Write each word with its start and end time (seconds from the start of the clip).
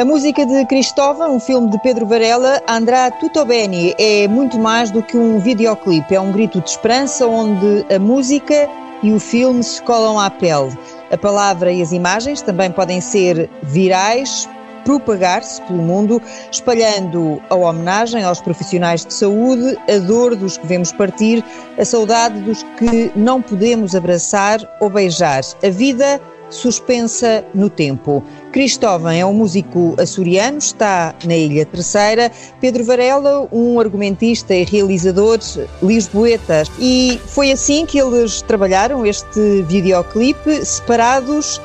A 0.00 0.04
música 0.04 0.46
de 0.46 0.64
Cristóvão, 0.64 1.36
um 1.36 1.38
filme 1.38 1.68
de 1.68 1.78
Pedro 1.82 2.06
Varela, 2.06 2.62
Andrá 2.66 3.10
Tutto 3.10 3.44
Bene, 3.44 3.94
é 3.98 4.26
muito 4.26 4.58
mais 4.58 4.90
do 4.90 5.02
que 5.02 5.14
um 5.14 5.38
videoclipe. 5.38 6.14
É 6.14 6.18
um 6.18 6.32
grito 6.32 6.58
de 6.58 6.70
esperança 6.70 7.26
onde 7.26 7.84
a 7.94 7.98
música 7.98 8.66
e 9.02 9.12
o 9.12 9.20
filme 9.20 9.62
se 9.62 9.82
colam 9.82 10.18
à 10.18 10.30
pele. 10.30 10.72
A 11.10 11.18
palavra 11.18 11.70
e 11.70 11.82
as 11.82 11.92
imagens 11.92 12.40
também 12.40 12.72
podem 12.72 12.98
ser 12.98 13.50
virais, 13.62 14.48
propagar-se 14.86 15.60
pelo 15.64 15.82
mundo, 15.82 16.22
espalhando 16.50 17.38
a 17.50 17.54
homenagem 17.54 18.24
aos 18.24 18.40
profissionais 18.40 19.04
de 19.04 19.12
saúde, 19.12 19.76
a 19.86 19.98
dor 19.98 20.34
dos 20.34 20.56
que 20.56 20.66
vemos 20.66 20.92
partir, 20.92 21.44
a 21.78 21.84
saudade 21.84 22.40
dos 22.40 22.62
que 22.78 23.12
não 23.14 23.42
podemos 23.42 23.94
abraçar 23.94 24.60
ou 24.80 24.88
beijar. 24.88 25.42
A 25.62 25.68
vida 25.68 26.18
suspensa 26.50 27.44
no 27.54 27.70
tempo. 27.70 28.22
Cristóvão 28.52 29.10
é 29.10 29.24
um 29.24 29.32
músico 29.32 29.94
açoriano, 29.98 30.58
está 30.58 31.14
na 31.24 31.36
Ilha 31.36 31.64
Terceira. 31.64 32.30
Pedro 32.60 32.84
Varela, 32.84 33.48
um 33.52 33.78
argumentista 33.78 34.54
e 34.54 34.64
realizador 34.64 35.38
lisboeta. 35.82 36.64
E 36.78 37.18
foi 37.26 37.52
assim 37.52 37.86
que 37.86 37.98
eles 37.98 38.42
trabalharam 38.42 39.06
este 39.06 39.62
videoclipe, 39.62 40.64
separados, 40.64 41.60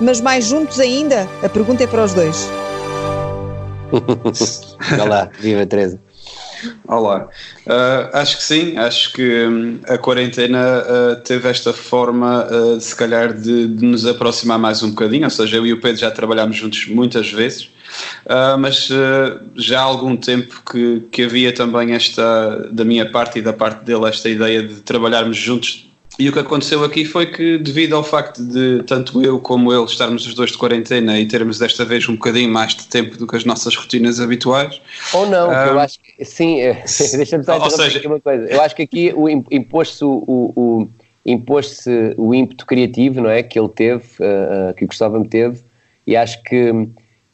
mas 0.00 0.20
mais 0.20 0.46
juntos 0.46 0.80
ainda? 0.80 1.28
A 1.42 1.48
pergunta 1.48 1.84
é 1.84 1.86
para 1.86 2.04
os 2.04 2.14
dois. 2.14 2.48
Olá, 5.00 5.30
viva 5.38 5.66
Teresa. 5.66 6.00
Olá, 6.86 7.28
uh, 7.66 8.16
acho 8.16 8.36
que 8.36 8.42
sim, 8.42 8.76
acho 8.76 9.12
que 9.12 9.46
um, 9.46 9.80
a 9.88 9.96
quarentena 9.96 10.82
uh, 10.82 11.16
teve 11.22 11.48
esta 11.48 11.72
forma, 11.72 12.46
uh, 12.46 12.80
se 12.80 12.94
calhar, 12.94 13.32
de, 13.32 13.66
de, 13.66 13.84
nos 13.84 14.06
aproximar 14.06 14.58
mais 14.58 14.82
um 14.82 14.90
bocadinho, 14.90 15.24
ou 15.24 15.30
seja, 15.30 15.56
eu 15.56 15.66
e 15.66 15.72
o 15.72 15.80
Pedro 15.80 16.00
já 16.00 16.10
trabalhámos 16.10 16.56
juntos 16.56 16.86
muitas 16.86 17.30
vezes, 17.30 17.70
mas 18.58 18.88
já 19.56 19.80
há 19.80 19.82
algum 19.82 20.16
tempo 20.16 20.62
que, 20.70 21.02
que 21.10 21.22
havia 21.24 21.52
também 21.52 21.92
esta, 21.92 22.68
da 22.70 22.84
minha 22.84 23.10
parte 23.10 23.40
e 23.40 23.42
da 23.42 23.52
parte 23.52 23.84
dele, 23.84 24.06
esta 24.06 24.28
ideia 24.28 24.62
de 24.62 24.80
trabalharmos 24.80 25.36
juntos 25.36 25.89
e 26.20 26.28
o 26.28 26.32
que 26.32 26.38
aconteceu 26.38 26.84
aqui 26.84 27.06
foi 27.06 27.26
que, 27.26 27.56
devido 27.56 27.96
ao 27.96 28.04
facto 28.04 28.42
de 28.44 28.82
tanto 28.82 29.22
eu 29.22 29.40
como 29.40 29.72
ele 29.72 29.84
estarmos 29.84 30.26
os 30.26 30.34
dois 30.34 30.52
de 30.52 30.58
quarentena 30.58 31.18
e 31.18 31.26
termos 31.26 31.58
desta 31.58 31.82
vez 31.82 32.06
um 32.10 32.12
bocadinho 32.12 32.50
mais 32.50 32.74
de 32.74 32.86
tempo 32.86 33.16
do 33.16 33.26
que 33.26 33.36
as 33.36 33.46
nossas 33.46 33.74
rotinas 33.74 34.20
habituais. 34.20 34.82
Ou 35.14 35.26
não, 35.26 35.48
um, 35.48 35.52
eu 35.52 35.80
acho 35.80 35.98
que. 35.98 36.22
Sim, 36.22 36.60
é, 36.60 36.74
deixa-me 37.16 37.42
só 37.42 37.56
interromper 37.56 37.70
seja, 37.70 37.98
aqui 37.98 38.06
uma 38.06 38.20
coisa. 38.20 38.44
Eu 38.44 38.60
acho 38.60 38.76
que 38.76 38.82
aqui 38.82 39.12
o 39.16 39.30
imposto-se 39.30 40.04
o, 40.04 40.22
o, 40.26 40.88
imposto 41.24 41.90
o 42.18 42.34
ímpeto 42.34 42.66
criativo, 42.66 43.22
não 43.22 43.30
é? 43.30 43.42
Que 43.42 43.58
ele 43.58 43.70
teve, 43.70 44.04
uh, 44.20 44.74
que 44.76 44.84
o 44.84 44.88
Gustavo 44.88 45.18
me 45.18 45.26
teve, 45.26 45.62
e 46.06 46.14
acho 46.16 46.42
que 46.42 46.70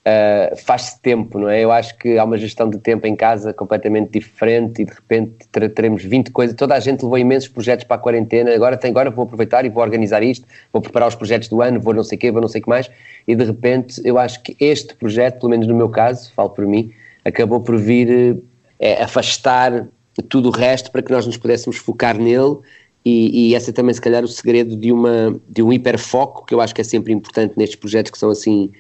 uh, 0.07 0.57
faz-se 0.57 1.01
tempo, 1.03 1.39
não 1.39 1.49
é? 1.49 1.63
Eu 1.63 1.73
acho 1.73 1.99
que 1.99 2.17
há 2.17 2.25
uma 2.25 2.39
gestão 2.39 2.71
de 2.71 2.79
tempo 2.79 3.07
em 3.07 3.17
casa 3.17 3.53
completamente 3.53 4.13
diferente 4.13 4.83
e 4.83 4.85
de 4.85 4.93
repente 4.93 5.49
teremos 5.75 6.05
20 6.05 6.31
coisas. 6.31 6.55
Toda 6.55 6.75
a 6.75 6.81
gente 6.81 7.03
levou 7.03 7.19
imensos 7.19 7.49
projetos 7.49 7.85
para 7.85 7.97
a 7.97 7.99
quarentena. 7.99 8.55
Agora, 8.55 8.77
tem, 8.77 8.91
agora 8.91 9.11
vou 9.11 9.25
aproveitar 9.25 9.65
e 9.65 9.69
vou 9.69 9.83
organizar 9.83 10.23
isto, 10.23 10.47
vou 10.73 10.81
preparar 10.81 11.09
os 11.09 11.15
projetos 11.15 11.49
do 11.49 11.61
ano, 11.61 11.81
vou 11.81 11.93
não 11.93 12.05
sei 12.05 12.17
o 12.17 12.19
quê, 12.21 12.31
vou 12.31 12.41
não 12.41 12.49
sei 12.49 12.61
o 12.61 12.65
que 12.65 12.71
mais. 12.71 12.91
E 13.27 13.35
de 13.35 13.45
repente, 13.45 14.01
eu 14.05 14.19
acho 14.19 14.43
que 14.43 14.57
este 14.61 14.95
projeto, 14.95 15.41
pelo 15.41 15.51
menos 15.51 15.67
no 15.67 15.75
meu 15.75 15.89
caso, 15.89 16.33
falo 16.33 16.51
por 16.51 16.65
mim, 16.67 16.93
acabou 17.25 17.61
por 17.61 17.77
vir 17.77 18.39
é, 18.79 19.03
afastar 19.03 19.89
tudo 20.29 20.49
o 20.49 20.53
resto 20.53 20.91
para 20.91 21.03
que 21.03 21.13
nós 21.13 21.27
nos 21.27 21.37
pudéssemos 21.37 21.77
focar 21.77 22.17
nele 22.17 22.57
e, 23.05 23.51
e, 23.51 23.55
essa 23.55 23.71
é 23.71 23.73
também 23.73 23.95
se 23.95 24.01
calhar 24.01 24.25
o 24.25 24.29
segredo 24.29 24.77
de, 24.77 24.91
uma, 24.91 25.39
de 25.49 25.63
um 25.63 25.73
hiperfoco 25.73 26.45
que 26.45 26.53
eu 26.53 26.61
acho 26.61 26.75
que 26.75 26.81
é 26.81 26.85
sempre 26.85 27.13
importante 27.13 27.55
nestes 27.57 27.79
projetos 27.79 28.11
que 28.11 28.19
são 28.19 28.31
assim 28.31 28.73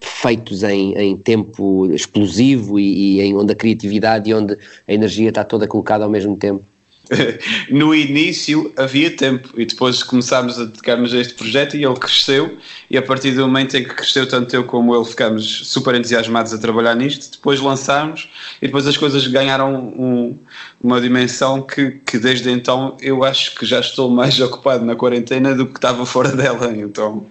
feitos 0.00 0.62
em, 0.62 0.94
em 0.94 1.16
tempo 1.16 1.90
explosivo 1.92 2.78
e, 2.78 3.16
e, 3.16 3.20
em 3.20 3.36
onde 3.36 3.52
a 3.52 3.56
criatividade 3.56 4.30
e 4.30 4.34
onde 4.34 4.56
a 4.86 4.92
energia 4.92 5.28
está 5.28 5.44
toda 5.44 5.66
colocada 5.66 6.04
ao 6.04 6.10
mesmo 6.10 6.36
tempo? 6.36 6.64
no 7.70 7.94
início 7.94 8.72
havia 8.76 9.10
tempo 9.10 9.48
e 9.56 9.64
depois 9.64 10.02
começámos 10.02 10.58
a 10.58 10.64
dedicar-nos 10.64 11.14
a 11.14 11.18
este 11.18 11.34
projeto 11.34 11.76
e 11.76 11.84
ele 11.84 11.94
cresceu. 11.94 12.58
E 12.90 12.96
a 12.98 13.02
partir 13.02 13.32
do 13.32 13.42
momento 13.42 13.76
em 13.76 13.84
que 13.84 13.94
cresceu 13.94 14.28
tanto 14.28 14.54
eu 14.54 14.64
como 14.64 14.94
ele 14.94 15.04
ficámos 15.04 15.68
super 15.68 15.94
entusiasmados 15.94 16.52
a 16.52 16.58
trabalhar 16.58 16.94
nisto, 16.94 17.32
depois 17.32 17.60
lançámos 17.60 18.28
e 18.60 18.66
depois 18.66 18.86
as 18.86 18.96
coisas 18.96 19.26
ganharam 19.26 19.74
um, 19.74 20.36
uma 20.82 21.00
dimensão 21.00 21.62
que, 21.62 21.92
que 22.04 22.18
desde 22.18 22.50
então 22.50 22.96
eu 23.00 23.24
acho 23.24 23.54
que 23.54 23.64
já 23.64 23.80
estou 23.80 24.10
mais 24.10 24.38
ocupado 24.40 24.84
na 24.84 24.94
quarentena 24.94 25.54
do 25.54 25.66
que 25.66 25.78
estava 25.78 26.04
fora 26.04 26.32
dela, 26.32 26.74
então 26.76 27.26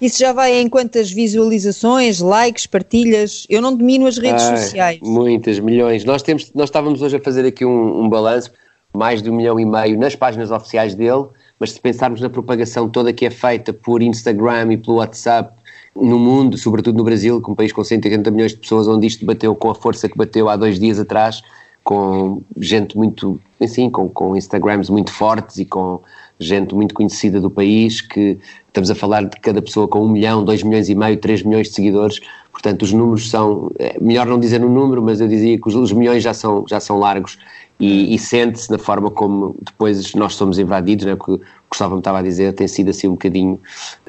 isso 0.00 0.18
já 0.18 0.32
vai 0.32 0.60
em 0.60 0.68
quantas 0.68 1.10
visualizações, 1.10 2.20
likes, 2.20 2.66
partilhas? 2.66 3.46
Eu 3.48 3.62
não 3.62 3.74
domino 3.74 4.06
as 4.06 4.18
redes 4.18 4.44
Ai, 4.44 4.56
sociais. 4.56 4.98
Muitas, 5.02 5.58
milhões. 5.58 6.04
Nós, 6.04 6.22
temos, 6.22 6.52
nós 6.54 6.68
estávamos 6.68 7.02
hoje 7.02 7.16
a 7.16 7.20
fazer 7.20 7.46
aqui 7.46 7.64
um, 7.64 8.04
um 8.04 8.08
balanço, 8.08 8.50
mais 8.92 9.22
de 9.22 9.30
um 9.30 9.36
milhão 9.36 9.58
e 9.58 9.64
meio 9.64 9.98
nas 9.98 10.14
páginas 10.14 10.50
oficiais 10.50 10.94
dele, 10.94 11.26
mas 11.58 11.72
se 11.72 11.80
pensarmos 11.80 12.20
na 12.20 12.28
propagação 12.28 12.88
toda 12.88 13.12
que 13.12 13.24
é 13.26 13.30
feita 13.30 13.72
por 13.72 14.02
Instagram 14.02 14.72
e 14.72 14.76
pelo 14.76 14.96
WhatsApp 14.96 15.56
no 15.94 16.18
mundo, 16.18 16.58
sobretudo 16.58 16.96
no 16.96 17.04
Brasil, 17.04 17.40
que 17.40 17.48
é 17.48 17.52
um 17.52 17.56
país 17.56 17.72
com 17.72 17.82
180 17.82 18.30
milhões 18.30 18.52
de 18.52 18.58
pessoas, 18.58 18.86
onde 18.86 19.06
isto 19.06 19.24
bateu 19.24 19.54
com 19.54 19.70
a 19.70 19.74
força 19.74 20.08
que 20.08 20.16
bateu 20.16 20.48
há 20.48 20.56
dois 20.56 20.78
dias 20.78 20.98
atrás, 20.98 21.42
com 21.82 22.42
gente 22.58 22.96
muito, 22.96 23.40
assim, 23.60 23.88
com, 23.88 24.08
com 24.08 24.36
Instagrams 24.36 24.90
muito 24.90 25.10
fortes 25.12 25.56
e 25.58 25.64
com 25.64 26.00
gente 26.38 26.74
muito 26.74 26.94
conhecida 26.94 27.40
do 27.40 27.50
país, 27.50 28.00
que 28.00 28.38
estamos 28.68 28.90
a 28.90 28.94
falar 28.94 29.24
de 29.24 29.40
cada 29.40 29.62
pessoa 29.62 29.88
com 29.88 30.04
um 30.04 30.08
milhão, 30.08 30.44
dois 30.44 30.62
milhões 30.62 30.88
e 30.88 30.94
meio, 30.94 31.16
três 31.16 31.42
milhões 31.42 31.68
de 31.68 31.74
seguidores, 31.74 32.20
portanto 32.52 32.82
os 32.82 32.92
números 32.92 33.30
são, 33.30 33.70
é 33.78 33.98
melhor 34.00 34.26
não 34.26 34.38
dizer 34.38 34.62
um 34.62 34.72
número, 34.72 35.02
mas 35.02 35.20
eu 35.20 35.28
dizia 35.28 35.58
que 35.58 35.68
os, 35.68 35.74
os 35.74 35.92
milhões 35.92 36.22
já 36.22 36.34
são, 36.34 36.64
já 36.68 36.78
são 36.78 36.98
largos 36.98 37.38
e, 37.78 38.14
e 38.14 38.18
sente-se 38.18 38.70
na 38.70 38.78
forma 38.78 39.10
como 39.10 39.54
depois 39.60 40.14
nós 40.14 40.34
somos 40.34 40.58
invadidos, 40.58 41.04
né, 41.04 41.14
que 41.16 41.30
o 41.30 41.40
Gustavo 41.70 41.94
me 41.94 42.00
estava 42.00 42.20
a 42.20 42.22
dizer, 42.22 42.54
tem 42.54 42.66
sido 42.66 42.90
assim 42.90 43.08
um 43.08 43.12
bocadinho 43.12 43.60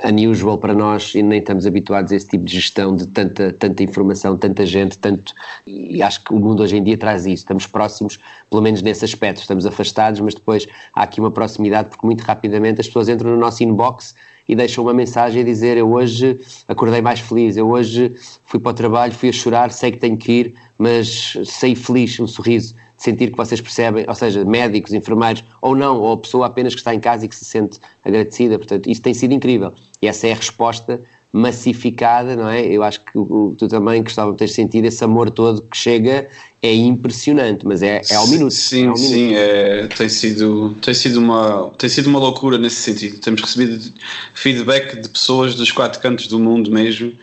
unusual 0.03 0.57
para 0.57 0.73
nós 0.73 1.13
e 1.15 1.21
nem 1.21 1.39
estamos 1.39 1.65
habituados 1.65 2.11
a 2.11 2.15
esse 2.15 2.27
tipo 2.27 2.45
de 2.45 2.55
gestão 2.55 2.95
de 2.95 3.07
tanta, 3.07 3.51
tanta 3.51 3.83
informação, 3.83 4.37
tanta 4.37 4.65
gente, 4.65 4.97
tanto, 4.97 5.33
e 5.65 6.01
acho 6.01 6.23
que 6.23 6.33
o 6.33 6.39
mundo 6.39 6.63
hoje 6.63 6.77
em 6.77 6.83
dia 6.83 6.97
traz 6.97 7.25
isso, 7.25 7.43
estamos 7.43 7.67
próximos, 7.67 8.19
pelo 8.49 8.61
menos 8.61 8.81
nesse 8.81 9.03
aspecto, 9.03 9.41
estamos 9.41 9.65
afastados, 9.65 10.21
mas 10.21 10.33
depois 10.33 10.65
há 10.93 11.03
aqui 11.03 11.19
uma 11.19 11.31
proximidade 11.31 11.89
porque 11.89 12.05
muito 12.05 12.21
rapidamente 12.21 12.79
as 12.79 12.87
pessoas 12.87 13.09
entram 13.09 13.31
no 13.31 13.37
nosso 13.37 13.63
inbox 13.63 14.15
e 14.47 14.55
deixam 14.55 14.85
uma 14.85 14.93
mensagem 14.93 15.41
a 15.41 15.45
dizer 15.45 15.75
eu 15.75 15.91
hoje 15.91 16.39
acordei 16.69 17.01
mais 17.01 17.19
feliz, 17.19 17.57
eu 17.57 17.69
hoje 17.69 18.15
fui 18.45 18.61
para 18.61 18.69
o 18.69 18.73
trabalho, 18.73 19.13
fui 19.13 19.27
a 19.27 19.33
chorar, 19.33 19.71
sei 19.71 19.91
que 19.91 19.97
tenho 19.97 20.15
que 20.15 20.31
ir, 20.31 20.55
mas 20.77 21.37
saí 21.43 21.75
feliz, 21.75 22.17
um 22.19 22.27
sorriso 22.27 22.73
sentir 22.97 23.31
que 23.31 23.37
vocês 23.37 23.61
percebem, 23.61 24.05
ou 24.07 24.15
seja, 24.15 24.43
médicos, 24.43 24.91
enfermeiros, 24.93 25.43
ou 25.61 25.75
não, 25.75 25.99
ou 25.99 26.13
a 26.13 26.17
pessoa 26.17 26.47
apenas 26.47 26.73
que 26.73 26.79
está 26.79 26.93
em 26.93 26.99
casa 26.99 27.25
e 27.25 27.29
que 27.29 27.35
se 27.35 27.45
sente 27.45 27.79
agradecida. 28.03 28.57
Portanto, 28.57 28.89
isso 28.89 29.01
tem 29.01 29.13
sido 29.13 29.33
incrível. 29.33 29.73
E 30.01 30.07
essa 30.07 30.27
é 30.27 30.31
a 30.31 30.35
resposta 30.35 31.01
massificada, 31.31 32.35
não 32.35 32.49
é? 32.49 32.65
Eu 32.65 32.81
acho 32.83 33.03
que 33.05 33.11
tu 33.13 33.67
também 33.69 34.01
gostava 34.01 34.31
de 34.31 34.37
ter 34.37 34.47
sentido 34.47 34.85
esse 34.85 35.03
amor 35.03 35.29
todo 35.29 35.61
que 35.61 35.77
chega 35.77 36.27
é 36.59 36.73
impressionante, 36.73 37.65
mas 37.65 37.83
é, 37.83 38.01
é 38.09 38.15
ao 38.15 38.27
minuto. 38.27 38.51
Sim, 38.51 38.85
é 38.85 38.87
ao 38.87 38.97
sim, 38.97 39.35
é, 39.35 39.87
tem, 39.87 40.09
sido, 40.09 40.75
tem, 40.81 40.93
sido 40.93 41.19
uma, 41.19 41.71
tem 41.77 41.87
sido 41.87 42.07
uma 42.07 42.17
loucura 42.17 42.57
nesse 42.57 42.77
sentido. 42.77 43.19
Temos 43.19 43.41
recebido 43.41 43.93
feedback 44.33 44.99
de 44.99 45.07
pessoas 45.07 45.53
dos 45.53 45.71
quatro 45.71 46.01
cantos 46.01 46.25
do 46.27 46.39
mundo 46.39 46.71
mesmo, 46.71 47.13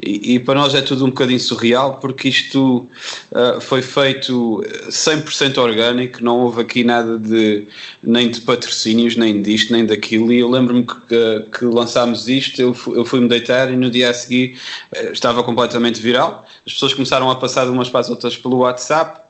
e, 0.00 0.34
e 0.34 0.38
para 0.38 0.54
nós 0.54 0.74
é 0.74 0.80
tudo 0.80 1.04
um 1.04 1.08
bocadinho 1.08 1.40
surreal, 1.40 1.98
porque 1.98 2.28
isto 2.28 2.88
uh, 3.32 3.60
foi 3.60 3.82
feito 3.82 4.62
100% 4.88 5.58
orgânico, 5.58 6.22
não 6.22 6.42
houve 6.42 6.60
aqui 6.60 6.84
nada 6.84 7.18
de 7.18 7.66
nem 8.00 8.30
de 8.30 8.42
patrocínios, 8.42 9.16
nem 9.16 9.42
disto, 9.42 9.72
nem 9.72 9.84
daquilo. 9.84 10.32
E 10.32 10.38
eu 10.38 10.48
lembro-me 10.48 10.86
que, 10.86 11.58
que 11.58 11.64
lançámos 11.64 12.28
isto, 12.28 12.62
eu, 12.62 12.76
eu 12.94 13.04
fui-me 13.04 13.26
deitar 13.26 13.72
e 13.72 13.76
no 13.76 13.90
dia 13.90 14.10
a 14.10 14.14
seguir 14.14 14.56
uh, 14.96 15.12
estava 15.12 15.42
completamente 15.42 16.00
viral. 16.00 16.46
As 16.64 16.74
pessoas 16.74 16.94
começaram 16.94 17.28
a 17.28 17.34
passar 17.34 17.64
de 17.64 17.72
umas 17.72 17.90
para 17.90 18.00
as 18.00 18.08
outras 18.08 18.36
pelo 18.36 18.58
WhatsApp 18.58 18.83
WhatsApp. 18.84 19.24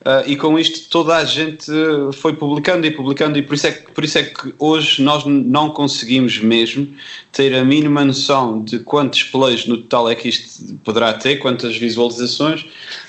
Uh, 0.00 0.22
e 0.24 0.36
com 0.36 0.56
isto 0.56 0.88
toda 0.88 1.16
a 1.16 1.24
gente 1.24 1.66
foi 2.12 2.34
publicando 2.34 2.86
e 2.86 2.92
publicando, 2.92 3.38
e 3.38 3.42
por 3.42 3.54
isso, 3.54 3.66
é 3.66 3.72
que, 3.72 3.90
por 3.90 4.04
isso 4.04 4.18
é 4.18 4.22
que 4.22 4.54
hoje 4.56 5.02
nós 5.02 5.24
não 5.24 5.70
conseguimos 5.70 6.38
mesmo 6.38 6.94
ter 7.32 7.52
a 7.56 7.64
mínima 7.64 8.04
noção 8.04 8.62
de 8.62 8.78
quantos 8.78 9.24
plays 9.24 9.66
no 9.66 9.78
total 9.78 10.08
é 10.08 10.14
que 10.14 10.28
isto 10.28 10.76
poderá 10.84 11.12
ter, 11.14 11.36
quantas 11.38 11.76
visualizações. 11.76 12.66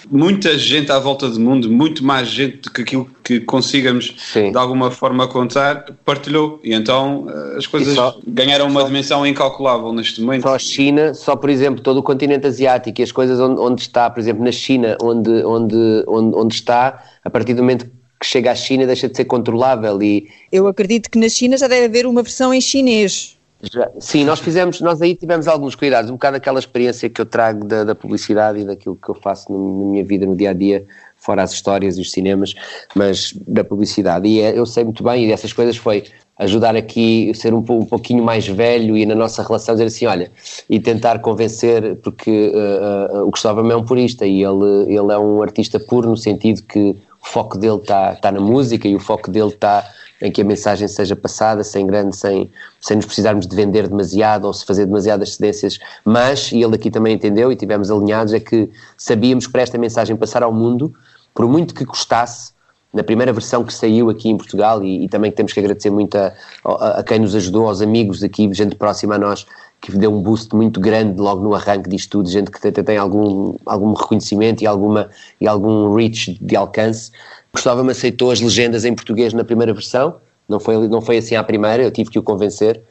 Muita 0.10 0.58
gente 0.58 0.92
à 0.92 0.98
volta 0.98 1.30
do 1.30 1.40
mundo, 1.40 1.70
muito 1.70 2.04
mais 2.04 2.30
gente 2.30 2.62
do 2.62 2.72
que 2.72 2.82
aquilo 2.82 3.06
que 3.28 3.42
consigamos 3.42 4.16
Sim. 4.18 4.54
de 4.54 4.58
alguma 4.58 4.90
forma 4.90 5.28
contar, 5.28 5.86
partilhou. 6.06 6.62
E 6.64 6.74
então 6.74 7.28
eh, 7.28 7.58
as 7.58 7.68
coisas 7.68 7.94
só, 7.94 8.18
ganharam 8.26 8.68
uma 8.68 8.80
só, 8.80 8.88
dimensão 8.88 9.28
incalculável 9.28 9.92
neste 9.92 10.22
momento. 10.22 10.44
Só 10.44 10.56
a 10.56 10.60
China, 10.60 11.14
só 11.14 11.36
por 11.36 11.50
exemplo, 11.50 11.84
todo 11.84 11.98
o 11.98 12.04
continente 12.04 12.48
asiático 12.48 13.02
e 13.02 13.04
as 13.04 13.12
coisas 13.12 13.38
onde, 13.38 13.60
onde 13.60 13.82
está, 13.82 14.10
por 14.10 14.22
exemplo, 14.22 14.46
na 14.46 14.52
China, 14.54 14.96
onde, 15.02 15.30
onde, 15.44 16.06
onde, 16.08 16.38
onde 16.38 16.56
está, 16.56 17.04
a 17.22 17.30
partir 17.30 17.54
do 17.54 17.64
momento 17.64 17.86
que 18.18 18.26
chega 18.26 18.50
à 18.50 18.56
China 18.56 18.86
deixa 18.86 19.10
de 19.10 19.18
ser 19.18 19.26
controlável 19.26 20.02
e... 20.02 20.30
Eu 20.50 20.66
acredito 20.66 21.12
que 21.12 21.20
na 21.20 21.28
China 21.28 21.58
já 21.58 21.68
deve 21.68 21.86
haver 21.88 22.06
uma 22.08 22.24
versão 22.24 22.54
em 22.54 22.62
chinês 22.62 23.38
Já, 23.62 23.92
sim, 24.00 24.24
nós 24.24 24.40
fizemos, 24.40 24.80
nós 24.80 25.02
aí 25.02 25.14
tivemos 25.16 25.50
alguns 25.50 25.76
cuidados, 25.76 26.10
um 26.10 26.14
bocado 26.14 26.38
aquela 26.38 26.60
experiência 26.60 27.10
que 27.10 27.20
eu 27.20 27.26
trago 27.26 27.66
da, 27.66 27.84
da 27.84 27.94
publicidade 27.94 28.60
e 28.60 28.66
daquilo 28.66 28.96
que 28.96 29.10
eu 29.10 29.16
faço 29.16 29.52
no, 29.52 29.82
na 29.82 29.92
minha 29.92 30.04
vida 30.06 30.26
no 30.26 30.36
dia 30.36 30.52
a 30.52 30.54
dia, 30.54 30.88
fora 31.28 31.44
as 31.44 31.52
histórias 31.52 31.98
e 31.98 32.02
os 32.02 32.10
cinemas, 32.10 32.56
mas 32.96 33.34
da 33.46 33.66
publicidade. 33.66 34.30
E 34.30 34.40
é, 34.40 34.58
eu 34.58 34.66
sei 34.66 34.86
muito 34.86 35.04
bem, 35.04 35.26
e 35.26 35.28
dessas 35.28 35.52
coisas 35.52 35.76
foi 35.76 36.06
ajudar 36.40 36.76
aqui, 36.76 37.34
ser 37.36 37.54
um, 37.54 37.58
um 37.58 37.86
pouquinho 37.86 38.24
mais 38.24 38.48
velho 38.48 38.96
e 38.96 39.06
na 39.06 39.16
nossa 39.16 39.44
relação 39.44 39.76
dizer 39.76 39.88
assim, 39.88 40.06
olha, 40.06 40.32
e 40.70 40.80
tentar 40.80 41.20
convencer, 41.20 41.98
porque 41.98 42.54
uh, 42.54 43.18
uh, 43.18 43.28
o 43.28 43.32
Gustavo 43.32 43.70
é 43.70 43.76
um 43.76 43.84
purista 43.84 44.26
e 44.26 44.44
ele, 44.44 44.84
ele 44.88 45.12
é 45.12 45.18
um 45.18 45.42
artista 45.42 45.80
puro 45.80 46.10
no 46.10 46.18
sentido 46.18 46.62
que 46.62 46.96
o 47.22 47.28
foco 47.28 47.58
dele 47.58 47.78
está 47.78 48.16
tá 48.16 48.32
na 48.32 48.40
música 48.40 48.88
e 48.88 48.96
o 48.96 49.00
foco 49.00 49.30
dele 49.30 49.50
está 49.50 49.84
em 50.22 50.32
que 50.32 50.42
a 50.42 50.46
mensagem 50.46 50.88
seja 50.88 51.16
passada 51.16 51.64
sem 51.64 51.86
grande, 51.86 52.16
sem, 52.16 52.50
sem 52.80 52.98
nos 52.98 53.06
precisarmos 53.06 53.46
de 53.46 53.56
vender 53.56 53.88
demasiado 53.88 54.46
ou 54.46 54.54
se 54.54 54.66
fazer 54.66 54.86
demasiadas 54.86 55.36
cedências, 55.36 55.78
mas, 56.04 56.52
e 56.52 56.62
ele 56.62 56.76
aqui 56.76 56.90
também 56.90 57.16
entendeu 57.16 57.52
e 57.52 57.56
tivemos 57.56 57.92
alinhados, 57.92 58.34
é 58.34 58.40
que 58.40 58.70
sabíamos 58.96 59.46
que 59.46 59.52
para 59.52 59.62
esta 59.62 59.78
mensagem 59.78 60.16
passar 60.16 60.44
ao 60.44 60.54
mundo, 60.54 60.94
por 61.38 61.48
muito 61.48 61.76
que 61.76 61.86
custasse, 61.86 62.52
na 62.92 63.04
primeira 63.04 63.32
versão 63.32 63.64
que 63.64 63.72
saiu 63.72 64.10
aqui 64.10 64.28
em 64.28 64.36
Portugal 64.36 64.84
e, 64.84 65.04
e 65.04 65.08
também 65.08 65.32
temos 65.32 65.54
que 65.54 65.60
agradecer 65.60 65.92
muito 65.92 66.18
a, 66.18 66.34
a, 66.66 67.00
a, 67.00 67.04
quem 67.04 67.20
nos 67.20 67.36
ajudou, 67.36 67.68
aos 67.68 67.80
amigos 67.80 68.24
aqui, 68.24 68.52
gente 68.52 68.76
próxima 68.76 69.14
a 69.14 69.18
nós, 69.20 69.46
que 69.80 69.96
deu 69.96 70.12
um 70.12 70.20
boost 70.20 70.56
muito 70.56 70.80
grande 70.80 71.22
logo 71.22 71.44
no 71.44 71.54
arranque 71.54 71.88
disto 71.92 72.10
tudo, 72.10 72.28
gente 72.28 72.50
que 72.50 72.68
até 72.68 72.82
tem 72.82 72.98
algum, 72.98 73.54
algum 73.68 73.94
reconhecimento 73.94 74.64
e, 74.64 74.66
alguma, 74.66 75.12
e 75.40 75.48
algum 75.48 75.94
reach 75.94 76.40
de 76.42 76.56
alcance. 76.56 77.12
Gustavo-me 77.54 77.92
aceitou 77.92 78.32
as 78.32 78.42
legendas 78.42 78.84
em 78.84 78.96
português 78.96 79.32
na 79.32 79.44
primeira 79.44 79.72
versão, 79.76 80.16
não 80.50 80.60
foi, 80.60 80.88
não 80.88 81.04
foi 81.04 81.18
assim 81.18 81.36
à 81.36 81.44
primeira, 81.44 81.84
eu 81.84 81.92
tive 81.92 82.10
que 82.10 82.18
o 82.18 82.24
convencer, 82.24 82.82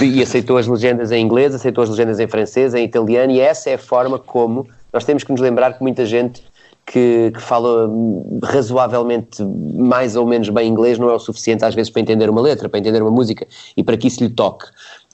e 0.00 0.22
aceitou 0.22 0.56
as 0.56 0.66
legendas 0.66 1.12
em 1.12 1.22
inglês, 1.22 1.54
aceitou 1.54 1.84
as 1.84 1.90
legendas 1.90 2.18
em 2.18 2.26
francês, 2.26 2.72
em 2.72 2.84
italiano, 2.84 3.32
e 3.32 3.40
essa 3.40 3.68
é 3.68 3.74
a 3.74 3.78
forma 3.78 4.18
como 4.18 4.66
nós 4.90 5.04
temos 5.04 5.24
que 5.24 5.30
nos 5.30 5.42
lembrar 5.42 5.74
que 5.74 5.82
muita 5.82 6.06
gente 6.06 6.42
que, 6.86 7.30
que, 7.32 7.40
fala 7.40 7.90
razoavelmente 8.42 9.42
mais 9.42 10.16
ou 10.16 10.26
menos 10.26 10.48
bem 10.48 10.68
inglês 10.68 10.98
não 10.98 11.08
é 11.08 11.14
o 11.14 11.18
suficiente 11.18 11.64
às 11.64 11.74
vezes 11.74 11.90
para 11.90 12.02
entender 12.02 12.28
uma 12.28 12.40
letra, 12.40 12.68
para 12.68 12.78
entender 12.78 13.00
uma 13.02 13.10
música 13.10 13.46
e 13.76 13.82
para 13.82 13.96
que 13.96 14.08
isso 14.08 14.22
lhe 14.22 14.30
toque. 14.30 14.66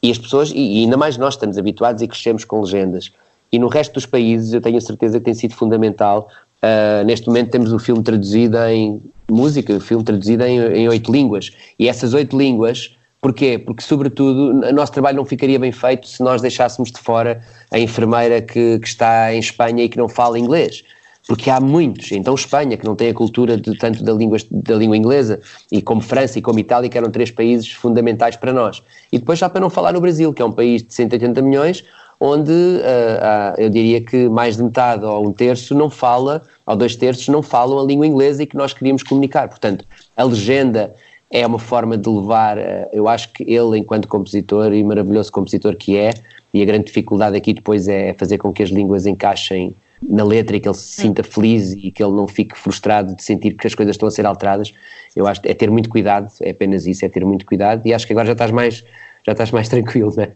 E 0.03 0.11
as 0.11 0.19
pessoas, 0.19 0.51
e, 0.55 0.81
ainda 0.81 0.97
mais 0.97 1.17
nós 1.17 1.35
estamos 1.35 1.59
habituados 1.59 2.03
e 2.03 2.09
crescemos 2.09 2.45
com 2.45 2.61
legendas. 2.61 3.13
E 3.51 3.59
no 3.59 3.69
resto 3.69 3.95
dos 3.95 4.07
países 4.07 4.53
eu 4.53 4.61
tenho 4.61 4.79
a 4.79 4.81
certeza 4.81 5.19
que 5.19 5.25
tem 5.25 5.35
sido 5.35 5.55
fundamental. 5.55 6.29
Uh, 6.63 7.05
neste 7.05 7.27
momento 7.27 7.51
temos 7.51 7.73
o 7.73 7.79
filme 7.79 8.03
traduzido 8.03 8.59
em 8.65 9.01
música, 9.31 9.75
o 9.75 9.81
filme 9.81 10.05
traduzido 10.05 10.45
em 10.45 10.89
oito 10.89 11.11
línguas. 11.11 11.53
E 11.79 11.89
essas 11.89 12.15
oito 12.15 12.37
línguas 12.37 12.97
Porquê? 13.21 13.59
Porque, 13.59 13.83
sobretudo, 13.83 14.65
o 14.65 14.73
nosso 14.73 14.93
trabalho 14.93 15.17
não 15.17 15.25
ficaria 15.25 15.59
bem 15.59 15.73
feito 15.73 16.07
se 16.07 16.23
nós 16.23 16.41
deixássemos 16.41 16.93
de 16.93 17.01
fora 17.01 17.43
a 17.71 17.79
enfermeira 17.79 18.41
que, 18.41 18.79
que, 18.79 18.87
está 18.87 19.35
em 19.35 19.41
Espanha 19.41 19.85
e 19.85 19.89
que 19.89 19.99
não 19.99 20.09
fala 20.09 20.39
inglês 20.39 20.85
porque 21.29 21.51
há 21.51 21.61
muitos. 21.61 22.11
Então 22.11 22.35
Espanha, 22.35 22.77
que 22.79 22.87
não 22.87 22.97
tem 22.97 23.11
a 23.11 23.15
cultura 23.15 23.59
de, 23.59 23.77
tanto 23.77 24.03
da 24.03 24.15
língua, 24.15 24.39
da 24.51 24.75
língua 24.75 24.97
inglesa, 24.97 25.41
e 25.71 25.83
como 25.83 26.01
França 26.01 26.39
e 26.39 26.43
como 26.43 26.59
Itália, 26.59 26.89
que 26.89 26.97
eram 26.97 27.11
três 27.11 27.31
países 27.31 27.71
fundamentais 27.71 28.35
para 28.35 28.51
nós. 28.51 28.83
E 29.13 29.19
depois 29.19 29.39
já 29.39 29.49
para 29.49 29.61
não 29.61 29.69
falar 29.69 29.93
no 29.93 30.01
Brasil, 30.01 30.33
que 30.33 30.41
é 30.41 30.45
um 30.45 30.51
país 30.51 30.83
de 30.83 30.93
180 30.95 31.43
milhões, 31.43 31.85
onde 32.19 32.51
uh, 32.51 33.55
eu 33.59 33.69
diria 33.69 34.01
que 34.01 34.27
mais 34.29 34.57
de 34.57 34.63
metade 34.63 35.05
ou 35.05 35.29
um 35.29 35.33
terço 35.33 35.75
não 35.75 35.91
fala, 35.91 36.43
ou 36.67 36.75
dois 36.75 36.97
terços 36.97 37.29
não 37.29 37.43
falam 37.43 37.79
a 37.79 37.85
língua 37.85 38.07
inglesa 38.07 38.43
e 38.43 38.47
que 38.47 38.57
nós 38.57 38.73
queríamos 38.73 39.03
comunicar. 39.03 39.49
Portanto, 39.49 39.85
a 40.17 40.25
legenda 40.25 40.95
é 41.31 41.47
uma 41.47 41.59
forma 41.59 41.99
de 41.99 42.09
levar, 42.09 42.57
uh, 42.57 42.89
eu 42.91 43.07
acho 43.07 43.31
que 43.35 43.43
ele, 43.43 43.79
enquanto 43.79 44.09
compositor 44.09 44.73
e 44.73 44.83
maravilhoso 44.83 45.31
compositor 45.31 45.77
que 45.77 45.95
é, 45.95 46.15
e 46.55 46.63
a 46.63 46.65
grande 46.65 46.87
dificuldade 46.87 47.37
aqui 47.37 47.53
depois 47.53 47.87
é 47.87 48.15
fazer 48.15 48.39
com 48.39 48.51
que 48.51 48.63
as 48.63 48.71
línguas 48.71 49.05
encaixem 49.05 49.77
na 50.07 50.25
letra 50.25 50.57
e 50.57 50.61
que 50.61 50.69
ele 50.69 50.77
se 50.77 51.03
sinta 51.03 51.23
feliz 51.23 51.73
e 51.73 51.91
que 51.91 52.03
ele 52.03 52.13
não 52.13 52.29
fique 52.29 52.57
frustrado 52.57 53.15
de 53.15 53.23
sentir 53.23 53.55
que 53.55 53.67
as 53.67 53.75
coisas 53.75 53.95
estão 53.95 54.09
a 54.09 54.11
ser 54.11 54.27
alteradas. 54.27 54.73
Eu 55.17 55.27
acho 55.27 55.41
que 55.41 55.49
é 55.49 55.55
ter 55.55 55.71
muito 55.71 55.89
cuidado, 55.89 56.33
é 56.43 56.51
apenas 56.51 56.87
isso, 56.87 57.05
é 57.05 57.09
ter 57.09 57.25
muito 57.25 57.45
cuidado 57.45 57.87
e 57.87 57.93
acho 57.93 58.07
que 58.07 58.13
agora 58.13 58.27
já 58.27 58.33
estás 58.33 58.51
mais 58.51 58.85
já 59.27 59.33
estás 59.33 59.51
mais 59.51 59.69
tranquilo, 59.69 60.13
não 60.17 60.25
é? 60.25 60.33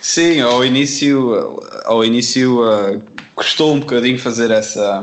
Sim, 0.00 0.40
ao 0.40 0.64
início, 0.64 1.60
ao 1.84 2.04
início 2.04 2.62
uh, 2.62 3.02
custou 3.34 3.74
um 3.74 3.80
bocadinho 3.80 4.18
fazer 4.18 4.50
essa 4.50 5.02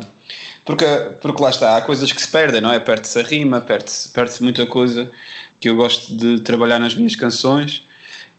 porque, 0.66 0.86
porque 1.20 1.42
lá 1.42 1.50
está, 1.50 1.78
há 1.78 1.82
coisas 1.82 2.12
que 2.12 2.22
se 2.22 2.28
perdem, 2.28 2.62
não 2.62 2.72
é? 2.72 2.80
Perde-se 2.80 3.20
a 3.20 3.24
rima, 3.24 3.60
perde-se 3.60 4.10
perde 4.10 4.44
muita 4.44 4.68
coisa 4.68 5.10
que 5.60 5.68
eu 5.68 5.76
gosto 5.76 6.16
de 6.16 6.42
trabalhar 6.42 6.80
nas 6.80 6.94
minhas 6.94 7.16
canções 7.16 7.84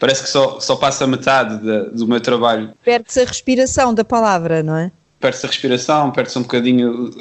parece 0.01 0.23
que 0.23 0.29
só, 0.29 0.59
só 0.59 0.75
passa 0.75 1.05
metade 1.05 1.59
de, 1.59 1.91
do 1.91 2.07
meu 2.07 2.19
trabalho. 2.19 2.71
Perde-se 2.83 3.21
a 3.21 3.25
respiração 3.25 3.93
da 3.93 4.03
palavra, 4.03 4.63
não 4.63 4.75
é? 4.75 4.91
Perde-se 5.19 5.45
a 5.45 5.49
respiração, 5.49 6.09
perde-se 6.09 6.39
um 6.39 6.41
bocadinho 6.41 7.11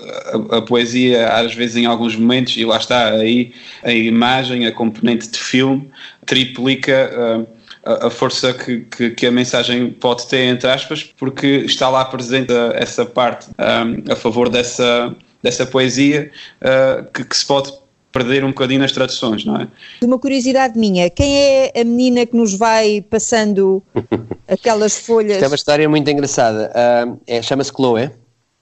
a, 0.50 0.56
a, 0.56 0.62
poesia, 0.62 1.29
às 1.29 1.55
vezes 1.55 1.77
em 1.77 1.85
alguns 1.85 2.17
momentos, 2.17 2.56
e 2.56 2.65
lá 2.65 2.79
está, 2.79 3.11
aí 3.11 3.53
a 3.82 3.93
imagem, 3.93 4.67
a 4.67 4.73
componente 4.73 5.29
de 5.29 5.38
filme, 5.38 5.91
triplica. 6.25 7.47
Uh, 7.47 7.61
a, 7.82 8.11
força 8.11 8.53
que, 8.53 8.81
que, 8.81 9.11
que, 9.11 9.26
a 9.26 9.31
mensagem 9.31 9.91
pode 9.91 10.26
ter, 10.26 10.44
entre 10.44 10.71
aspas, 10.71 11.03
porque 11.17 11.47
está 11.65 11.88
lá 11.88 12.05
presente 12.05 12.53
essa 12.75 13.06
parte 13.06 13.49
um, 13.59 14.12
a 14.12 14.15
favor 14.15 14.50
dessa, 14.50 15.17
dessa 15.43 15.65
poesia 15.65 16.31
uh, 16.61 17.11
que, 17.11 17.25
que, 17.25 17.35
se 17.35 17.47
pode 17.47 17.73
perder 18.12 18.45
um 18.45 18.49
bocadinho 18.49 18.81
nas 18.81 18.93
traduções, 18.93 19.45
não 19.45 19.57
é? 19.57 19.69
Uma 20.03 20.19
curiosidade 20.19 20.79
minha, 20.79 21.09
quem 21.11 21.37
é 21.37 21.73
a 21.81 21.85
menina 21.85 22.27
que 22.27 22.37
nos 22.37 22.55
vai 22.55 23.01
passando 23.01 23.83
aquelas 24.49 24.99
folhas? 24.99 25.43
é 25.43 25.47
uma 25.47 25.55
história 25.55 25.89
muito 25.89 26.11
engraçada. 26.11 26.71
Uh, 26.71 27.21
é, 27.27 27.41
Chama-se 27.43 27.73
Chloe, 27.73 28.11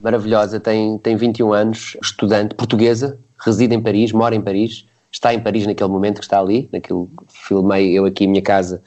maravilhosa, 0.01 0.61
tem, 0.61 0.99
tem 0.99 1.17
21 1.17 1.53
anos, 1.53 1.97
estudante 2.03 2.55
portuguesa, 2.55 3.19
reside 3.39 3.75
em 3.75 3.81
Paris, 3.81 4.13
mora 4.13 4.35
em 4.35 4.41
Paris, 4.41 4.85
está 5.11 5.33
em 5.33 5.41
Paris 5.41 5.67
naquele 5.67 5.91
momento 5.91 6.19
que 6.19 6.25
está 6.25 6.39
ali, 6.39 6.69
naquilo 6.73 7.09
filmei 7.29 7.93
eu 7.93 8.05
aqui 8.05 8.25
em 8.25 8.29
minha 8.29 8.43
casa 8.43 8.83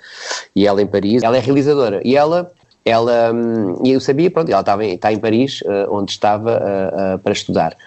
e 0.55 0.67
ela 0.67 0.81
em 0.81 0.87
Paris. 0.87 1.23
Ela 1.23 1.37
é 1.37 1.39
realizadora 1.39 2.01
e 2.05 2.15
ela 2.15 2.51
ela, 2.83 3.31
hum, 3.31 3.81
e 3.85 3.91
eu 3.91 3.99
sabia, 3.99 4.31
pronto, 4.31 4.49
ela 4.49 4.61
estava 4.61 4.83
em, 4.83 4.95
está 4.95 5.13
em 5.13 5.19
Paris, 5.19 5.61
uh, 5.61 5.91
onde 5.91 6.11
estava 6.11 6.57
uh, 6.57 7.15
uh, 7.15 7.19
para 7.19 7.31
estudar. 7.31 7.77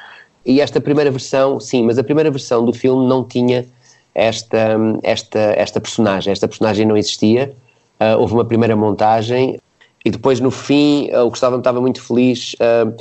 E 0.44 0.61
esta 0.61 0.81
primeira 0.81 1.11
versão, 1.11 1.58
sim, 1.58 1.82
mas 1.85 1.99
a 1.99 2.05
primeira 2.05 2.31
versão 2.31 2.64
do 2.64 2.73
filme 2.73 3.06
não 3.06 3.25
tinha 3.25 3.67
esta, 4.14 4.76
esta, 5.02 5.38
esta 5.38 5.81
personagem. 5.81 6.32
Esta 6.32 6.46
personagem 6.46 6.87
não 6.87 6.96
existia. 6.96 7.52
Uh, 8.00 8.19
houve 8.19 8.35
uma 8.35 8.44
primeira 8.44 8.76
montagem 8.76 9.58
e 10.05 10.11
depois 10.11 10.41
no 10.41 10.50
fim 10.50 11.11
uh, 11.12 11.25
o 11.25 11.30
Gustavo 11.30 11.57
estava 11.57 11.80
muito 11.80 12.02
feliz 12.02 12.54
uh, 12.54 12.92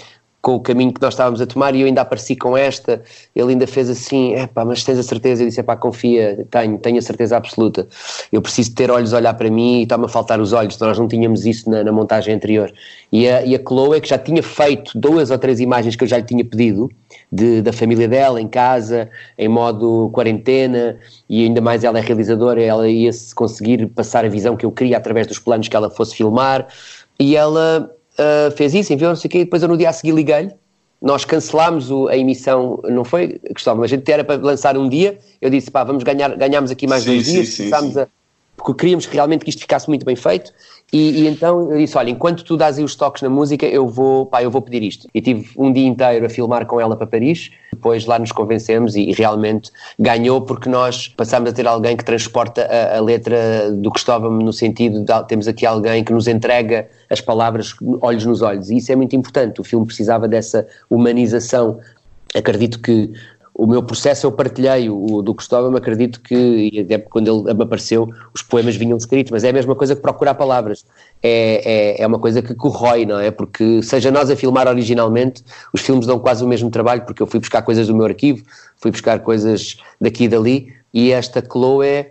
com 0.44 0.56
o 0.56 0.60
caminho 0.60 0.94
que 0.94 1.02
nós 1.02 1.14
estávamos 1.14 1.40
a 1.40 1.48
tomar 1.48 1.74
e 1.74 1.82
eu 1.82 1.88
ainda 1.88 2.02
apareci 2.02 2.36
com 2.36 2.56
esta, 2.56 3.02
ele 3.34 3.54
ainda 3.54 3.66
fez 3.66 3.90
assim, 3.90 4.34
é 4.34 4.46
pá, 4.46 4.66
mas 4.66 4.84
tens 4.84 5.00
a 5.00 5.04
certeza? 5.04 5.42
Eu 5.42 5.48
disse, 5.48 5.60
é 5.60 5.64
pá, 5.64 5.76
confia, 5.78 6.46
tenho, 6.52 6.78
tenho 6.78 6.98
a 6.98 7.02
certeza 7.02 7.38
absoluta. 7.38 7.88
Eu 8.30 8.42
preciso 8.42 8.76
ter 8.76 8.92
olhos 8.92 9.14
a 9.14 9.18
olhar 9.18 9.34
para 9.36 9.50
mim 9.50 9.80
e 9.80 9.84
está-me 9.84 10.04
a 10.04 10.10
faltar 10.10 10.42
os 10.42 10.52
olhos, 10.52 10.78
nós 10.80 11.00
não 11.00 11.08
tínhamos 11.08 11.46
isso 11.46 11.70
na, 11.70 11.82
na 11.82 11.94
montagem 11.94 12.36
anterior. 12.36 12.74
E 13.10 13.28
a, 13.28 13.46
e 13.46 13.56
a 13.56 13.60
Chloe, 13.60 14.02
que 14.02 14.10
já 14.10 14.18
tinha 14.18 14.44
feito 14.44 14.92
duas 15.00 15.32
ou 15.32 15.38
três 15.38 15.62
imagens 15.62 15.96
que 15.96 16.04
eu 16.04 16.08
já 16.10 16.18
lhe 16.18 16.26
tinha 16.26 16.44
pedido, 16.44 16.90
de, 17.34 17.64
da 17.64 17.74
família 17.74 18.08
dela 18.08 18.40
em 18.40 18.48
casa, 18.48 19.10
em 19.36 19.48
modo 19.48 20.12
quarentena, 20.14 21.00
e 21.28 21.44
ainda 21.44 21.60
mais 21.60 21.84
ela 21.84 21.98
é 21.98 22.02
realizadora, 22.02 22.62
ela 22.62 22.88
ia-se 22.88 23.34
conseguir 23.34 23.88
passar 23.88 24.24
a 24.24 24.30
visão 24.30 24.56
que 24.56 24.64
eu 24.64 24.72
queria 24.72 24.98
através 24.98 25.26
dos 25.26 25.40
planos 25.40 25.68
que 25.68 25.76
ela 25.76 25.90
fosse 25.90 26.16
filmar, 26.16 26.68
e 27.20 27.36
ela 27.36 27.90
uh, 28.20 28.52
fez 28.52 28.76
isso, 28.76 28.94
enviou 28.94 29.10
não 29.10 29.16
sei 29.16 29.28
o 29.28 29.32
quê, 29.32 29.40
e 29.40 29.44
depois 29.46 29.64
eu 29.64 29.68
no 29.68 29.76
dia 29.76 29.90
a 29.90 29.94
seguir 29.94 30.14
liguei-lhe, 30.14 30.52
nós 31.02 31.26
cancelámos 31.26 31.90
o, 31.90 32.08
a 32.08 32.16
emissão, 32.16 32.80
não 32.84 33.04
foi, 33.04 33.42
mas 33.76 33.80
a 33.80 33.88
gente 33.88 34.10
era 34.12 34.24
para 34.24 34.40
lançar 34.40 34.78
um 34.78 34.88
dia, 34.88 35.18
eu 35.42 35.50
disse, 35.50 35.72
pá, 35.72 35.84
vamos 35.84 36.04
ganhar, 36.04 36.36
ganhámos 36.38 36.70
aqui 36.70 36.86
mais 36.86 37.02
sim, 37.02 37.10
dois 37.10 37.26
dias, 37.26 37.48
sim, 37.48 37.70
sim, 37.70 37.98
a, 37.98 38.08
porque 38.64 38.80
queríamos 38.80 39.06
realmente 39.06 39.44
que 39.44 39.50
isto 39.50 39.60
ficasse 39.60 39.90
muito 39.90 40.06
bem 40.06 40.16
feito, 40.16 40.54
e, 40.92 41.24
e, 41.24 41.28
então 41.28 41.72
eu 41.72 41.78
disse, 41.80 41.98
olha, 41.98 42.12
enquanto 42.12 42.44
tu 42.44 42.56
dás 42.56 42.78
aí 42.78 42.84
os 42.84 42.96
toques 42.96 43.24
na 43.24 43.30
música, 43.30 43.66
eu 43.66 43.88
vou, 43.88 44.28
pá, 44.28 44.44
eu 44.44 44.52
vou 44.52 44.62
pedir 44.62 44.84
isto. 44.84 45.08
E 45.12 45.22
tive 45.22 45.50
um 45.58 45.74
dia 45.74 45.88
inteiro 45.88 46.24
a 46.24 46.30
filmar 46.30 46.68
com 46.68 46.80
ela 46.80 46.96
para 46.96 47.08
Paris, 47.08 47.50
depois 47.72 48.06
lá 48.06 48.20
nos 48.20 48.32
convencemos 48.32 48.96
e, 48.96 49.10
e 49.10 49.12
realmente 49.12 49.72
ganhou 49.98 50.42
porque 50.42 50.70
nós 50.70 51.08
passámos 51.08 51.50
a 51.50 51.54
ter 51.54 51.68
alguém 51.68 51.98
que 51.98 52.06
transporta 52.06 52.64
a, 52.66 52.98
a 52.98 53.02
letra 53.02 53.72
do 53.72 53.90
Cristóvão 53.90 54.32
no 54.32 54.54
sentido 54.54 55.04
de 55.04 55.24
temos 55.28 55.48
aqui 55.48 55.66
alguém 55.66 56.04
que 56.04 56.14
nos 56.14 56.28
entrega 56.28 56.88
as 57.10 57.20
palavras 57.20 57.74
olhos 58.02 58.26
nos 58.26 58.42
olhos 58.42 58.70
e 58.70 58.78
isso 58.78 58.92
é 58.92 58.96
muito 58.96 59.16
importante. 59.16 59.60
O 59.60 59.64
filme 59.64 59.86
precisava 59.86 60.28
dessa 60.28 60.68
humanização. 60.90 61.80
Acredito 62.36 62.80
que 62.80 63.12
o 63.56 63.68
meu 63.68 63.84
processo 63.84 64.26
eu 64.26 64.32
partilhei, 64.32 64.90
o 64.90 65.22
do 65.22 65.36
Cristóvão 65.36 65.76
acredito 65.76 66.20
que, 66.22 66.80
até 66.80 66.98
quando 66.98 67.28
ele 67.28 67.54
me 67.54 67.64
apareceu, 67.64 68.10
os 68.34 68.42
poemas 68.42 68.76
vinham 68.76 68.98
escritos, 68.98 69.32
mas 69.32 69.44
é 69.44 69.50
a 69.50 69.54
mesma 69.54 69.76
coisa 69.76 69.96
que 69.96 70.02
procurar 70.02 70.34
palavras, 70.34 70.86
é, 71.22 71.98
é, 72.00 72.02
é 72.02 72.08
uma 72.08 72.18
coisa 72.18 72.42
que 72.42 72.56
corrói, 72.56 73.06
não 73.06 73.20
é? 73.20 73.30
Porque 73.30 73.84
seja 73.84 74.10
nós 74.10 74.30
a 74.30 74.36
filmar 74.36 74.68
originalmente, 74.68 75.44
os 75.72 75.82
filmes 75.82 76.08
dão 76.08 76.18
quase 76.20 76.44
o 76.44 76.48
mesmo 76.48 76.70
trabalho, 76.70 77.04
porque 77.06 77.22
eu 77.22 77.28
fui 77.28 77.40
buscar 77.40 77.62
coisas 77.62 77.88
do 77.88 77.96
meu 77.96 78.06
arquivo, 78.06 78.44
fui 78.78 78.90
buscar 78.90 79.20
coisas 79.20 79.78
daqui 80.02 80.24
e 80.24 80.28
dali, 80.28 80.74
e 80.94 81.12
esta 81.12 81.42
Chloe 81.42 82.08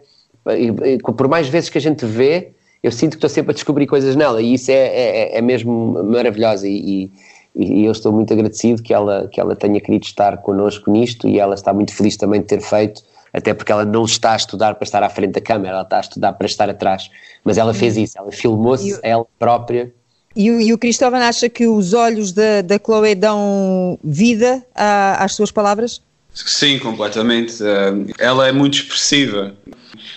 por 1.17 1.29
mais 1.29 1.49
vezes 1.49 1.69
que 1.69 1.79
a 1.79 1.81
gente 1.81 2.05
vê, 2.05 2.53
eu 2.83 2.91
sinto 2.91 3.13
que 3.13 3.17
estou 3.17 3.31
sempre 3.31 3.53
a 3.53 3.55
descobrir 3.55 3.87
coisas 3.87 4.17
nela 4.17 4.43
e 4.43 4.55
isso 4.55 4.71
é, 4.71 4.75
é, 4.75 5.39
é 5.39 5.41
mesmo 5.41 6.03
maravilhosa 6.05 6.67
e, 6.67 7.05
e, 7.05 7.11
e, 7.55 7.85
eu 7.85 7.93
estou 7.93 8.13
muito 8.13 8.33
agradecido 8.33 8.83
que 8.83 8.93
ela, 8.93 9.29
que 9.29 9.41
ela 9.41 9.55
tenha 9.55 9.81
querido 9.81 10.05
estar 10.07 10.37
connosco 10.39 10.91
nisto 10.91 11.29
e 11.29 11.39
ela 11.39 11.55
está 11.55 11.73
muito 11.73 11.95
feliz 11.95 12.17
também 12.17 12.41
de 12.41 12.47
ter 12.47 12.61
feito, 12.61 13.03
até 13.33 13.55
porque 13.55 13.73
ela 13.73 13.85
não 13.85 14.05
está 14.05 14.33
a 14.33 14.37
estudar 14.37 14.75
para 14.75 14.85
estar 14.85 15.03
à 15.03 15.09
frente 15.09 15.33
da 15.33 15.41
câmera, 15.41 15.75
ela 15.75 15.83
está 15.83 15.99
a 15.99 16.01
estudar 16.01 16.33
para 16.35 16.47
estar 16.47 16.69
atrás, 16.69 17.11
mas 17.45 17.59
ela 17.59 17.73
fez 17.73 17.97
isso, 17.97 18.19
ela 18.19 18.31
filmou-se 18.31 18.99
ela 19.03 19.27
própria 19.39 19.93
e 20.35 20.51
o, 20.51 20.61
e 20.61 20.73
o 20.73 20.79
Cristóvão 20.79 21.21
acha 21.21 21.49
que 21.49 21.67
os 21.67 21.93
olhos 21.93 22.33
da, 22.33 22.63
da 22.63 22.79
Chloe 22.79 23.15
dão 23.15 23.99
vida 24.03 24.65
a, 24.75 25.23
às 25.25 25.35
suas 25.35 25.51
palavras? 25.51 26.01
Sim, 26.35 26.79
completamente. 26.79 27.63
Uh, 27.63 28.13
ela 28.19 28.49
é 28.49 28.53
muito 28.53 28.79
expressiva. 28.79 29.55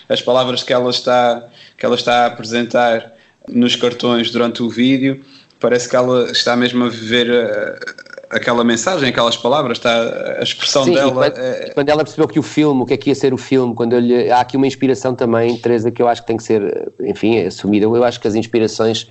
As 0.07 0.21
palavras 0.21 0.63
que 0.63 0.71
ela 0.71 0.89
está, 0.89 1.49
que 1.77 1.85
ela 1.85 1.95
está 1.95 2.23
a 2.23 2.25
apresentar 2.27 3.13
nos 3.49 3.75
cartões 3.75 4.31
durante 4.31 4.63
o 4.63 4.69
vídeo, 4.69 5.23
parece 5.59 5.89
que 5.89 5.95
ela 5.95 6.31
está 6.31 6.55
mesmo 6.55 6.85
a 6.85 6.89
viver 6.89 7.29
uh, 7.29 8.15
aquela 8.29 8.63
mensagem, 8.63 9.09
aquelas 9.09 9.37
palavras, 9.37 9.77
está, 9.77 10.37
a 10.39 10.43
expressão 10.43 10.83
Sim, 10.83 10.93
dela. 10.93 11.11
Quando, 11.11 11.37
é... 11.37 11.69
quando, 11.73 11.89
ela 11.89 12.03
percebeu 12.03 12.27
que 12.27 12.39
o 12.39 12.43
filme, 12.43 12.81
o 12.81 12.85
que 12.85 12.93
é 12.93 12.97
que 12.97 13.09
ia 13.09 13.15
ser 13.15 13.33
o 13.33 13.37
filme, 13.37 13.73
quando 13.73 13.97
lhe, 13.99 14.29
há 14.31 14.39
aqui 14.39 14.57
uma 14.57 14.67
inspiração 14.67 15.15
também, 15.15 15.57
Teresa, 15.57 15.91
que 15.91 16.01
eu 16.01 16.07
acho 16.07 16.21
que 16.21 16.27
tem 16.27 16.37
que 16.37 16.43
ser, 16.43 16.91
enfim, 17.01 17.39
assumida. 17.39 17.85
Eu 17.85 18.03
acho 18.03 18.19
que 18.19 18.27
as 18.27 18.35
inspirações 18.35 19.09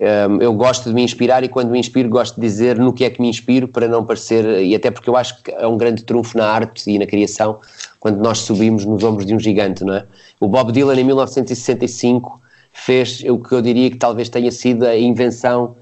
um, 0.00 0.40
eu 0.40 0.54
gosto 0.54 0.88
de 0.88 0.94
me 0.94 1.02
inspirar 1.02 1.44
e 1.44 1.48
quando 1.48 1.70
me 1.70 1.78
inspiro 1.78 2.08
gosto 2.08 2.36
de 2.36 2.40
dizer 2.40 2.78
no 2.78 2.90
que 2.90 3.04
é 3.04 3.10
que 3.10 3.20
me 3.20 3.28
inspiro 3.28 3.68
para 3.68 3.86
não 3.86 4.02
parecer, 4.02 4.62
e 4.62 4.74
até 4.74 4.90
porque 4.90 5.10
eu 5.10 5.14
acho 5.14 5.42
que 5.42 5.50
é 5.50 5.66
um 5.66 5.76
grande 5.76 6.04
trunfo 6.04 6.38
na 6.38 6.46
arte 6.46 6.90
e 6.90 6.98
na 6.98 7.06
criação 7.06 7.60
quando 7.98 8.18
nós 8.18 8.38
subimos 8.38 8.86
nos 8.86 9.04
ombros 9.04 9.26
de 9.26 9.34
um 9.34 9.38
gigante, 9.38 9.84
não 9.84 9.94
é? 9.94 10.06
O 10.40 10.48
Bob 10.48 10.72
Dylan 10.72 10.98
em 10.98 11.04
1965 11.04 12.40
fez 12.72 13.22
o 13.24 13.38
que 13.38 13.52
eu 13.52 13.60
diria 13.60 13.90
que 13.90 13.98
talvez 13.98 14.30
tenha 14.30 14.50
sido 14.50 14.86
a 14.86 14.96
invenção 14.96 15.76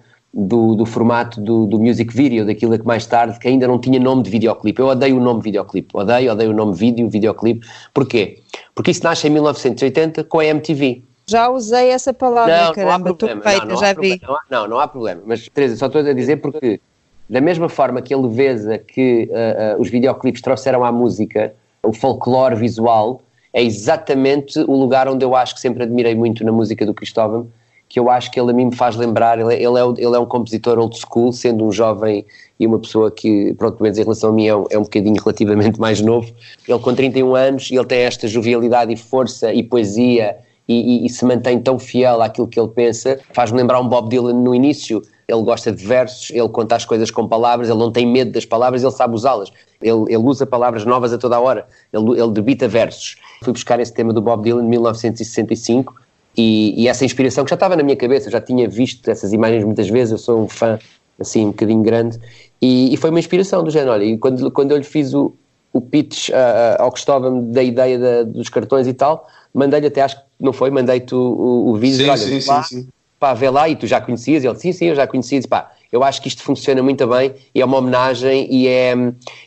do, 0.47 0.77
do 0.77 0.87
formato 0.87 1.41
do, 1.41 1.67
do, 1.67 1.81
music 1.81 2.15
video, 2.15 2.47
daquilo 2.47 2.79
que 2.79 2.87
mais 2.87 3.05
tarde, 3.05 3.39
que 3.39 3.49
ainda 3.49 3.67
não 3.67 3.79
tinha 3.79 3.99
nome 3.99 4.23
de 4.23 4.31
videoclipe. 4.31 4.81
Eu 4.81 4.87
odeio 4.87 5.17
o 5.17 5.21
nome 5.21 5.43
videoclipe, 5.43 5.89
odeio, 5.95 6.31
odeio 6.31 6.51
o 6.51 6.55
nome 6.55 6.77
vídeo, 6.77 7.09
videoclipe. 7.11 7.67
Porquê? 7.93 8.39
Porque 8.75 8.93
isso 8.93 9.03
nasce 9.03 9.27
em 9.27 9.31
1980 9.31 10.23
com 10.25 10.39
a 10.39 10.45
MTV. 10.45 11.03
Já 11.27 11.49
usei 11.51 11.91
essa 11.91 12.15
palavra, 12.15 12.67
não, 12.67 12.73
caramba, 12.73 13.11
estou 13.11 13.29
feita, 13.29 13.65
não, 13.65 13.75
não 13.75 13.77
já 13.77 13.93
vi. 13.93 14.21
Não, 14.23 14.39
não, 14.49 14.69
não 14.69 14.81
há 14.81 14.87
problema. 14.87 15.21
Mas, 15.27 15.49
Teresa, 15.49 15.77
só 15.77 15.87
estou 15.87 16.01
a 16.01 16.13
dizer 16.13 16.37
porque, 16.37 16.81
da 17.29 17.41
mesma 17.41 17.69
forma 17.69 18.01
que 18.01 18.15
a 18.15 18.19
leveza 18.19 18.79
que 18.79 19.29
uh, 19.31 19.79
uh, 19.79 19.83
os 19.83 19.91
videoclipes 19.91 20.41
trouxeram 20.41 20.85
à 20.85 20.93
música, 20.93 21.53
o 21.83 21.93
folclore 21.93 22.55
visual, 22.55 23.21
é 23.53 23.63
exatamente 23.63 24.59
o 24.61 24.73
lugar 24.73 25.09
onde 25.09 25.25
eu 25.25 25.35
acho 25.35 25.55
que 25.55 25.61
sempre 25.61 25.83
admirei 25.83 26.15
muito 26.15 26.45
na 26.45 26.53
música 26.53 26.87
do 26.87 26.95
Cristóvão, 26.95 27.49
que 27.89 27.99
eu 27.99 28.11
acho 28.11 28.31
que 28.31 28.39
ele 28.39 28.51
a 28.51 28.55
mim 28.55 28.67
me 28.67 28.75
faz 28.75 28.97
lembrar, 28.97 29.39
ele, 29.39 29.55
ele, 29.55 29.79
é, 29.79 29.85
ele 29.97 30.15
é 30.15 30.19
um 30.19 30.27
compositor 30.27 30.79
old 30.79 30.97
school, 30.99 31.33
sendo 31.33 31.65
um 31.65 31.73
jovem 31.73 32.25
e 32.61 32.67
uma 32.67 32.79
pessoa 32.79 33.11
que, 33.11 33.55
pronto, 33.55 33.83
menos 33.83 33.99
em 33.99 34.03
relação 34.03 34.31
a 34.31 34.33
mim 34.33 34.47
é 34.47 34.55
um, 34.55 34.65
é 34.71 34.79
um 34.79 34.83
bocadinho 34.83 35.17
relativamente 35.17 35.81
mais 35.81 36.01
novo. 36.01 36.31
Ele 36.69 36.79
com 36.79 36.95
31 36.95 37.35
anos, 37.35 37.71
ele 37.71 37.85
tem 37.85 38.01
esta 38.01 38.29
jovialidade 38.29 38.93
e 38.93 38.97
força 38.97 39.53
e 39.55 39.63
poesia 39.63 40.37
e, 40.69 41.03
e, 41.03 41.07
e 41.07 41.09
se 41.09 41.25
mantém 41.25 41.59
tão 41.59 41.79
fiel 41.79 42.21
àquilo 42.21 42.47
que 42.47 42.61
ele 42.61 42.69
pensa, 42.69 43.19
faz-me 43.33 43.59
lembrar 43.59 43.81
um 43.81 43.89
Bob 43.89 44.11
Dylan 44.11 44.35
no 44.35 44.55
início. 44.55 45.03
Ele 45.27 45.43
gosta 45.43 45.71
de 45.71 45.85
versos, 45.85 46.31
ele 46.31 46.49
conta 46.49 46.75
as 46.75 46.85
coisas 46.85 47.11
com 47.11 47.27
palavras, 47.29 47.69
ele 47.69 47.79
não 47.79 47.93
tem 47.93 48.07
medo 48.07 48.33
das 48.33 48.47
palavras, 48.47 48.83
ele 48.83 48.93
sabe 48.93 49.15
usá-las. 49.15 49.51
Ele, 49.81 50.05
ele, 50.09 50.17
usa 50.17 50.47
palavras 50.47 50.85
novas 50.85 51.13
a 51.13 51.19
toda 51.19 51.37
a 51.37 51.41
hora, 51.41 51.67
ele, 51.93 52.19
ele 52.19 52.33
debita 52.33 52.67
versos. 52.67 53.17
Fui 53.43 53.53
buscar 53.53 53.79
esse 53.79 53.93
tema 53.93 54.13
do 54.13 54.23
Bob 54.23 54.43
Dylan 54.43 54.65
em 54.65 54.69
1965 54.69 55.95
e, 56.39 56.83
e, 56.83 56.89
essa 56.89 57.05
inspiração 57.05 57.45
que 57.45 57.51
já 57.51 57.55
estava 57.55 57.75
na 57.75 57.83
minha 57.83 57.97
cabeça, 57.97 58.31
já 58.31 58.41
tinha 58.41 58.69
visto 58.69 59.11
essas 59.11 59.33
imagens 59.33 59.65
muitas 59.65 59.89
vezes, 59.89 60.13
eu 60.13 60.19
sou 60.19 60.41
um 60.41 60.49
fã 60.49 60.79
assim 61.19 61.47
um 61.47 61.49
bocadinho 61.49 61.83
grande 61.83 62.17
e, 62.63 62.95
e 62.95 62.97
foi 62.97 63.11
uma 63.11 63.19
inspiração 63.19 63.65
do 63.65 63.71
género. 63.71 63.91
Olha, 63.91 64.05
e 64.05 64.17
quando, 64.17 64.49
quando 64.53 64.71
eu 64.71 64.79
lhe 64.79 64.85
fiz 64.85 65.13
o, 65.15 65.35
o 65.73 65.81
pitch 65.81 66.29
uh, 66.29 66.81
ao 66.81 66.93
Cristóvão 66.93 67.51
da 67.51 67.61
ideia 67.61 67.99
da, 67.99 68.23
dos 68.23 68.49
cartões 68.49 68.87
e 68.87 68.95
tal, 68.95 69.27
mandei-lhe 69.53 69.89
até, 69.89 70.03
acho 70.03 70.17
que 70.17 70.23
não 70.39 70.53
foi, 70.53 70.71
mandei-te 70.71 71.13
o, 71.13 71.19
o, 71.19 71.71
o 71.71 71.77
vídeo, 71.77 72.05
sim, 72.05 72.09
olha, 72.09 72.41
sim, 72.41 72.49
lá, 72.49 72.63
sim, 72.63 72.83
sim. 72.83 72.89
pá, 73.19 73.35
vê 73.35 73.51
lá, 73.51 73.69
e 73.69 73.75
tu 73.75 73.89
já 73.89 74.01
conhecias, 74.01 74.45
ele, 74.45 74.55
sim, 74.57 74.73
sim, 74.73 74.87
eu 74.87 74.95
já 74.95 75.09
conhecia, 75.09 75.39
disse, 75.39 75.49
pá, 75.49 75.73
eu 75.91 76.05
acho 76.05 76.23
que 76.23 76.29
isto 76.29 76.43
funciona 76.43 76.83
muito 76.83 77.07
bem 77.07 77.35
e 77.55 77.61
é 77.61 77.65
uma 77.65 77.79
homenagem 77.79 78.47
e, 78.49 78.69
é, 78.69 78.95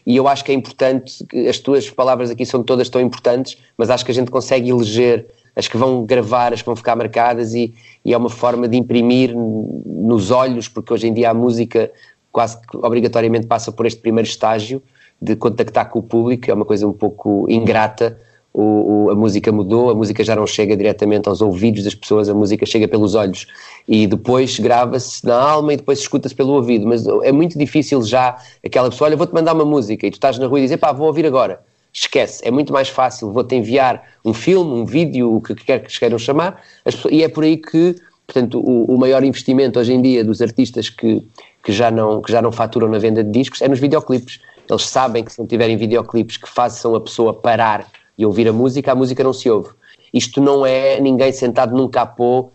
e 0.06 0.18
eu 0.18 0.28
acho 0.28 0.44
que 0.44 0.52
é 0.52 0.56
importante, 0.56 1.26
as 1.48 1.60
tuas 1.60 1.90
palavras 1.90 2.32
aqui 2.32 2.46
são 2.46 2.64
todas 2.64 2.90
tão 2.90 3.00
importantes, 3.00 3.58
mas 3.78 3.90
acho 3.90 4.04
que 4.04 4.12
a 4.12 4.14
gente 4.14 4.30
consegue 4.30 4.70
eleger 4.70 5.28
as 5.56 5.68
que 5.68 5.78
vão 5.78 6.06
gravar, 6.06 6.54
as 6.54 6.62
que 6.62 6.66
vão 6.66 6.76
ficar 6.76 6.96
marcadas 6.96 7.54
e, 7.54 7.74
e 8.04 8.14
é 8.14 8.18
uma 8.18 8.30
forma 8.30 8.68
de 8.68 8.78
imprimir 8.78 9.36
nos 9.36 10.32
olhos, 10.32 10.68
porque 10.68 10.94
hoje 10.94 11.08
em 11.08 11.14
dia 11.14 11.30
a 11.30 11.34
música 11.34 11.92
quase 12.32 12.60
que 12.62 12.78
obrigatoriamente 12.78 13.48
passa 13.48 13.72
por 13.72 13.86
este 13.86 14.00
primeiro 14.00 14.28
estágio 14.28 14.82
de 15.22 15.36
contactar 15.36 15.90
com 15.90 16.00
o 16.00 16.04
público, 16.04 16.50
é 16.50 16.54
uma 16.54 16.66
coisa 16.66 16.88
um 16.88 16.94
pouco 16.94 17.46
ingrata, 17.50 18.18
o, 18.54 19.06
o, 19.06 19.10
a 19.12 19.16
música 19.16 19.52
mudou, 19.52 19.90
a 19.90 19.96
música 19.96 20.24
já 20.24 20.36
não 20.36 20.46
chega 20.46 20.76
diretamente 20.76 21.30
aos 21.30 21.42
ouvidos 21.42 21.84
das 21.84 21.96
pessoas, 21.96 22.28
a 22.28 22.34
música 22.34 22.66
chega 22.66 22.88
pelos 22.88 23.16
olhos. 23.16 23.48
E 23.88 24.06
depois 24.08 24.60
grava-se 24.60 25.26
na 25.26 25.36
alma 25.36 25.74
e 25.74 25.78
depois 25.78 26.00
escuta-se 26.00 26.36
pelo 26.36 26.54
ouvido, 26.54 26.86
mas 26.86 27.06
é 27.24 27.32
muito 27.32 27.58
difícil 27.58 28.02
já 28.04 28.38
aquela 28.66 28.90
pessoa, 28.90 29.08
olha, 29.08 29.18
vou-te 29.18 29.34
mandar 29.34 29.54
uma 29.54 29.64
música. 29.64 30.06
E 30.06 30.12
tu 30.12 30.16
estás 30.16 30.38
na 30.38 30.48
rua 30.48 30.60
e 30.60 30.64
dizes, 30.64 30.78
pá, 30.78 30.92
vou 30.92 31.08
ouvir 31.08 31.26
agora. 31.26 31.62
Esquece, 31.94 32.42
é 32.46 32.52
muito 32.52 32.72
mais 32.72 32.88
fácil, 32.88 33.32
vou-te 33.32 33.56
enviar 33.56 34.04
um 34.24 34.34
filme, 34.34 34.72
um 34.72 34.86
vídeo, 34.86 35.36
o 35.36 35.42
que 35.42 35.54
quer 35.56 35.80
que 35.80 36.00
queiram 36.00 36.18
chamar, 36.18 36.62
pessoas, 36.86 37.14
e 37.14 37.24
é 37.24 37.28
por 37.28 37.44
aí 37.44 37.58
que, 37.58 37.96
portanto, 38.26 38.60
o, 38.60 38.86
o, 38.86 38.98
maior 38.98 39.24
investimento 39.24 39.78
hoje 39.78 39.94
em 39.94 40.02
dia 40.02 40.24
dos 40.24 40.42
artistas 40.42 40.90
que, 40.90 41.22
que, 41.62 41.72
já 41.74 41.92
não, 41.92 42.22
que 42.22 42.32
já 42.32 42.42
não 42.42 42.52
faturam 42.52 42.88
na 42.88 42.98
venda 42.98 43.24
de 43.24 43.32
discos 43.32 43.62
é 43.62 43.68
nos 43.68 43.80
videoclipes. 43.80 44.40
Eles 44.70 44.88
sabem 44.88 45.24
que 45.24 45.34
se 45.34 45.40
não 45.40 45.46
tiverem 45.46 45.76
videoclipes 45.76 46.38
que 46.38 46.48
façam 46.48 46.96
a 46.96 47.02
pessoa 47.02 47.34
parar 47.34 47.86
e 48.18 48.26
ouvir 48.26 48.48
a 48.48 48.54
música, 48.54 48.94
a 48.94 48.96
música 48.96 49.22
não 49.22 49.34
se 49.34 49.50
ouve. 49.50 49.70
Isto 50.14 50.40
não 50.40 50.66
é 50.66 51.00
ninguém 51.02 51.34
sentado 51.34 51.76
num 51.76 51.90
capô 51.90 52.52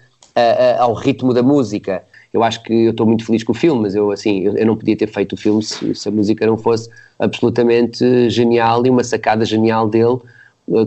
ao 0.79 0.93
ritmo 0.95 1.33
da 1.33 1.43
música. 1.43 2.05
Eu 2.37 2.45
acho 2.45 2.63
que 2.63 2.73
eu 2.73 2.91
estou 2.91 3.07
muito 3.07 3.25
feliz 3.25 3.43
com 3.43 3.53
o 3.53 3.55
filme, 3.55 3.81
mas 3.81 3.95
eu 3.95 4.11
assim, 4.11 4.41
eu, 4.41 4.57
eu 4.57 4.67
não 4.67 4.77
podia 4.77 4.97
ter 4.97 5.07
feito 5.07 5.33
o 5.33 5.37
filme 5.37 5.63
se, 5.63 5.95
se, 5.95 6.09
a 6.09 6.13
música 6.13 6.47
não 6.47 6.59
fosse 6.59 6.91
absolutamente 7.19 8.29
genial 8.29 8.85
e 8.85 8.91
uma 8.91 9.03
sacada 9.03 9.45
genial 9.45 9.89
dele 9.89 10.19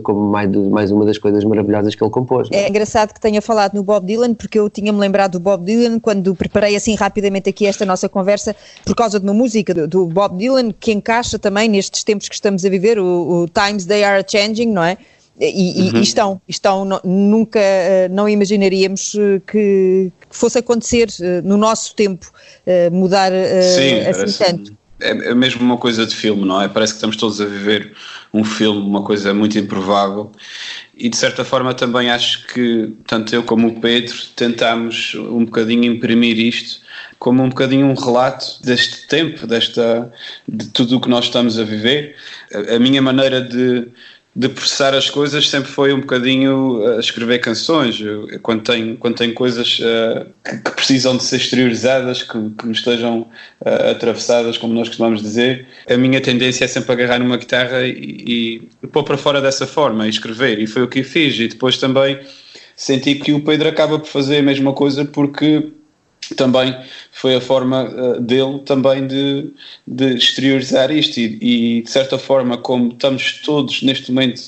como 0.03 0.29
mais, 0.29 0.51
mais 0.51 0.91
uma 0.91 1.05
das 1.05 1.17
coisas 1.17 1.43
maravilhosas 1.43 1.95
que 1.95 2.03
ele 2.03 2.11
compôs. 2.11 2.49
É? 2.51 2.65
é 2.65 2.69
engraçado 2.69 3.13
que 3.13 3.19
tenha 3.19 3.41
falado 3.41 3.73
no 3.73 3.81
Bob 3.81 4.05
Dylan, 4.05 4.33
porque 4.33 4.59
eu 4.59 4.69
tinha-me 4.69 4.99
lembrado 4.99 5.33
do 5.33 5.39
Bob 5.39 5.63
Dylan 5.63 5.99
quando 5.99 6.35
preparei 6.35 6.75
assim 6.75 6.95
rapidamente 6.95 7.49
aqui 7.49 7.65
esta 7.65 7.85
nossa 7.85 8.07
conversa, 8.07 8.55
por 8.85 8.95
causa 8.95 9.19
de 9.19 9.25
uma 9.25 9.33
música 9.33 9.73
do, 9.73 9.87
do 9.87 10.05
Bob 10.05 10.37
Dylan 10.37 10.71
que 10.77 10.91
encaixa 10.91 11.39
também 11.39 11.67
nestes 11.67 12.03
tempos 12.03 12.27
que 12.27 12.35
estamos 12.35 12.63
a 12.63 12.69
viver, 12.69 12.99
o, 12.99 13.43
o 13.43 13.47
Times 13.47 13.85
They 13.85 14.03
Are 14.03 14.23
Changing, 14.27 14.67
não 14.67 14.83
é? 14.83 14.97
E, 15.39 15.89
uhum. 15.91 15.99
e, 15.99 16.03
estão, 16.03 16.41
estão 16.47 17.01
nunca 17.03 17.59
eh, 17.59 18.09
não 18.09 18.27
imaginaríamos 18.27 19.15
eh, 19.15 19.41
que, 19.47 20.11
fosse 20.29 20.59
acontecer 20.59 21.07
eh, 21.21 21.41
no 21.41 21.55
nosso 21.55 21.95
tempo 21.95 22.29
mudar 22.91 23.31
Sim, 23.31 23.99
assim 24.01 24.37
tanto 24.37 24.79
é, 24.99 25.29
é 25.29 25.33
mesmo 25.33 25.61
uma 25.61 25.77
coisa 25.77 26.05
de 26.05 26.15
filme, 26.15 26.45
não 26.45 26.61
é? 26.61 26.67
Parece 26.67 26.93
que 26.93 26.97
estamos 26.97 27.15
todos 27.15 27.39
a 27.39 27.45
viver 27.45 27.93
um 28.33 28.43
filme, 28.43 28.81
uma 28.81 29.01
coisa 29.01 29.33
muito 29.33 29.57
improvável. 29.57 30.31
E 30.95 31.07
de 31.07 31.15
certa 31.15 31.45
forma 31.45 31.73
também 31.73 32.09
acho 32.09 32.45
que, 32.47 32.93
tanto 33.07 33.33
eu 33.33 33.43
como 33.43 33.67
o 33.69 33.79
Pedro, 33.79 34.15
tentámos 34.35 35.15
um 35.15 35.45
bocadinho 35.45 35.85
imprimir 35.85 36.37
isto 36.37 36.81
como 37.17 37.43
um 37.43 37.49
bocadinho 37.49 37.85
um 37.85 37.93
relato 37.93 38.61
deste 38.63 39.07
tempo, 39.07 39.45
desta, 39.45 40.11
de 40.47 40.67
tudo 40.69 40.97
o 40.97 41.01
que 41.01 41.09
nós 41.09 41.25
estamos 41.25 41.59
a 41.59 41.63
viver. 41.63 42.15
A, 42.53 42.75
a 42.75 42.79
minha 42.79 43.01
maneira 43.01 43.41
de, 43.41 43.87
de 44.35 44.47
processar 44.47 44.93
as 44.93 45.09
coisas 45.09 45.49
sempre 45.49 45.71
foi 45.71 45.91
um 45.91 46.01
bocadinho 46.01 46.85
a 46.95 46.99
escrever 46.99 47.39
canções. 47.39 47.99
Eu, 47.99 48.27
quando 48.41 48.61
tenho, 48.63 48.95
quando 48.97 49.15
tenho 49.15 49.33
coisas 49.33 49.79
uh, 49.79 50.25
que, 50.45 50.57
que, 50.57 50.71
precisam 50.71 51.17
de 51.17 51.23
ser 51.23 51.37
exteriorizadas, 51.37 52.21
que, 52.21 52.37
que 52.51 52.65
me 52.65 52.71
estejam 52.71 53.21
uh, 53.21 53.89
atravessadas, 53.91 54.57
como 54.57 54.73
nós 54.73 54.87
costumamos 54.87 55.21
dizer, 55.21 55.67
a 55.89 55.97
minha 55.97 56.21
tendência 56.21 56.65
é 56.65 56.67
sempre 56.67 56.91
agarrar 56.91 57.19
numa 57.19 57.37
guitarra 57.37 57.87
e, 57.87 58.69
e 58.81 58.87
pôr 58.87 59.03
para 59.03 59.17
fora 59.17 59.41
dessa 59.41 59.65
forma 59.65 60.05
e 60.05 60.09
escrever. 60.09 60.59
E 60.59 60.67
foi 60.67 60.83
o 60.83 60.87
que 60.87 61.03
fiz. 61.03 61.37
E 61.39 61.47
depois 61.47 61.77
também 61.77 62.19
senti 62.75 63.15
que 63.15 63.33
o 63.33 63.41
Pedro 63.41 63.67
acaba 63.67 63.97
por 63.97 64.07
fazer 64.07 64.37
a 64.37 64.43
mesma 64.43 64.73
coisa 64.73 65.03
porque 65.03 65.71
também 66.35 66.77
foi 67.11 67.35
a 67.35 67.41
forma 67.41 67.83
uh, 67.83 68.21
dele 68.21 68.59
também 68.59 69.05
de, 69.07 69.51
de 69.87 70.15
exteriorizar 70.15 70.91
isto. 70.91 71.19
E, 71.19 71.77
e, 71.77 71.81
de 71.81 71.89
certa 71.89 72.17
forma 72.17 72.57
como 72.57 72.89
estamos 72.89 73.41
todos 73.43 73.81
neste 73.81 74.11
momento 74.11 74.39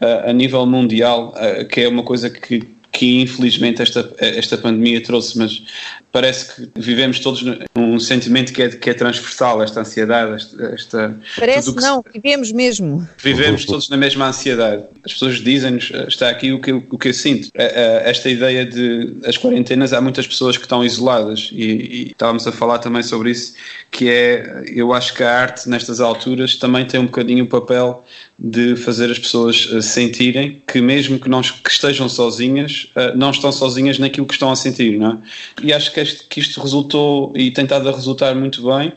uh, 0.00 0.28
a 0.28 0.32
nível 0.32 0.66
mundial 0.66 1.34
uh, 1.36 1.66
que 1.66 1.82
é 1.82 1.88
uma 1.88 2.02
coisa 2.02 2.28
que, 2.28 2.62
que 2.92 3.20
infelizmente 3.20 3.82
esta, 3.82 4.12
esta 4.18 4.58
pandemia 4.58 5.02
trouxe, 5.02 5.38
mas 5.38 5.62
parece 6.10 6.54
que 6.54 6.80
vivemos 6.80 7.20
todos 7.20 7.44
num 7.74 8.00
sentimento 8.00 8.52
que 8.52 8.62
é, 8.62 8.68
que 8.68 8.90
é 8.90 8.94
transversal, 8.94 9.62
esta 9.62 9.80
ansiedade, 9.80 10.34
esta... 10.34 10.64
esta 10.74 11.16
parece 11.38 11.74
que 11.74 11.80
não, 11.80 12.04
vivemos 12.12 12.52
mesmo. 12.52 13.08
Vivemos 13.22 13.64
todos 13.64 13.88
na 13.88 13.96
mesma 13.96 14.28
ansiedade. 14.28 14.84
As 15.04 15.12
pessoas 15.12 15.36
dizem-nos, 15.36 15.90
está 16.08 16.28
aqui 16.30 16.52
o 16.52 16.60
que, 16.60 16.72
eu, 16.72 16.86
o 16.90 16.98
que 16.98 17.08
eu 17.08 17.14
sinto. 17.14 17.50
Esta 17.54 18.28
ideia 18.28 18.64
de 18.64 19.16
as 19.24 19.36
quarentenas, 19.36 19.92
há 19.92 20.00
muitas 20.00 20.26
pessoas 20.26 20.56
que 20.56 20.64
estão 20.64 20.84
isoladas 20.84 21.50
e, 21.52 21.64
e 21.64 22.02
estávamos 22.10 22.46
a 22.46 22.52
falar 22.52 22.78
também 22.78 23.02
sobre 23.02 23.30
isso, 23.30 23.54
que 23.90 24.08
é, 24.08 24.64
eu 24.74 24.92
acho 24.92 25.14
que 25.14 25.22
a 25.22 25.40
arte 25.40 25.68
nestas 25.68 26.00
alturas 26.00 26.56
também 26.56 26.86
tem 26.86 27.00
um 27.00 27.06
bocadinho 27.06 27.44
o 27.44 27.48
papel 27.48 28.04
de 28.38 28.76
fazer 28.76 29.10
as 29.10 29.18
pessoas 29.18 29.68
eh, 29.72 29.80
sentirem 29.80 30.62
que 30.64 30.80
mesmo 30.80 31.18
que, 31.18 31.28
não, 31.28 31.42
que 31.42 31.70
estejam 31.70 32.08
sozinhas, 32.08 32.88
eh, 32.94 33.12
não 33.16 33.30
estão 33.30 33.50
sozinhas 33.50 33.98
naquilo 33.98 34.26
que 34.26 34.34
estão 34.34 34.52
a 34.52 34.56
sentir, 34.56 34.96
não 34.96 35.10
é? 35.10 35.18
E 35.64 35.72
acho 35.72 35.92
que, 35.92 35.97
este, 35.98 36.24
que 36.24 36.40
isto 36.40 36.60
resultou 36.60 37.32
e 37.36 37.50
tem 37.50 37.64
estado 37.64 37.88
a 37.88 37.92
resultar 37.92 38.34
muito 38.34 38.62
bem, 38.66 38.92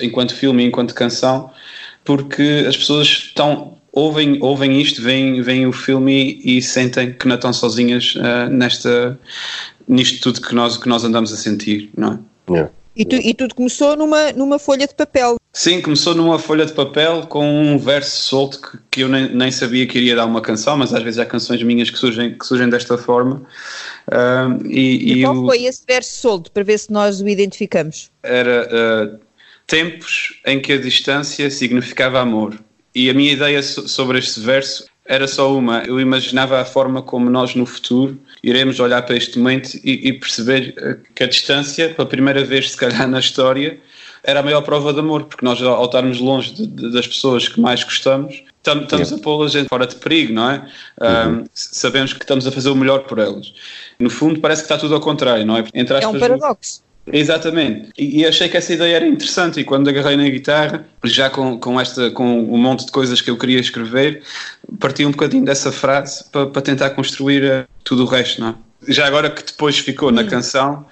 enquanto 0.00 0.34
filme 0.34 0.64
enquanto 0.64 0.94
canção, 0.94 1.50
porque 2.04 2.64
as 2.66 2.76
pessoas 2.76 3.06
estão 3.06 3.78
ouvem, 3.92 4.38
ouvem 4.40 4.80
isto, 4.80 5.02
veem, 5.02 5.40
veem 5.42 5.66
o 5.66 5.72
filme 5.72 6.40
e, 6.42 6.58
e 6.58 6.62
sentem 6.62 7.12
que 7.12 7.28
não 7.28 7.36
estão 7.36 7.52
sozinhas 7.52 8.14
uh, 8.16 8.50
nesta, 8.50 9.18
nisto 9.86 10.20
tudo 10.22 10.40
que 10.40 10.54
nós, 10.54 10.76
que 10.78 10.88
nós 10.88 11.04
andamos 11.04 11.32
a 11.32 11.36
sentir, 11.36 11.90
não 11.96 12.12
é? 12.12 12.18
Yeah. 12.52 12.70
E, 12.94 13.04
tu, 13.06 13.16
e, 13.16 13.32
tudo 13.32 13.54
começou 13.54 13.96
numa, 13.96 14.32
numa 14.32 14.58
folha 14.58 14.86
de 14.86 14.94
papel. 14.94 15.36
Sim, 15.52 15.80
começou 15.80 16.14
numa 16.14 16.38
folha 16.38 16.66
de 16.66 16.72
papel 16.72 17.26
com 17.26 17.46
um 17.46 17.78
verso 17.78 18.24
solto 18.24 18.60
que, 18.60 18.78
que 18.90 19.00
eu 19.00 19.08
nem, 19.08 19.34
nem, 19.34 19.50
sabia 19.50 19.86
que 19.86 19.98
iria 19.98 20.16
dar 20.16 20.26
uma 20.26 20.42
canção, 20.42 20.76
mas 20.76 20.92
às 20.92 21.02
vezes 21.02 21.18
há 21.18 21.24
canções 21.24 21.62
minhas 21.62 21.88
que 21.88 21.98
surgem, 21.98 22.36
que 22.36 22.44
surgem 22.44 22.68
desta 22.68 22.98
forma. 22.98 23.42
Uh, 24.08 24.66
e, 24.66 25.20
e, 25.20 25.22
qual 25.22 25.36
o, 25.36 25.46
foi 25.46 25.64
esse 25.64 25.82
verso 25.86 26.20
solto, 26.20 26.50
para 26.52 26.62
ver 26.62 26.78
se 26.78 26.92
nós 26.92 27.20
o 27.20 27.28
identificamos? 27.28 28.10
Era 28.22 28.68
uh, 28.68 29.20
tempos 29.66 30.40
em 30.46 30.60
que 30.60 30.74
a 30.74 30.78
distância 30.78 31.50
significava 31.50 32.20
amor. 32.20 32.58
E 32.94 33.08
a 33.08 33.14
minha 33.14 33.32
ideia 33.32 33.62
sobre 33.62 34.18
este 34.18 34.40
verso 34.40 34.84
era 35.12 35.28
só 35.28 35.54
uma. 35.54 35.82
Eu 35.82 36.00
imaginava 36.00 36.58
a 36.58 36.64
forma 36.64 37.02
como 37.02 37.28
nós 37.28 37.54
no 37.54 37.66
futuro 37.66 38.18
iremos 38.42 38.80
olhar 38.80 39.02
para 39.02 39.14
este 39.14 39.38
momento 39.38 39.76
e, 39.84 40.08
e 40.08 40.12
perceber 40.14 40.74
eh, 40.78 40.96
que 41.14 41.22
a 41.22 41.26
distância, 41.26 41.90
pela 41.90 42.08
primeira 42.08 42.42
vez, 42.42 42.70
se 42.70 42.76
calhar 42.78 43.06
na 43.06 43.20
história, 43.20 43.78
era 44.24 44.40
a 44.40 44.42
maior 44.42 44.62
prova 44.62 44.90
de 44.90 45.00
amor, 45.00 45.24
porque 45.24 45.44
nós, 45.44 45.60
ao 45.60 45.84
estarmos 45.84 46.18
longe 46.18 46.54
de, 46.54 46.66
de, 46.66 46.90
das 46.90 47.06
pessoas 47.06 47.46
que 47.46 47.60
mais 47.60 47.84
gostamos, 47.84 48.42
estamos 48.56 48.90
yeah. 48.90 49.14
a 49.14 49.18
pô-la 49.18 49.48
gente 49.48 49.68
fora 49.68 49.86
de 49.86 49.96
perigo, 49.96 50.32
não 50.32 50.50
é? 50.50 50.66
Uhum. 50.98 51.40
Um, 51.40 51.44
sabemos 51.52 52.14
que 52.14 52.24
estamos 52.24 52.46
a 52.46 52.50
fazer 52.50 52.70
o 52.70 52.74
melhor 52.74 53.00
por 53.00 53.18
elas. 53.18 53.52
No 53.98 54.08
fundo, 54.08 54.40
parece 54.40 54.62
que 54.62 54.66
está 54.66 54.78
tudo 54.78 54.94
ao 54.94 55.00
contrário, 55.00 55.44
não 55.44 55.58
é? 55.58 55.64
Entre 55.74 56.02
é 56.02 56.08
um 56.08 56.18
paradoxo. 56.18 56.82
Exatamente, 57.06 57.90
e, 57.98 58.24
achei 58.24 58.48
que 58.48 58.56
essa 58.56 58.72
ideia 58.72 58.96
era 58.96 59.06
interessante. 59.06 59.60
E 59.60 59.64
quando 59.64 59.88
agarrei 59.88 60.16
na 60.16 60.28
guitarra, 60.28 60.86
já 61.04 61.28
com, 61.28 61.58
com, 61.58 61.80
esta, 61.80 62.10
com 62.10 62.24
um 62.24 62.56
monte 62.56 62.86
de 62.86 62.92
coisas 62.92 63.20
que 63.20 63.30
eu 63.30 63.36
queria 63.36 63.58
escrever, 63.58 64.22
parti 64.78 65.04
um 65.04 65.10
bocadinho 65.10 65.44
dessa 65.44 65.72
frase 65.72 66.24
para, 66.30 66.46
para 66.46 66.62
tentar 66.62 66.90
construir 66.90 67.44
uh, 67.44 67.64
tudo 67.82 68.04
o 68.04 68.06
resto, 68.06 68.40
não 68.40 68.50
é? 68.50 68.54
Já 68.88 69.06
agora 69.06 69.30
que 69.30 69.44
depois 69.44 69.78
ficou 69.78 70.10
na 70.10 70.24
canção 70.24 70.84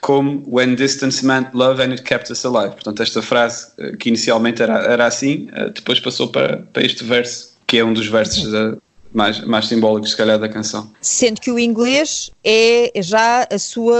como 0.00 0.42
When 0.48 0.74
Distance 0.74 1.24
Meant 1.24 1.48
Love 1.54 1.80
and 1.80 1.90
It 1.90 2.02
Kept 2.02 2.32
Us 2.32 2.44
Alive. 2.44 2.74
Portanto, 2.74 3.02
esta 3.02 3.22
frase 3.22 3.68
uh, 3.78 3.96
que 3.96 4.08
inicialmente 4.08 4.62
era, 4.62 4.78
era 4.84 5.06
assim, 5.06 5.48
uh, 5.52 5.70
depois 5.70 5.98
passou 5.98 6.28
para, 6.28 6.58
para 6.72 6.84
este 6.84 7.02
verso, 7.02 7.56
que 7.66 7.78
é 7.78 7.84
um 7.84 7.92
dos 7.92 8.06
versos 8.06 8.50
da, 8.50 8.76
mais, 9.16 9.40
mais 9.40 9.66
simbólicos, 9.66 10.10
se 10.10 10.16
calhar, 10.16 10.38
da 10.38 10.46
canção. 10.46 10.90
Sendo 11.00 11.40
que 11.40 11.50
o 11.50 11.58
inglês 11.58 12.30
é 12.44 12.92
já 12.96 13.48
a 13.50 13.58
sua 13.58 13.96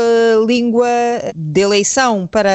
língua 0.46 0.86
de 1.34 1.60
eleição 1.62 2.26
para, 2.26 2.50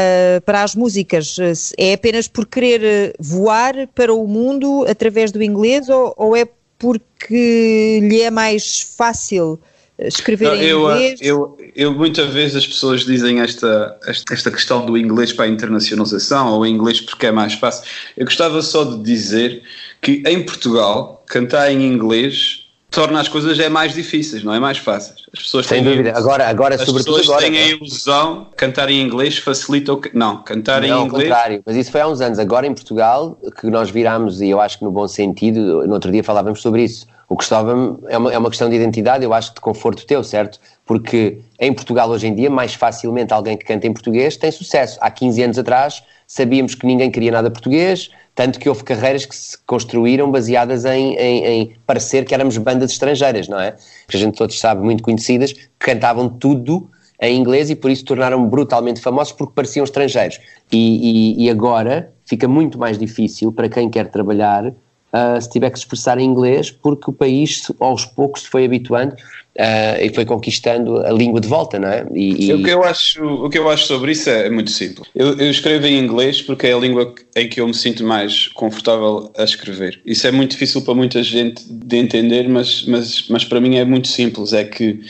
para 0.46 0.62
as 0.62 0.76
músicas. 0.76 1.74
É 1.76 1.94
apenas 1.94 2.28
por 2.28 2.46
querer 2.46 3.16
voar 3.20 3.88
para 3.96 4.14
o 4.14 4.28
mundo 4.28 4.86
através 4.88 5.32
do 5.32 5.42
inglês 5.42 5.90
ou, 5.90 6.14
ou 6.16 6.36
é 6.36 6.46
porque 6.78 8.00
lhe 8.04 8.22
é 8.22 8.30
mais 8.30 8.82
fácil? 8.96 9.60
Escrever 10.08 10.50
Não, 10.50 10.56
em 10.56 10.64
eu, 10.64 10.80
inglês? 10.92 11.20
Eu, 11.22 11.58
eu, 11.76 11.94
muitas 11.94 12.32
vezes 12.34 12.56
as 12.56 12.68
pessoas 12.68 13.06
dizem 13.06 13.40
esta, 13.40 13.98
esta 14.30 14.52
questão 14.52 14.86
do 14.86 14.98
inglês 14.98 15.34
para 15.34 15.46
a 15.46 15.48
internacionalização 15.48 16.50
ou 16.54 16.66
inglês 16.66 17.02
porque 17.02 17.28
é 17.28 17.32
mais 17.32 17.54
fácil. 17.54 17.84
Eu 18.16 18.26
gostava 18.26 18.62
só 18.62 18.84
de 18.84 19.02
dizer 19.04 19.64
que 20.02 20.24
em 20.26 20.44
Portugal 20.44 21.24
cantar 21.28 21.72
em 21.72 21.86
inglês 21.86 22.62
torna 22.92 23.22
as 23.22 23.30
coisas 23.30 23.58
é 23.58 23.70
mais 23.70 23.94
difíceis, 23.94 24.44
não 24.44 24.54
é 24.54 24.60
mais 24.60 24.78
fáceis. 24.78 25.22
As 25.34 25.44
pessoas 25.44 25.66
Sem 25.66 25.82
têm 25.82 25.92
dúvida. 25.92 26.14
Agora, 26.16 26.48
agora 26.48 26.76
as 26.76 26.82
sobretudo 26.82 27.20
pessoas 27.20 27.30
agora, 27.30 27.50
têm 27.50 27.58
a 27.58 27.68
ilusão 27.70 28.48
cantar 28.58 28.90
em 28.90 29.02
inglês 29.02 29.38
facilita 29.38 29.94
o 29.94 29.98
que... 29.98 30.16
Não, 30.16 30.44
cantar 30.44 30.82
não, 30.82 31.04
em 31.04 31.06
inglês... 31.06 31.30
Contrário. 31.30 31.64
Mas 31.66 31.78
isso 31.78 31.90
foi 31.90 32.02
há 32.02 32.08
uns 32.08 32.20
anos. 32.20 32.38
Agora 32.38 32.68
em 32.68 32.74
Portugal, 32.74 33.40
que 33.60 33.68
nós 33.68 33.90
viramos, 33.90 34.42
e 34.42 34.50
eu 34.50 34.60
acho 34.60 34.78
que 34.78 34.84
no 34.84 34.92
bom 34.92 35.08
sentido, 35.08 35.88
no 35.88 35.94
outro 35.94 36.12
dia 36.12 36.22
falávamos 36.22 36.62
sobre 36.62 36.84
isso, 36.84 37.08
o 37.32 37.38
que 37.38 37.44
estava 37.44 37.98
é 38.10 38.18
uma, 38.18 38.34
é 38.34 38.38
uma 38.38 38.50
questão 38.50 38.70
de 38.70 38.76
identidade, 38.76 39.24
eu 39.24 39.34
acho 39.34 39.54
de 39.54 39.62
conforto 39.62 40.06
teu, 40.06 40.22
certo? 40.22 40.60
Porque 40.86 41.40
em 41.58 41.72
Portugal 41.72 42.10
hoje 42.10 42.28
em 42.28 42.36
dia, 42.36 42.50
mais 42.50 42.74
facilmente 42.74 43.32
alguém 43.32 43.56
que 43.56 43.64
canta 43.64 43.88
em 43.88 43.94
português 43.94 44.36
tem 44.36 44.52
sucesso. 44.52 44.98
Há 45.00 45.10
15 45.10 45.44
anos 45.44 45.58
atrás 45.58 46.04
sabíamos 46.28 46.76
que 46.76 46.86
ninguém 46.86 47.10
queria 47.10 47.32
nada 47.32 47.50
português, 47.50 48.10
tanto 48.36 48.60
que 48.60 48.68
houve 48.68 48.84
carreiras 48.84 49.26
que 49.26 49.34
se 49.34 49.58
construíram 49.66 50.30
baseadas 50.30 50.84
em, 50.84 51.16
em, 51.16 51.46
em 51.46 51.76
parecer 51.88 52.26
que 52.26 52.34
éramos 52.34 52.58
bandas 52.58 52.92
estrangeiras, 52.92 53.48
não 53.48 53.62
é? 53.62 53.78
Que 54.10 54.18
a 54.18 54.20
gente 54.20 54.36
todos 54.36 54.60
sabe, 54.60 54.84
muito 54.84 55.02
conhecidas, 55.02 55.54
que 55.54 55.70
cantavam 55.80 56.28
tudo 56.28 56.90
em 57.22 57.40
inglês 57.40 57.70
e 57.70 57.78
por 57.78 57.90
isso 57.90 58.04
tornaram 58.04 58.46
brutalmente 58.46 59.00
famosos 59.00 59.32
porque 59.32 59.54
pareciam 59.56 59.86
estrangeiros. 59.86 60.38
E, 60.70 61.38
e, 61.40 61.46
e 61.46 61.50
agora 61.50 62.12
fica 62.26 62.46
muito 62.46 62.78
mais 62.78 63.00
difícil 63.00 63.54
para 63.54 63.70
quem 63.70 63.90
quer 63.90 64.10
trabalhar 64.10 64.74
uh, 65.14 65.42
se 65.42 65.50
tiver 65.50 65.70
que 65.70 65.78
se 65.78 65.84
expressar 65.84 66.20
em 66.20 66.26
inglês, 66.26 66.72
porque 66.72 67.10
o 67.10 67.14
país 67.14 67.72
aos 67.80 68.06
poucos 68.06 68.44
se 68.44 68.50
foi 68.50 68.66
habituando 68.66 69.14
uh, 69.14 70.02
e 70.02 70.14
foi 70.14 70.26
conquistando 70.26 70.98
a 71.00 71.12
língua 71.12 71.40
de 71.42 71.48
volta, 71.48 71.80
não 71.80 71.88
é? 71.88 72.06
E, 72.14 72.48
e... 72.48 72.54
O, 72.54 72.64
que 72.64 72.70
eu 72.70 72.84
acho, 72.84 73.24
o 73.24 73.50
que 73.50 73.58
eu 73.58 73.70
acho 73.70 73.86
sobre 73.86 74.12
isso 74.12 74.30
é 74.30 74.50
muito 74.50 74.72
simples. 74.72 75.08
Eu, 75.16 75.38
eu, 75.38 75.50
escrevo 75.50 75.86
em 75.88 76.00
inglês 76.00 76.42
porque 76.42 76.68
é 76.68 76.74
a 76.74 76.78
língua 76.78 77.14
em 77.36 77.48
que 77.48 77.60
eu 77.60 77.68
me 77.68 77.74
sinto 77.74 78.04
mais 78.04 78.48
confortável 78.50 79.32
a 79.38 79.44
escrever. 79.44 80.02
Isso 80.06 80.28
é 80.28 80.32
muito 80.32 80.52
difícil 80.52 80.82
para 80.82 80.94
muita 80.94 81.22
gente 81.24 81.64
de 81.68 81.98
entender, 81.98 82.48
mas, 82.48 82.86
mas, 82.86 83.28
mas 83.30 83.44
para 83.46 83.60
mim 83.60 83.78
é 83.78 83.86
muito 83.86 84.08
simples. 84.08 84.54
É 84.54 84.64
que 84.64 85.02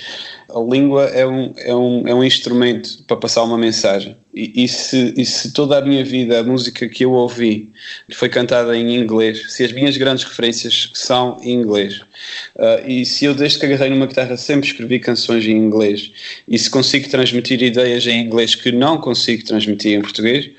a 0.50 0.60
língua 0.60 1.06
é 1.06 1.26
um, 1.26 1.54
é 1.58 1.76
um, 1.76 2.08
é 2.08 2.14
um 2.14 2.24
instrumento 2.24 3.04
para 3.08 3.18
passar 3.18 3.44
uma 3.44 3.58
mensagem. 3.58 4.18
E, 4.34 4.64
e, 4.64 4.68
se, 4.68 5.14
e 5.18 5.26
se 5.26 5.52
toda 5.52 5.78
a 5.78 5.82
minha 5.82 6.06
vida 6.06 6.40
a 6.40 6.44
música 6.44 6.88
que 6.88 7.04
eu 7.04 7.12
ouvi 7.12 7.70
foi 8.14 8.30
cantada 8.30 8.78
em 8.78 8.96
inglês, 8.96 9.52
se 9.52 9.64
as 9.64 9.74
minhas 9.74 9.98
grandes 9.98 10.24
referências 10.24 10.90
são 10.94 11.38
em 11.44 11.52
inglês, 11.52 12.00
uh, 12.56 12.88
e 12.88 13.06
se 13.06 13.26
eu 13.26 13.34
desde 13.34 13.60
que 13.60 13.66
agarrei 13.66 13.90
numa 13.90 14.06
guitarra 14.06 14.38
sempre 14.38 14.68
escrevi 14.68 15.00
canções 15.00 15.46
em 15.46 15.58
inglês, 15.58 16.12
e 16.48 16.58
se 16.58 16.70
consigo 16.70 17.10
transmitir 17.10 17.62
ideias 17.62 18.08
em 18.08 18.22
inglês 18.24 18.56
que 18.56 18.72
não 18.72 18.98
consigo 18.98 19.44
transmitir 19.44 19.98
em 19.98 20.02
português, 20.02 20.50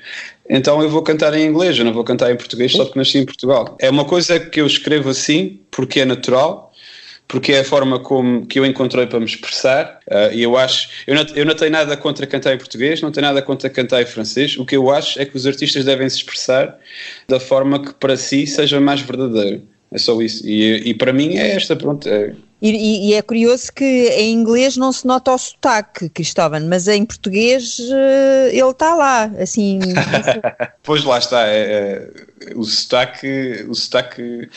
então 0.49 0.81
eu 0.81 0.89
vou 0.89 1.01
cantar 1.01 1.33
em 1.33 1.45
inglês, 1.45 1.77
eu 1.77 1.85
não 1.85 1.93
vou 1.93 2.03
cantar 2.03 2.31
em 2.31 2.35
português 2.35 2.73
só 2.73 2.83
porque 2.83 2.99
nasci 2.99 3.17
em 3.17 3.25
Portugal. 3.25 3.77
É 3.79 3.89
uma 3.89 4.05
coisa 4.05 4.39
que 4.39 4.59
eu 4.59 4.67
escrevo 4.67 5.09
assim 5.09 5.59
porque 5.71 6.01
é 6.01 6.05
natural 6.05 6.72
porque 7.27 7.53
é 7.53 7.61
a 7.61 7.63
forma 7.63 7.99
como 7.99 8.45
que 8.45 8.59
eu 8.59 8.65
encontrei 8.65 9.07
para 9.07 9.19
me 9.19 9.25
expressar 9.25 9.99
uh, 10.07 10.33
e 10.33 10.43
eu 10.43 10.55
acho, 10.57 10.89
eu 11.07 11.15
não, 11.15 11.25
eu 11.35 11.45
não 11.45 11.55
tenho 11.55 11.71
nada 11.71 11.97
contra 11.97 12.27
cantar 12.27 12.53
em 12.53 12.57
português, 12.57 13.01
não 13.01 13.11
tenho 13.11 13.25
nada 13.25 13.41
contra 13.41 13.69
cantar 13.69 14.01
em 14.01 14.05
francês, 14.05 14.57
o 14.57 14.65
que 14.65 14.75
eu 14.75 14.91
acho 14.91 15.19
é 15.19 15.25
que 15.25 15.35
os 15.35 15.47
artistas 15.47 15.83
devem 15.83 16.07
se 16.09 16.17
expressar 16.17 16.77
da 17.27 17.39
forma 17.39 17.83
que 17.83 17.93
para 17.93 18.15
si 18.17 18.45
seja 18.45 18.79
mais 18.79 19.01
verdadeiro, 19.01 19.63
é 19.91 19.97
só 19.97 20.21
isso, 20.21 20.47
e, 20.47 20.89
e 20.89 20.93
para 20.93 21.11
mim 21.11 21.37
é 21.37 21.55
esta, 21.55 21.75
pronto, 21.75 22.07
é, 22.07 22.33
e, 22.65 23.09
e, 23.09 23.13
é 23.13 23.21
curioso 23.21 23.73
que 23.73 23.83
em 23.83 24.31
inglês 24.31 24.77
não 24.77 24.93
se 24.93 25.05
nota 25.05 25.33
o 25.33 25.37
sotaque, 25.37 26.07
Cristóvão, 26.07 26.65
mas 26.65 26.87
em 26.87 27.03
português 27.05 27.77
uh, 27.77 28.47
ele 28.53 28.69
está 28.69 28.95
lá, 28.95 29.25
assim. 29.37 29.79
pois 30.81 31.03
lá 31.03 31.17
está, 31.17 31.45
é, 31.45 31.59
é, 31.59 32.53
o 32.55 32.63
sotaque, 32.63 33.65
o 33.67 33.75
sotaque, 33.75 34.49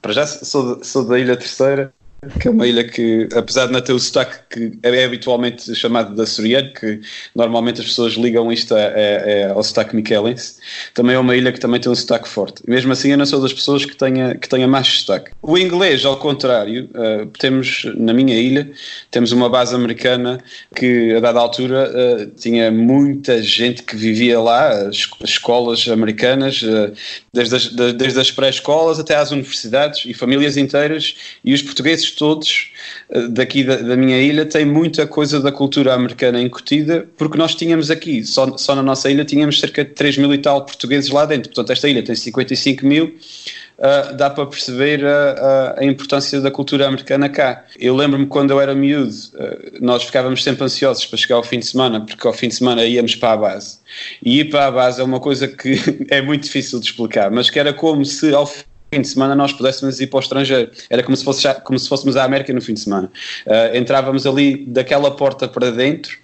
para 0.00 0.12
já 0.12 0.26
sou, 0.26 0.82
sou 0.82 1.04
da 1.04 1.16
Ilha 1.16 1.36
Terceira 1.36 1.94
que 2.38 2.46
é 2.46 2.50
uma 2.50 2.66
ilha 2.66 2.84
que, 2.84 3.28
apesar 3.34 3.66
de 3.66 3.72
não 3.72 3.80
ter 3.80 3.92
o 3.92 3.98
sotaque 3.98 4.38
que 4.48 4.78
é 4.82 5.04
habitualmente 5.04 5.74
chamado 5.74 6.14
de 6.14 6.22
açoriano, 6.22 6.72
que 6.72 7.00
normalmente 7.34 7.80
as 7.80 7.86
pessoas 7.88 8.12
ligam 8.12 8.52
isto 8.52 8.74
a, 8.76 8.78
a, 8.78 8.82
a, 8.82 9.52
ao 9.54 9.62
sotaque 9.64 9.96
miquelense, 9.96 10.56
também 10.94 11.16
é 11.16 11.18
uma 11.18 11.34
ilha 11.34 11.50
que 11.50 11.58
também 11.58 11.80
tem 11.80 11.90
um 11.90 11.94
sotaque 11.94 12.28
forte. 12.28 12.62
Mesmo 12.68 12.92
assim, 12.92 13.10
eu 13.10 13.18
não 13.18 13.26
sou 13.26 13.40
das 13.40 13.52
pessoas 13.52 13.84
que 13.84 13.96
tenha, 13.96 14.36
que 14.36 14.48
tenha 14.48 14.68
mais 14.68 14.86
sotaque. 14.86 15.32
O 15.42 15.58
inglês, 15.58 16.04
ao 16.04 16.16
contrário, 16.16 16.88
uh, 16.94 17.26
temos 17.38 17.86
na 17.96 18.14
minha 18.14 18.38
ilha, 18.38 18.70
temos 19.10 19.32
uma 19.32 19.48
base 19.48 19.74
americana 19.74 20.38
que, 20.76 21.14
a 21.16 21.20
dada 21.20 21.40
altura, 21.40 21.90
uh, 21.90 22.26
tinha 22.38 22.70
muita 22.70 23.42
gente 23.42 23.82
que 23.82 23.96
vivia 23.96 24.38
lá, 24.38 24.68
as, 24.68 25.08
escolas 25.24 25.88
americanas, 25.88 26.62
uh, 26.62 26.92
desde 27.32 27.56
as, 27.56 27.66
desde 27.94 28.20
as 28.20 28.30
pré-escolas 28.30 29.00
até 29.00 29.16
às 29.16 29.32
universidades 29.32 30.04
e 30.06 30.14
famílias 30.14 30.56
inteiras, 30.56 31.16
e 31.44 31.52
os 31.52 31.62
portugueses 31.62 32.11
todos 32.14 32.72
uh, 33.10 33.28
daqui 33.28 33.64
da, 33.64 33.76
da, 33.76 33.96
minha 33.96 34.20
ilha 34.20 34.46
têm 34.46 34.64
muita 34.64 35.06
coisa 35.06 35.40
da 35.40 35.52
cultura 35.52 35.94
americana 35.94 36.40
incutida, 36.40 37.06
porque 37.16 37.38
nós 37.38 37.54
tínhamos 37.54 37.90
aqui, 37.90 38.24
só, 38.24 38.56
só 38.56 38.74
na 38.74 38.82
nossa 38.82 39.10
ilha, 39.10 39.24
tínhamos 39.24 39.58
cerca 39.58 39.84
de 39.84 39.90
3 39.90 40.18
mil 40.18 40.32
e 40.34 40.38
tal 40.38 40.64
portugueses 40.64 41.10
lá 41.10 41.24
dentro. 41.24 41.50
Portanto, 41.50 41.70
esta 41.70 41.88
ilha 41.88 42.02
tem 42.02 42.14
55 42.14 42.86
mil 42.86 43.14
uh, 43.82 44.14
dá 44.14 44.30
para 44.30 44.46
perceber 44.46 45.04
a, 45.04 45.76
a, 45.78 45.84
importância 45.84 46.40
da 46.40 46.50
cultura 46.50 46.86
americana 46.86 47.28
cá. 47.28 47.64
Eu 47.78 47.94
lembro-me 47.94 48.26
quando 48.26 48.50
eu 48.50 48.60
era 48.60 48.74
miúdo, 48.74 49.12
uh, 49.34 49.78
nós 49.80 50.04
ficávamos 50.04 50.42
sempre 50.42 50.64
ansiosos 50.64 51.04
para 51.06 51.18
chegar 51.18 51.36
ao 51.36 51.42
fim 51.42 51.58
de 51.58 51.66
semana, 51.66 52.00
porque 52.00 52.26
ao 52.26 52.32
fim 52.32 52.48
de 52.48 52.54
semana 52.54 52.84
íamos 52.84 53.14
para 53.16 53.32
a 53.32 53.36
base. 53.36 53.78
E 54.24 54.40
ir 54.40 54.50
para 54.50 54.66
a 54.66 54.70
base 54.70 55.00
é 55.00 55.04
uma 55.04 55.20
coisa 55.20 55.48
que 55.48 55.76
é 56.08 56.22
muito 56.22 56.44
difícil 56.44 56.78
de 56.78 56.86
explicar, 56.86 57.30
mas 57.30 57.50
que 57.50 57.58
era 57.58 57.72
como 57.72 58.04
se 58.04 58.32
ao 58.32 58.46
fim 58.46 58.62
de 59.00 59.08
semana 59.08 59.34
nós 59.34 59.52
pudéssemos 59.52 60.00
ir 60.00 60.08
para 60.08 60.18
o 60.18 60.20
estrangeiro. 60.20 60.70
Era 60.90 61.02
como 61.02 61.16
se, 61.16 61.24
fosse 61.24 61.42
já, 61.42 61.54
como 61.54 61.78
se 61.78 61.88
fôssemos 61.88 62.16
à 62.16 62.24
América 62.24 62.52
no 62.52 62.60
fim 62.60 62.74
de 62.74 62.80
semana. 62.80 63.10
Uh, 63.46 63.76
entrávamos 63.76 64.26
ali 64.26 64.64
daquela 64.66 65.10
porta 65.10 65.48
para 65.48 65.70
dentro, 65.70 66.16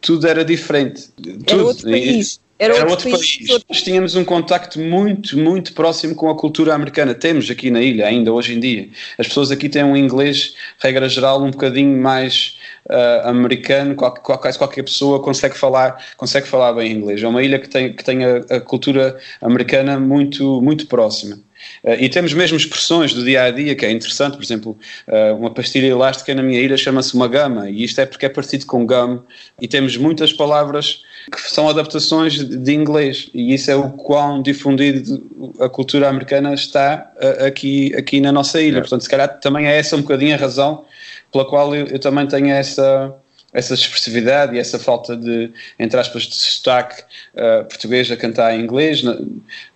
tudo 0.00 0.26
era 0.26 0.44
diferente. 0.44 1.08
Tudo. 1.16 1.44
Era 1.46 1.64
outro 1.64 1.90
país. 1.90 2.40
Era, 2.62 2.76
Era 2.76 2.88
outro, 2.88 3.10
país. 3.10 3.38
país. 3.38 3.64
Nós 3.68 3.82
tínhamos 3.82 4.14
um 4.14 4.24
contacto 4.24 4.78
muito, 4.78 5.36
muito 5.36 5.72
próximo 5.72 6.14
com 6.14 6.30
a 6.30 6.36
cultura 6.36 6.72
americana. 6.74 7.12
Temos 7.12 7.50
aqui 7.50 7.72
na 7.72 7.82
ilha, 7.82 8.06
ainda 8.06 8.32
hoje 8.32 8.54
em 8.54 8.60
dia. 8.60 8.88
As 9.18 9.26
pessoas 9.26 9.50
aqui 9.50 9.68
têm 9.68 9.82
um 9.82 9.96
inglês, 9.96 10.54
regra 10.78 11.08
geral, 11.08 11.42
um 11.42 11.50
bocadinho 11.50 12.00
mais 12.00 12.56
uh, 12.88 13.28
americano. 13.28 13.96
Qualquer, 13.96 14.56
qualquer 14.56 14.84
pessoa 14.84 15.20
consegue 15.20 15.58
falar, 15.58 16.04
consegue 16.16 16.46
falar 16.46 16.72
bem 16.74 16.92
inglês. 16.92 17.20
É 17.20 17.26
uma 17.26 17.42
ilha 17.42 17.58
que 17.58 17.68
tem, 17.68 17.92
que 17.92 18.04
tem 18.04 18.24
a, 18.24 18.36
a 18.48 18.60
cultura 18.60 19.18
americana 19.40 19.98
muito, 19.98 20.62
muito 20.62 20.86
próxima. 20.86 21.40
Uh, 21.84 21.94
e 21.98 22.08
temos 22.08 22.32
mesmo 22.32 22.56
expressões 22.56 23.14
do 23.14 23.24
dia 23.24 23.44
a 23.44 23.50
dia 23.50 23.74
que 23.74 23.84
é 23.84 23.90
interessante, 23.90 24.36
por 24.36 24.42
exemplo, 24.42 24.78
uh, 25.08 25.36
uma 25.36 25.50
pastilha 25.50 25.86
elástica 25.86 26.34
na 26.34 26.42
minha 26.42 26.60
ilha 26.60 26.76
chama-se 26.76 27.14
uma 27.14 27.28
gama, 27.28 27.68
e 27.68 27.84
isto 27.84 28.00
é 28.00 28.06
porque 28.06 28.26
é 28.26 28.28
parecido 28.28 28.66
com 28.66 28.86
gum, 28.86 29.20
e 29.60 29.68
temos 29.68 29.96
muitas 29.96 30.32
palavras 30.32 31.02
que 31.30 31.40
são 31.50 31.68
adaptações 31.68 32.34
de 32.44 32.74
inglês 32.74 33.28
e 33.32 33.54
isso 33.54 33.70
é 33.70 33.76
o 33.76 33.90
quão 33.90 34.42
difundido 34.42 35.54
a 35.60 35.68
cultura 35.68 36.08
americana 36.08 36.52
está 36.52 37.12
aqui, 37.46 37.94
aqui 37.94 38.20
na 38.20 38.32
nossa 38.32 38.60
ilha. 38.60 38.78
É. 38.78 38.80
Portanto, 38.80 39.02
se 39.02 39.08
calhar 39.08 39.38
também 39.38 39.66
é 39.66 39.78
essa 39.78 39.94
um 39.94 40.02
bocadinho 40.02 40.34
a 40.34 40.38
razão 40.38 40.84
pela 41.32 41.44
qual 41.44 41.74
eu, 41.74 41.86
eu 41.86 41.98
também 41.98 42.26
tenho 42.26 42.48
essa, 42.48 43.14
essa 43.52 43.74
expressividade 43.74 44.56
e 44.56 44.58
essa 44.58 44.78
falta 44.78 45.16
de, 45.16 45.50
entre 45.78 46.00
aspas, 46.00 46.22
de 46.22 46.34
sotaque 46.34 47.02
uh, 47.34 47.64
português 47.64 48.10
a 48.10 48.16
cantar 48.16 48.54
em 48.54 48.62
inglês, 48.62 49.02
não, 49.02 49.26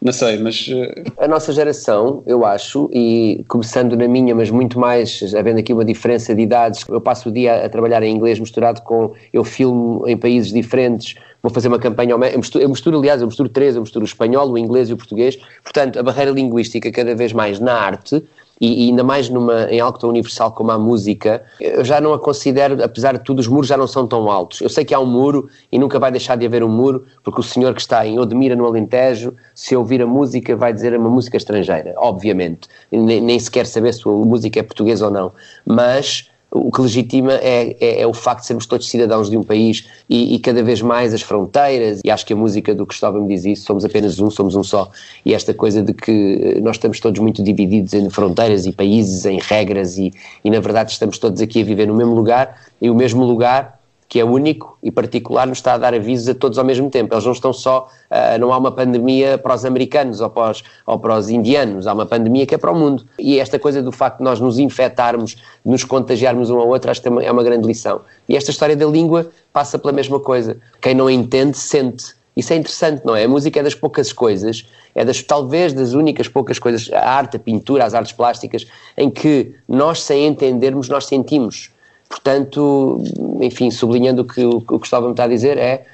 não 0.01 0.13
sei, 0.13 0.39
mas... 0.39 0.67
Uh... 0.69 1.13
A 1.19 1.29
nossa 1.29 1.53
geração, 1.53 2.23
eu 2.27 2.45
acho, 2.45 2.89
e 2.93 3.45
começando 3.49 3.95
na 3.97 4.09
minha, 4.09 4.35
mas 4.35 4.51
muito 4.51 4.79
mais, 4.79 5.35
havendo 5.35 5.59
aqui 5.59 5.73
uma 5.73 5.85
diferença 5.85 6.35
de 6.35 6.43
idades, 6.43 6.85
eu 6.89 7.01
passo 7.01 7.29
o 7.29 7.33
dia 7.33 7.67
a 7.67 7.69
trabalhar 7.69 8.03
em 8.03 8.15
inglês 8.15 8.39
misturado 8.39 8.81
com, 8.83 9.13
eu 9.33 9.45
filmo 9.45 10.09
em 10.09 10.17
países 10.17 10.53
diferentes, 10.53 11.15
vou 11.43 11.53
fazer 11.53 11.69
uma 11.69 11.79
campanha, 11.79 12.13
eu 12.13 12.19
misturo, 12.39 12.65
eu 12.65 12.69
misturo, 12.69 12.99
aliás, 12.99 13.21
eu 13.21 13.27
misturo 13.27 13.49
três, 13.49 13.77
eu 13.77 13.83
misturo 13.83 14.05
o 14.05 14.09
espanhol, 14.09 14.51
o 14.51 14.57
inglês 14.57 14.89
e 14.89 14.95
o 14.95 14.97
português, 14.97 15.37
portanto, 15.63 15.99
a 15.99 16.03
barreira 16.03 16.31
linguística 16.31 16.91
cada 16.91 17.15
vez 17.15 17.33
mais 17.33 17.61
na 17.61 17.75
arte, 17.75 18.25
e, 18.61 18.87
e, 18.87 18.91
ainda 18.91 19.05
mais 19.05 19.29
numa, 19.29 19.65
em 19.71 19.81
algo 19.81 19.99
tão 19.99 20.09
universal 20.09 20.53
como 20.53 20.71
a 20.71 20.79
música, 20.79 21.45
eu 21.61 21.85
já 21.85 22.01
não 22.01 22.15
a 22.15 22.19
considero, 22.19 22.83
apesar 22.83 23.13
de 23.13 23.25
tudo, 23.25 23.41
os 23.41 23.49
muros 23.49 23.67
já 23.67 23.77
não 23.77 23.87
são 23.87 24.07
tão 24.07 24.31
altos. 24.31 24.61
Eu 24.61 24.69
sei 24.69 24.85
que 24.85 24.95
há 24.95 25.01
um 25.01 25.07
muro 25.07 25.49
e 25.71 25.79
nunca 25.79 25.99
vai 25.99 26.11
deixar 26.11 26.37
de 26.37 26.47
haver 26.47 26.63
um 26.63 26.69
muro, 26.69 27.05
porque 27.23 27.41
o 27.41 27.43
senhor 27.43 27.75
que 27.75 27.81
está 27.81 28.07
em 28.07 28.19
Odmira, 28.19 28.57
no 28.57 28.65
Alentejo, 28.65 29.35
se 29.55 29.77
ouvir 29.77 30.01
a 30.01 30.07
música, 30.07 30.57
vai 30.57 30.73
dizer 30.73 30.99
uma 30.99 31.11
música 31.11 31.37
estrangeira, 31.37 31.95
obviamente. 31.97 32.69
Nem, 32.91 33.21
nem 33.21 33.39
sequer 33.39 33.67
saber 33.67 33.93
se 33.93 34.09
a 34.09 34.13
música 34.13 34.59
é 34.61 34.63
portuguesa 34.63 35.07
ou 35.07 35.11
não. 35.11 35.33
Mas 35.65 36.31
o 36.57 36.71
que 36.71 36.81
legitima 36.81 37.35
é, 37.35 37.77
é, 37.81 38.01
é, 38.01 38.07
o 38.07 38.15
facto 38.15 38.41
de 38.41 38.47
sermos 38.47 38.67
todos 38.67 38.89
cidadãos 38.89 39.31
de 39.31 39.37
um 39.37 39.43
país 39.43 39.87
e, 40.09 40.35
e, 40.35 40.39
cada 40.39 40.63
vez 40.63 40.81
mais 40.81 41.13
as 41.13 41.23
fronteiras, 41.23 42.01
e 42.05 42.11
acho 42.11 42.25
que 42.25 42.33
a 42.33 42.37
música 42.37 42.75
do 42.75 42.87
Cristóvão 42.87 43.23
me 43.23 43.35
diz 43.35 43.45
isso, 43.45 43.67
somos 43.67 43.85
apenas 43.85 44.19
um, 44.19 44.31
somos 44.31 44.55
um 44.55 44.65
só, 44.65 44.91
e 45.25 45.35
esta 45.35 45.53
coisa 45.53 45.83
de 45.83 45.93
que 45.93 46.61
nós 46.63 46.77
estamos 46.77 47.01
todos 47.01 47.21
muito 47.21 47.43
divididos 47.43 47.93
em 47.95 48.09
fronteiras 48.11 48.67
e 48.67 48.73
países, 48.73 49.25
em 49.25 49.39
regras, 49.39 49.99
e, 49.99 50.13
e 50.45 50.51
na 50.51 50.61
verdade 50.61 50.93
estamos 50.93 51.19
todos 51.19 51.41
aqui 51.41 51.63
a 51.63 51.65
viver 51.65 51.87
no 51.87 51.95
mesmo 51.95 52.15
lugar, 52.15 52.61
e 52.81 52.91
o 52.91 52.95
mesmo 52.95 53.25
lugar 53.25 53.76
que 54.09 54.21
é 54.21 54.25
único 54.25 54.79
e 54.83 54.91
particular, 54.91 55.47
nos 55.47 55.59
está 55.59 55.75
a 55.75 55.79
dar 55.79 55.95
avisos 55.95 56.29
a 56.29 56.35
todos 56.35 56.59
ao 56.59 56.65
mesmo 56.65 56.89
tempo. 56.91 57.13
Eles 57.13 57.25
não 57.25 57.33
estão 57.33 57.53
só, 57.53 57.89
uh, 58.11 58.39
não 58.39 58.53
há 58.53 58.59
uma 58.59 58.71
pandemia 58.71 59.37
para 59.37 59.55
os 59.55 59.65
americanos 59.65 60.21
ou 60.21 60.31
para 60.31 60.51
os, 60.51 60.65
ou 60.87 60.99
para 60.99 61.17
os 61.17 61.29
indianos, 61.29 61.87
há 61.87 61.93
uma 61.93 62.07
pandemia 62.07 62.47
que 62.47 62.55
é 62.55 62.59
para 62.59 62.71
o 62.71 62.75
mundo. 62.75 63.05
E 63.19 63.41
esta 63.41 63.59
coisa 63.59 63.83
do 63.83 63.91
facto 63.91 64.19
de 64.19 64.25
nós 64.25 64.39
nos 64.39 64.59
infectarmos, 64.59 65.37
nos 65.65 65.83
contagiarmos 65.83 66.51
um 66.51 66.59
ao 66.59 66.69
outro, 66.69 66.91
acho 66.91 67.03
que 67.03 67.09
é 67.09 67.33
uma 67.33 67.43
grande 67.43 67.67
lição. 67.67 68.01
E 68.29 68.37
esta 68.37 68.51
história 68.51 68.77
da 68.77 68.87
língua 68.87 69.31
passa 69.53 69.79
pela 69.79 69.93
mesma 69.93 70.21
coisa. 70.21 70.57
Quem 70.81 70.95
não 70.95 71.11
entende, 71.11 71.57
sente. 71.57 72.15
Isso 72.37 72.53
é 72.53 72.57
interessante, 72.57 73.03
não 73.05 73.17
é? 73.17 73.25
A 73.25 73.29
música 73.29 73.59
é 73.59 73.63
das 73.63 73.75
poucas 73.75 74.13
coisas, 74.13 74.67
é 74.95 75.05
das 75.05 75.23
talvez 75.23 75.73
das 75.73 75.95
únicas 75.95 76.29
poucas 76.29 76.59
coisas, 76.59 76.91
a 76.93 77.11
arte, 77.11 77.39
a 77.39 77.41
pintura, 77.41 77.85
as 77.85 77.95
artes 77.95 78.13
plásticas, 78.13 78.67
em 78.97 79.09
que 79.09 79.55
nós, 79.67 80.03
sem 80.03 80.27
entendermos, 80.27 80.89
nós 80.89 81.07
sentimos 81.07 81.71
Portanto, 82.09 83.03
enfim, 83.41 83.71
sublinhando 83.71 84.23
o 84.23 84.25
que 84.25 84.45
o, 84.45 84.59
o 84.59 84.79
Cristóvão 84.79 85.09
me 85.09 85.13
está 85.13 85.25
a 85.25 85.29
dizer, 85.29 85.59
é 85.59 85.85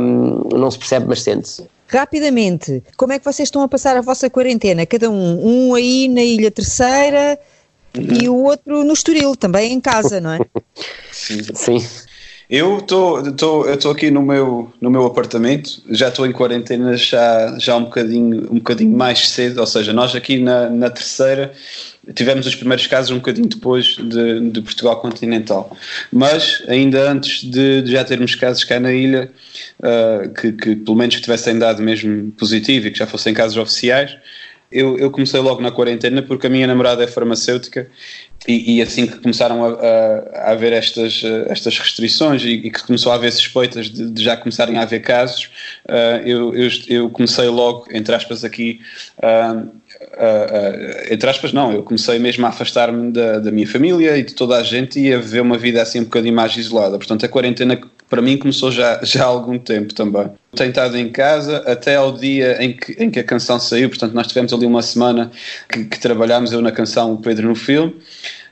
um, 0.00 0.48
não 0.56 0.70
se 0.70 0.78
percebe, 0.78 1.06
mas 1.08 1.22
sente-se. 1.22 1.66
Rapidamente, 1.88 2.82
como 2.96 3.12
é 3.12 3.18
que 3.18 3.24
vocês 3.24 3.46
estão 3.46 3.62
a 3.62 3.68
passar 3.68 3.96
a 3.96 4.00
vossa 4.00 4.28
quarentena? 4.28 4.84
Cada 4.86 5.08
um, 5.08 5.68
um 5.68 5.74
aí 5.74 6.08
na 6.08 6.22
Ilha 6.22 6.50
Terceira 6.50 7.38
uhum. 7.96 8.08
e 8.22 8.28
o 8.28 8.34
outro 8.34 8.82
no 8.82 8.92
Estoril, 8.92 9.36
também 9.36 9.72
em 9.72 9.80
casa, 9.80 10.20
não 10.20 10.32
é? 10.32 10.40
Sim. 11.12 11.42
Sim. 11.54 11.86
Eu 12.48 12.78
estou 12.78 13.90
aqui 13.90 14.08
no 14.08 14.22
meu, 14.22 14.72
no 14.80 14.88
meu 14.88 15.04
apartamento, 15.04 15.82
já 15.90 16.08
estou 16.08 16.24
em 16.24 16.32
quarentena 16.32 16.96
já, 16.96 17.56
já 17.58 17.76
um, 17.76 17.84
bocadinho, 17.84 18.46
um 18.52 18.56
bocadinho 18.56 18.96
mais 18.96 19.30
cedo, 19.30 19.58
ou 19.58 19.66
seja, 19.66 19.92
nós 19.92 20.14
aqui 20.14 20.38
na, 20.38 20.70
na 20.70 20.88
terceira 20.88 21.52
tivemos 22.14 22.46
os 22.46 22.54
primeiros 22.54 22.86
casos 22.86 23.10
um 23.10 23.16
bocadinho 23.16 23.48
depois 23.48 23.96
de, 23.96 24.50
de 24.50 24.60
Portugal 24.62 25.00
continental. 25.00 25.76
Mas 26.12 26.62
ainda 26.68 27.10
antes 27.10 27.42
de, 27.42 27.82
de, 27.82 27.92
já 27.92 28.04
termos 28.04 28.34
casos 28.34 28.64
cá 28.64 28.78
na 28.78 28.92
ilha, 28.92 29.30
uh, 29.80 30.28
que, 30.34 30.52
que, 30.52 30.76
pelo 30.76 30.96
menos 30.96 31.20
tivessem 31.20 31.58
dado 31.58 31.82
mesmo 31.82 32.30
positivo 32.32 32.86
e 32.86 32.90
que 32.90 32.98
já 32.98 33.06
fossem 33.06 33.34
casos 33.34 33.56
oficiais, 33.56 34.16
eu, 34.70 34.98
eu 34.98 35.10
comecei 35.10 35.40
logo 35.40 35.60
na 35.60 35.70
quarentena 35.70 36.22
porque 36.22 36.46
a 36.46 36.50
minha 36.50 36.66
namorada 36.66 37.04
é 37.04 37.06
farmacêutica 37.06 37.88
e, 38.46 38.76
e, 38.76 38.82
assim 38.82 39.06
que 39.06 39.18
começaram 39.18 39.64
a, 39.64 39.68
a, 39.68 40.48
a, 40.48 40.50
haver 40.52 40.72
estas, 40.72 41.22
estas 41.48 41.78
restrições 41.78 42.44
e, 42.44 42.50
e, 42.50 42.70
que 42.70 42.82
começou 42.84 43.10
a 43.10 43.16
haver 43.16 43.32
suspeitas 43.32 43.90
de, 43.90 44.08
de 44.10 44.22
já 44.22 44.36
começarem 44.36 44.78
a 44.78 44.82
haver 44.82 45.00
casos, 45.00 45.50
uh, 45.88 46.22
eu, 46.24 46.54
eu, 46.54 46.68
eu, 46.88 47.10
comecei 47.10 47.48
logo, 47.48 47.86
entre 47.90 48.14
aspas, 48.14 48.44
aqui, 48.44 48.80
uh, 49.18 49.68
uh, 50.16 51.12
entre 51.12 51.28
aspas, 51.28 51.52
não, 51.52 51.72
eu 51.72 51.82
comecei 51.82 52.18
mesmo 52.18 52.44
a 52.46 52.48
afastar-me 52.48 53.12
da, 53.12 53.38
da 53.38 53.50
minha 53.50 53.66
família 53.66 54.16
e 54.16 54.22
de 54.22 54.34
toda 54.34 54.56
a 54.56 54.62
gente 54.62 54.98
e 54.98 55.12
a 55.12 55.18
viver 55.18 55.40
uma 55.40 55.58
vida 55.58 55.82
assim 55.82 56.00
um 56.00 56.04
bocadinho 56.04 56.34
mais 56.34 56.56
isolada. 56.56 56.96
Portanto, 56.98 57.24
a 57.24 57.28
quarentena 57.28 57.78
para 58.08 58.22
mim 58.22 58.36
começou 58.36 58.70
já, 58.70 59.00
já 59.04 59.24
há 59.24 59.26
algum 59.26 59.58
tempo 59.58 59.94
também. 59.94 60.28
Tenho 60.54 60.70
estado 60.70 60.96
em 60.96 61.08
casa 61.10 61.58
até 61.66 61.96
ao 61.96 62.12
dia 62.12 62.62
em 62.62 62.72
que, 62.72 62.92
em 62.92 63.10
que 63.10 63.18
a 63.18 63.24
canção 63.24 63.60
saiu, 63.60 63.88
portanto 63.88 64.14
nós 64.14 64.26
tivemos 64.26 64.52
ali 64.52 64.64
uma 64.64 64.82
semana 64.82 65.30
que, 65.68 65.84
que 65.84 66.00
trabalhámos, 66.00 66.52
eu 66.52 66.62
na 66.62 66.72
canção, 66.72 67.12
o 67.12 67.18
Pedro 67.18 67.48
no 67.48 67.54
filme. 67.54 67.94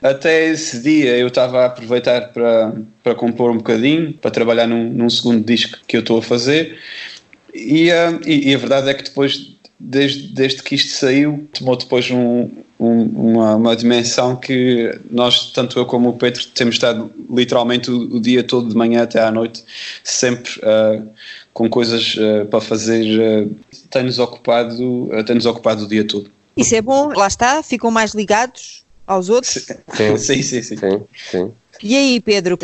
Até 0.01 0.49
esse 0.49 0.83
dia 0.83 1.17
eu 1.17 1.27
estava 1.27 1.61
a 1.61 1.65
aproveitar 1.65 2.33
para, 2.33 2.73
para 3.03 3.15
compor 3.15 3.49
um 3.49 3.57
bocadinho, 3.57 4.13
para 4.13 4.29
trabalhar 4.29 4.67
num, 4.67 4.89
num 4.89 5.09
segundo 5.09 5.43
disco 5.43 5.79
que 5.87 5.97
eu 5.97 6.01
estou 6.01 6.19
a 6.19 6.21
fazer. 6.21 6.77
E, 7.55 7.89
uh, 7.89 8.19
e, 8.25 8.51
e, 8.51 8.53
a 8.53 8.57
verdade 8.57 8.89
é 8.89 8.93
que 8.93 9.03
depois, 9.03 9.54
desde, 9.79 10.27
desde 10.29 10.63
que 10.63 10.75
isto 10.75 10.91
saiu, 10.91 11.47
tomou 11.53 11.75
depois 11.75 12.09
um, 12.09 12.49
um, 12.79 13.03
uma, 13.33 13.55
uma, 13.55 13.75
dimensão 13.75 14.35
que 14.35 14.97
nós, 15.09 15.51
tanto 15.51 15.77
eu 15.77 15.85
como 15.85 16.09
o 16.09 16.13
Pedro, 16.13 16.45
temos 16.47 16.75
estado 16.75 17.11
literalmente 17.29 17.91
o, 17.91 18.15
o 18.15 18.19
dia 18.19 18.43
todo, 18.43 18.69
de 18.69 18.75
manhã 18.75 19.03
até 19.03 19.21
à 19.21 19.31
noite, 19.31 19.63
sempre 20.03 20.51
uh, 20.59 21.07
com 21.53 21.69
coisas 21.69 22.15
uh, 22.15 22.45
para 22.45 22.61
fazer. 22.61 23.47
Uh, 23.47 23.55
tem-nos 23.89 24.19
ocupado, 24.19 25.05
uh, 25.05 25.23
tem 25.23 25.37
ocupado 25.47 25.83
o 25.83 25.87
dia 25.87 26.05
todo. 26.05 26.29
Isso 26.55 26.73
é 26.73 26.81
bom, 26.81 27.09
lá 27.09 27.27
está, 27.27 27.61
ficam 27.61 27.91
mais 27.91 28.13
ligados 28.13 28.85
aos 29.05 29.29
outros. 29.29 29.65
Sim, 29.93 30.17
sim, 30.17 30.41
sim. 30.43 30.61
sim. 30.61 30.77
sim, 30.77 31.01
sim. 31.31 31.51
E 31.83 31.95
aí, 31.95 32.21
Pedro? 32.21 32.57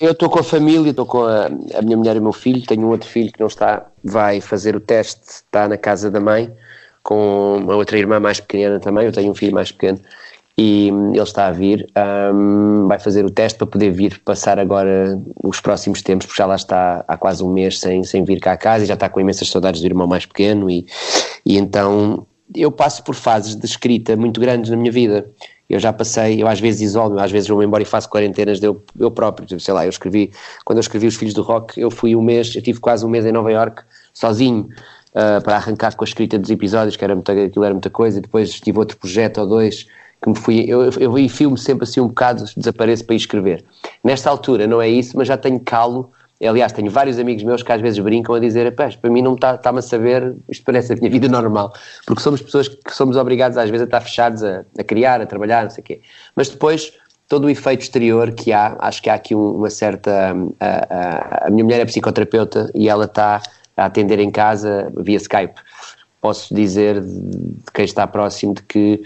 Eu 0.00 0.12
estou 0.12 0.28
com 0.28 0.40
a 0.40 0.44
família, 0.44 0.90
estou 0.90 1.06
com 1.06 1.24
a, 1.24 1.46
a, 1.46 1.82
minha 1.82 1.96
mulher 1.96 2.16
e 2.16 2.18
o 2.18 2.22
meu 2.22 2.32
filho, 2.32 2.62
tenho 2.66 2.82
um 2.82 2.90
outro 2.90 3.08
filho 3.08 3.30
que 3.32 3.40
não 3.40 3.46
está, 3.46 3.86
vai 4.06 4.40
fazer 4.40 4.76
o 4.76 4.80
teste, 4.80 5.22
está 5.26 5.68
na 5.68 5.76
casa 5.76 6.10
da 6.10 6.20
mãe 6.20 6.52
com 7.02 7.58
uma 7.58 7.76
outra 7.76 7.98
irmã 7.98 8.18
mais 8.18 8.40
pequena 8.40 8.80
também, 8.80 9.06
eu 9.06 9.12
tenho 9.12 9.30
um 9.30 9.34
filho 9.34 9.54
mais 9.54 9.70
pequeno 9.70 10.00
e 10.58 10.88
ele 10.88 11.22
está 11.22 11.48
a 11.48 11.52
vir, 11.52 11.86
um, 12.34 12.88
vai 12.88 12.98
fazer 12.98 13.24
o 13.24 13.30
teste 13.30 13.58
para 13.58 13.66
poder 13.66 13.90
vir 13.90 14.18
passar 14.24 14.58
agora 14.58 15.20
os 15.44 15.60
próximos 15.60 16.00
tempos, 16.00 16.26
porque 16.26 16.38
já 16.38 16.46
lá 16.46 16.56
está 16.56 17.04
há 17.06 17.16
quase 17.16 17.44
um 17.44 17.52
mês 17.52 17.78
sem, 17.78 18.02
sem 18.02 18.24
vir 18.24 18.40
cá 18.40 18.52
a 18.52 18.56
casa 18.56 18.84
e 18.84 18.86
já 18.86 18.94
está 18.94 19.08
com 19.08 19.20
imensas 19.20 19.50
saudades 19.50 19.82
do 19.82 19.86
irmão 19.86 20.06
mais 20.06 20.24
pequeno 20.24 20.70
e, 20.70 20.86
e 21.44 21.58
então 21.58 22.26
eu 22.54 22.72
passo 22.72 23.04
por 23.04 23.14
fases 23.14 23.54
de 23.54 23.66
escrita 23.66 24.16
muito 24.16 24.40
grandes 24.40 24.70
na 24.70 24.76
minha 24.76 24.92
vida. 24.92 25.28
Eu 25.68 25.80
já 25.80 25.92
passei, 25.92 26.42
eu 26.42 26.46
às 26.46 26.60
vezes 26.60 26.80
isolo 26.80 27.18
às 27.18 27.30
vezes 27.30 27.48
vou 27.48 27.62
embora 27.62 27.82
e 27.82 27.86
faço 27.86 28.08
quarentenas 28.08 28.60
de 28.60 28.66
eu, 28.66 28.82
eu 28.98 29.10
próprio. 29.10 29.58
Sei 29.58 29.74
lá, 29.74 29.84
eu 29.84 29.90
escrevi, 29.90 30.32
quando 30.64 30.78
eu 30.78 30.80
escrevi 30.80 31.06
Os 31.06 31.16
Filhos 31.16 31.34
do 31.34 31.42
Rock, 31.42 31.80
eu 31.80 31.90
fui 31.90 32.14
um 32.14 32.22
mês, 32.22 32.54
eu 32.54 32.62
tive 32.62 32.78
quase 32.78 33.04
um 33.04 33.08
mês 33.08 33.26
em 33.26 33.32
Nova 33.32 33.50
York 33.50 33.82
sozinho 34.12 34.68
uh, 35.10 35.42
para 35.42 35.56
arrancar 35.56 35.94
com 35.96 36.04
a 36.04 36.06
escrita 36.08 36.38
dos 36.38 36.50
episódios, 36.50 36.96
que 36.96 37.04
era 37.04 37.14
muita, 37.14 37.32
aquilo 37.32 37.64
era 37.64 37.74
muita 37.74 37.90
coisa, 37.90 38.18
e 38.18 38.20
depois 38.20 38.52
tive 38.60 38.78
outro 38.78 38.96
projeto 38.96 39.38
ou 39.38 39.46
dois 39.46 39.86
que 40.22 40.30
me 40.30 40.36
fui, 40.36 40.64
eu, 40.66 40.82
eu 40.84 41.28
filme 41.28 41.58
sempre 41.58 41.84
assim 41.84 42.00
um 42.00 42.08
bocado, 42.08 42.44
desapareço 42.56 43.04
para 43.04 43.14
ir 43.14 43.18
escrever. 43.18 43.64
Nesta 44.02 44.30
altura 44.30 44.66
não 44.66 44.80
é 44.80 44.88
isso, 44.88 45.16
mas 45.16 45.28
já 45.28 45.36
tenho 45.36 45.60
calo 45.60 46.10
Aliás, 46.44 46.72
tenho 46.72 46.90
vários 46.90 47.18
amigos 47.18 47.42
meus 47.42 47.62
que 47.62 47.72
às 47.72 47.80
vezes 47.80 47.98
brincam 47.98 48.34
a 48.34 48.40
dizer: 48.40 48.74
para 48.74 49.10
mim 49.10 49.22
não 49.22 49.34
está-me 49.34 49.56
está 49.56 49.70
a 49.70 49.82
saber, 49.82 50.34
isto 50.50 50.64
parece 50.64 50.92
a 50.92 50.96
minha 50.96 51.10
vida 51.10 51.28
normal. 51.30 51.72
Porque 52.04 52.22
somos 52.22 52.42
pessoas 52.42 52.68
que 52.68 52.92
somos 52.92 53.16
obrigados 53.16 53.56
às 53.56 53.70
vezes 53.70 53.82
a 53.82 53.84
estar 53.84 54.00
fechados 54.00 54.44
a, 54.44 54.64
a 54.78 54.84
criar, 54.84 55.20
a 55.20 55.26
trabalhar, 55.26 55.64
não 55.64 55.70
sei 55.70 55.82
o 55.82 55.84
quê. 55.84 56.00
Mas 56.34 56.50
depois, 56.50 56.92
todo 57.26 57.44
o 57.44 57.50
efeito 57.50 57.82
exterior 57.82 58.32
que 58.32 58.52
há, 58.52 58.76
acho 58.80 59.02
que 59.02 59.08
há 59.08 59.14
aqui 59.14 59.34
uma 59.34 59.70
certa. 59.70 60.36
A, 60.60 61.44
a, 61.44 61.46
a 61.46 61.50
minha 61.50 61.64
mulher 61.64 61.80
é 61.80 61.84
psicoterapeuta 61.86 62.70
e 62.74 62.88
ela 62.88 63.06
está 63.06 63.40
a 63.76 63.86
atender 63.86 64.18
em 64.18 64.30
casa 64.30 64.92
via 64.96 65.16
Skype 65.16 65.60
posso 66.20 66.54
dizer 66.54 67.00
de 67.00 67.70
quem 67.72 67.84
está 67.84 68.06
próximo 68.06 68.54
de 68.54 68.62
que 68.62 69.02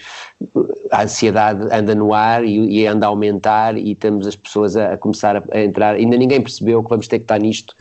a 0.91 1.03
ansiedade 1.03 1.67
anda 1.73 1.95
no 1.95 2.15
ar 2.15 2.45
e, 2.45 2.81
e 2.81 2.87
anda 2.87 3.07
a 3.07 3.09
aumentar 3.09 3.77
e 3.77 3.95
temos 3.95 4.27
as 4.27 4.37
pessoas 4.37 4.77
a, 4.77 4.95
a 4.95 4.97
começar 4.97 5.37
a, 5.37 5.43
a, 5.53 5.61
entrar, 5.61 5.97
ainda 5.97 6.17
ninguém 6.17 6.41
percebeu 6.41 6.83
que 6.83 6.89
vamos 6.89 7.09
ter 7.09 7.19
que 7.19 7.25
estar 7.25 7.39
nisto 7.39 7.77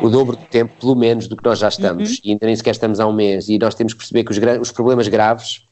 o 0.00 0.08
dobro 0.08 0.36
do 0.36 0.44
tempo, 0.44 0.72
pelo 0.80 0.94
menos, 0.94 1.26
do 1.26 1.36
que 1.36 1.44
nós 1.44 1.58
já 1.58 1.68
estamos, 1.68 2.10
uhum. 2.10 2.16
e 2.24 2.30
ainda 2.30 2.46
nem 2.46 2.54
sequer 2.54 2.70
estamos 2.70 3.00
há 3.00 3.06
um 3.06 3.12
mês, 3.12 3.48
e 3.48 3.58
nós 3.58 3.74
temos 3.74 3.92
que 3.92 3.98
perceber 3.98 4.24
que 4.24 4.30
os, 4.30 4.60
os 4.60 4.70
problemas 4.70 5.08
graves 5.08 5.64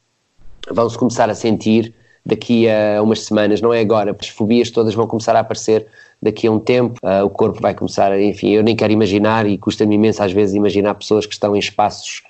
vão-se 0.68 0.98
começar 0.98 1.30
a 1.30 1.34
sentir 1.34 1.94
daqui 2.24 2.68
a 2.68 3.00
umas 3.00 3.20
semanas, 3.20 3.60
não 3.60 3.72
é 3.72 3.80
agora, 3.80 4.16
as 4.18 4.28
fobias 4.28 4.68
todas 4.70 4.94
vão 4.94 5.06
começar 5.06 5.36
a 5.36 5.40
aparecer 5.40 5.86
daqui 6.20 6.48
a 6.48 6.50
um 6.50 6.58
tempo, 6.58 6.98
uh, 7.04 7.24
o 7.24 7.30
corpo 7.30 7.60
vai 7.60 7.72
começar, 7.72 8.18
enfim, 8.20 8.50
eu 8.50 8.64
nem 8.64 8.74
quero 8.74 8.92
imaginar 8.92 9.46
e 9.46 9.56
custa-me 9.56 9.94
imenso 9.94 10.22
às 10.22 10.32
vezes 10.32 10.56
imaginar 10.56 10.94
pessoas 10.94 11.24
que 11.24 11.34
estão 11.34 11.54
em 11.54 11.58
espaços 11.60 12.22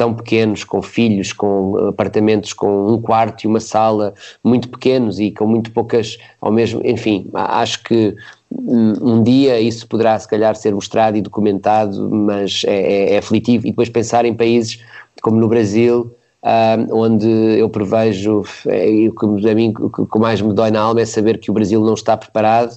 tão 0.00 0.14
pequenos, 0.14 0.64
com 0.64 0.80
filhos, 0.80 1.30
com 1.30 1.76
apartamentos 1.88 2.54
com 2.54 2.90
um 2.90 2.98
quarto 2.98 3.44
e 3.44 3.46
uma 3.46 3.60
sala 3.60 4.14
muito 4.42 4.70
pequenos 4.70 5.20
e 5.20 5.30
com 5.30 5.46
muito 5.46 5.70
poucas, 5.72 6.16
ao 6.40 6.50
mesmo, 6.50 6.80
enfim, 6.82 7.28
acho 7.34 7.82
que 7.82 8.16
hum, 8.50 8.94
um 8.98 9.22
dia 9.22 9.60
isso 9.60 9.86
poderá 9.86 10.18
se 10.18 10.26
calhar 10.26 10.56
ser 10.56 10.74
mostrado 10.74 11.18
e 11.18 11.20
documentado, 11.20 12.08
mas 12.10 12.62
é, 12.66 13.10
é, 13.10 13.12
é 13.12 13.18
aflitivo. 13.18 13.66
E 13.66 13.72
depois 13.72 13.90
pensar 13.90 14.24
em 14.24 14.32
países 14.32 14.82
como 15.20 15.38
no 15.38 15.46
Brasil, 15.46 16.10
um, 16.42 16.96
onde 16.96 17.28
eu 17.28 17.68
prevejo, 17.68 18.42
é, 18.68 18.86
o 19.06 19.12
que 19.14 19.50
a 19.50 19.54
mim 19.54 19.74
o 19.78 20.06
que 20.06 20.18
mais 20.18 20.40
me 20.40 20.54
dói 20.54 20.70
na 20.70 20.80
alma 20.80 21.02
é 21.02 21.04
saber 21.04 21.38
que 21.38 21.50
o 21.50 21.54
Brasil 21.54 21.78
não 21.84 21.92
está 21.92 22.16
preparado 22.16 22.72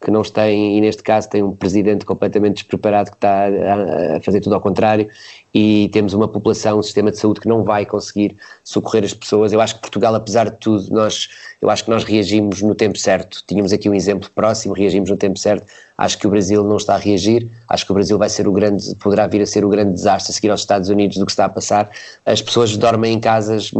que 0.00 0.10
não 0.12 0.22
tem, 0.22 0.78
e 0.78 0.80
neste 0.80 1.02
caso 1.02 1.28
tem 1.28 1.42
um 1.42 1.56
presidente 1.56 2.04
completamente 2.04 2.58
despreparado 2.58 3.10
que 3.10 3.16
está 3.16 3.46
a, 3.46 4.20
fazer 4.20 4.40
tudo 4.40 4.54
ao 4.54 4.60
contrário, 4.60 5.08
e 5.52 5.88
temos 5.92 6.12
uma 6.12 6.28
população, 6.28 6.78
um 6.78 6.82
sistema 6.82 7.10
de 7.10 7.18
saúde 7.18 7.40
que 7.40 7.48
não 7.48 7.64
vai 7.64 7.84
conseguir 7.84 8.36
socorrer 8.62 9.02
as 9.04 9.12
pessoas. 9.12 9.52
Eu 9.52 9.60
acho 9.60 9.74
que 9.74 9.80
Portugal, 9.80 10.14
apesar 10.14 10.50
de 10.50 10.56
tudo, 10.58 10.88
nós, 10.92 11.28
eu 11.60 11.68
acho 11.68 11.84
que 11.84 11.90
nós 11.90 12.04
reagimos 12.04 12.62
no 12.62 12.74
tempo 12.74 12.96
certo. 12.96 13.42
Tínhamos 13.46 13.72
aqui 13.72 13.88
um 13.88 13.94
exemplo 13.94 14.30
próximo, 14.32 14.72
reagimos 14.72 15.10
no 15.10 15.16
tempo 15.16 15.38
certo. 15.38 15.66
Acho 15.96 16.16
que 16.16 16.28
o 16.28 16.30
Brasil 16.30 16.62
não 16.62 16.76
está 16.76 16.94
a 16.94 16.98
reagir, 16.98 17.50
acho 17.68 17.84
que 17.84 17.90
o 17.90 17.94
Brasil 17.94 18.16
vai 18.16 18.28
ser 18.28 18.46
o 18.46 18.52
grande, 18.52 18.94
poderá 18.96 19.26
vir 19.26 19.42
a 19.42 19.46
ser 19.46 19.64
o 19.64 19.68
grande 19.68 19.94
desastre 19.94 20.30
a 20.30 20.34
seguir 20.34 20.50
aos 20.50 20.60
Estados 20.60 20.90
Unidos 20.90 21.16
do 21.16 21.26
que 21.26 21.32
está 21.32 21.46
a 21.46 21.48
passar. 21.48 21.90
As 22.24 22.40
pessoas 22.40 22.76
dormem 22.76 23.14
em 23.14 23.20
casas 23.20 23.72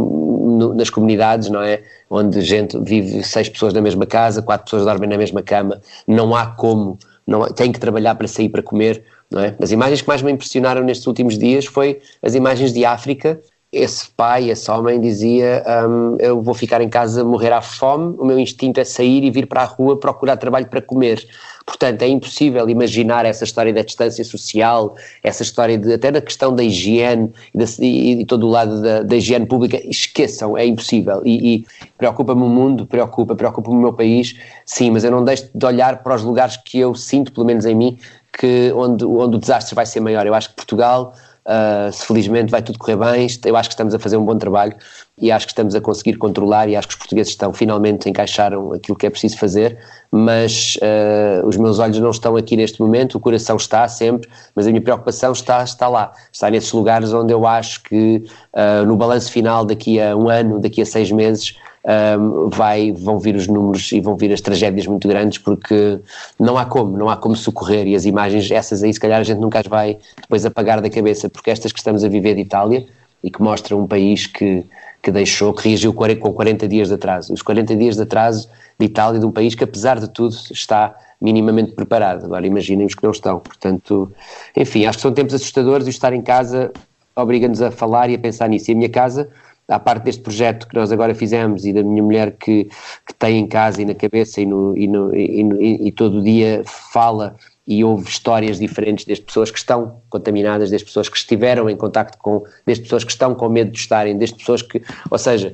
no, 0.49 0.73
nas 0.73 0.89
comunidades, 0.89 1.49
não 1.49 1.61
é? 1.61 1.83
Onde 2.09 2.41
gente 2.41 2.79
vive 2.79 3.23
seis 3.23 3.47
pessoas 3.49 3.73
na 3.73 3.81
mesma 3.81 4.05
casa, 4.05 4.41
quatro 4.41 4.65
pessoas 4.65 4.85
dormem 4.85 5.09
na 5.09 5.17
mesma 5.17 5.41
cama, 5.41 5.81
não 6.07 6.35
há 6.35 6.47
como, 6.47 6.97
não, 7.25 7.47
tem 7.51 7.71
que 7.71 7.79
trabalhar 7.79 8.15
para 8.15 8.27
sair 8.27 8.49
para 8.49 8.63
comer, 8.63 9.03
não 9.29 9.41
é? 9.41 9.55
As 9.61 9.71
imagens 9.71 10.01
que 10.01 10.07
mais 10.07 10.21
me 10.21 10.31
impressionaram 10.31 10.83
nestes 10.83 11.05
últimos 11.07 11.37
dias 11.37 11.65
foi 11.65 12.01
as 12.21 12.35
imagens 12.35 12.73
de 12.73 12.83
África, 12.83 13.39
esse 13.71 14.09
pai, 14.09 14.49
esse 14.49 14.69
homem 14.71 14.99
dizia 14.99 15.63
um, 15.87 16.17
eu 16.19 16.41
vou 16.41 16.55
ficar 16.55 16.81
em 16.81 16.89
casa 16.89 17.23
morrer 17.23 17.51
à 17.51 17.61
fome, 17.61 18.15
o 18.17 18.25
meu 18.25 18.39
instinto 18.39 18.79
é 18.79 18.83
sair 18.83 19.23
e 19.23 19.29
vir 19.29 19.45
para 19.45 19.61
a 19.61 19.65
rua 19.65 19.99
procurar 19.99 20.37
trabalho 20.37 20.65
para 20.65 20.81
comer. 20.81 21.27
Portanto, 21.67 22.01
é 22.01 22.07
impossível 22.07 22.67
imaginar 22.67 23.27
essa 23.27 23.43
história 23.43 23.71
da 23.71 23.83
distância 23.83 24.23
social, 24.23 24.95
essa 25.23 25.43
história 25.43 25.77
de, 25.77 25.93
até 25.93 26.11
da 26.11 26.19
questão 26.19 26.55
da 26.55 26.63
higiene 26.63 27.31
e, 27.53 27.57
de, 27.59 27.85
e, 27.85 28.21
e 28.21 28.25
todo 28.25 28.47
o 28.47 28.49
lado 28.49 28.81
da, 28.81 29.03
da, 29.03 29.15
higiene 29.15 29.45
pública. 29.45 29.79
Esqueçam, 29.87 30.57
é 30.57 30.65
impossível. 30.65 31.21
E, 31.23 31.57
e 31.57 31.65
preocupa-me 31.95 32.41
o 32.41 32.49
mundo, 32.49 32.87
preocupa, 32.87 33.35
preocupa-me 33.35 33.77
o 33.77 33.81
meu 33.81 33.93
país, 33.93 34.35
sim, 34.65 34.89
mas 34.89 35.03
eu 35.03 35.11
não 35.11 35.23
deixo 35.23 35.47
de 35.53 35.63
olhar 35.63 36.01
para 36.01 36.15
os 36.15 36.23
lugares 36.23 36.57
que 36.57 36.79
eu 36.79 36.95
sinto, 36.95 37.31
pelo 37.31 37.45
menos 37.45 37.67
em 37.67 37.75
mim, 37.75 37.99
que 38.33 38.71
onde, 38.75 39.05
onde 39.05 39.35
o 39.35 39.39
desastre 39.39 39.75
vai 39.75 39.85
ser 39.85 39.99
maior. 39.99 40.25
Eu 40.25 40.33
acho 40.33 40.49
que 40.49 40.55
Portugal 40.55 41.13
Uh, 41.45 41.91
se 41.91 42.05
felizmente 42.05 42.51
vai 42.51 42.61
tudo 42.61 42.77
correr 42.77 42.97
bem, 42.97 43.27
eu 43.45 43.55
acho 43.55 43.69
que 43.69 43.73
estamos 43.73 43.95
a 43.95 43.99
fazer 43.99 44.17
um 44.17 44.25
bom 44.25 44.37
trabalho 44.37 44.75
e 45.17 45.31
acho 45.31 45.47
que 45.47 45.51
estamos 45.51 45.73
a 45.73 45.81
conseguir 45.81 46.17
controlar 46.17 46.69
e 46.69 46.75
acho 46.75 46.87
que 46.87 46.93
os 46.93 46.97
portugueses 46.99 47.31
estão 47.31 47.51
finalmente 47.51 48.09
encaixaram 48.09 48.73
aquilo 48.73 48.97
que 48.97 49.07
é 49.07 49.09
preciso 49.09 49.37
fazer, 49.37 49.77
mas 50.11 50.77
uh, 50.77 51.47
os 51.47 51.57
meus 51.57 51.79
olhos 51.79 51.99
não 51.99 52.11
estão 52.11 52.35
aqui 52.35 52.55
neste 52.55 52.79
momento, 52.81 53.15
o 53.15 53.19
coração 53.19 53.57
está 53.57 53.87
sempre, 53.87 54.29
mas 54.55 54.67
a 54.67 54.69
minha 54.69 54.81
preocupação 54.81 55.31
está, 55.31 55.63
está 55.63 55.87
lá, 55.87 56.13
está 56.31 56.49
nesses 56.49 56.71
lugares 56.71 57.11
onde 57.13 57.33
eu 57.33 57.45
acho 57.47 57.83
que 57.83 58.23
uh, 58.53 58.85
no 58.85 58.95
balanço 58.95 59.31
final 59.31 59.65
daqui 59.65 59.99
a 59.99 60.15
um 60.15 60.29
ano, 60.29 60.59
daqui 60.59 60.81
a 60.81 60.85
seis 60.85 61.11
meses, 61.11 61.55
um, 61.89 62.49
vai, 62.49 62.91
vão 62.91 63.17
vir 63.17 63.35
os 63.35 63.47
números 63.47 63.91
e 63.91 63.99
vão 63.99 64.15
vir 64.15 64.31
as 64.31 64.41
tragédias 64.41 64.85
muito 64.85 65.07
grandes 65.07 65.39
porque 65.39 65.99
não 66.39 66.57
há 66.57 66.65
como, 66.65 66.95
não 66.95 67.09
há 67.09 67.17
como 67.17 67.35
socorrer 67.35 67.87
e 67.87 67.95
as 67.95 68.05
imagens, 68.05 68.51
essas 68.51 68.83
aí 68.83 68.93
se 68.93 68.99
calhar 68.99 69.19
a 69.19 69.23
gente 69.23 69.39
nunca 69.39 69.59
as 69.59 69.65
vai 69.65 69.97
depois 70.21 70.45
apagar 70.45 70.81
da 70.81 70.89
cabeça 70.89 71.27
porque 71.29 71.49
estas 71.49 71.71
que 71.71 71.79
estamos 71.79 72.03
a 72.03 72.09
viver 72.09 72.35
de 72.35 72.41
Itália 72.41 72.85
e 73.23 73.31
que 73.31 73.41
mostram 73.41 73.79
um 73.79 73.87
país 73.87 74.27
que, 74.27 74.63
que 75.01 75.11
deixou, 75.11 75.53
que 75.53 75.67
reagiu 75.67 75.93
com 75.93 76.31
40 76.31 76.67
dias 76.67 76.87
de 76.89 76.93
atraso. 76.93 77.33
Os 77.33 77.41
40 77.41 77.75
dias 77.75 77.95
de 77.95 78.03
atraso 78.03 78.49
de 78.79 78.85
Itália, 78.85 79.19
de 79.19 79.25
um 79.25 79.31
país 79.31 79.55
que 79.55 79.63
apesar 79.63 79.99
de 79.99 80.07
tudo 80.07 80.35
está 80.51 80.95
minimamente 81.19 81.73
preparado. 81.73 82.25
Agora 82.25 82.47
imaginem 82.47 82.85
os 82.85 82.95
que 82.95 83.03
não 83.03 83.11
estão. 83.11 83.39
Portanto, 83.39 84.09
enfim, 84.55 84.85
acho 84.85 84.99
que 84.99 85.01
são 85.01 85.11
tempos 85.11 85.33
assustadores 85.33 85.85
e 85.87 85.89
estar 85.89 86.13
em 86.13 86.21
casa 86.21 86.71
obriga-nos 87.13 87.61
a 87.61 87.71
falar 87.71 88.09
e 88.09 88.15
a 88.15 88.19
pensar 88.19 88.47
nisso. 88.47 88.71
E 88.71 88.73
a 88.73 88.77
minha 88.77 88.89
casa 88.89 89.29
à 89.69 89.79
parte 89.79 90.03
deste 90.03 90.21
projeto 90.21 90.67
que 90.67 90.75
nós 90.75 90.91
agora 90.91 91.13
fizemos 91.13 91.65
e 91.65 91.71
da 91.71 91.83
minha 91.83 92.01
mulher 92.01 92.31
que, 92.31 92.65
que 93.05 93.13
tem 93.17 93.37
em 93.37 93.47
casa 93.47 93.81
e 93.81 93.85
na 93.85 93.93
cabeça 93.93 94.41
e, 94.41 94.45
no, 94.45 94.75
e, 94.75 94.87
no, 94.87 95.15
e, 95.15 95.87
e 95.87 95.91
todo 95.91 96.23
dia 96.23 96.63
fala 96.91 97.35
e 97.67 97.83
ouve 97.83 98.09
histórias 98.09 98.57
diferentes 98.57 99.05
desde 99.05 99.23
pessoas 99.23 99.51
que 99.51 99.59
estão 99.59 100.01
contaminadas, 100.09 100.71
desde 100.71 100.87
pessoas 100.87 101.07
que 101.07 101.15
estiveram 101.15 101.69
em 101.69 101.77
contacto 101.77 102.17
com, 102.17 102.43
desde 102.65 102.83
pessoas 102.83 103.03
que 103.03 103.11
estão 103.11 103.35
com 103.35 103.47
medo 103.47 103.69
de 103.69 103.77
estarem, 103.77 104.17
desde 104.17 104.37
pessoas 104.37 104.63
que, 104.63 104.81
ou 105.09 105.19
seja, 105.19 105.53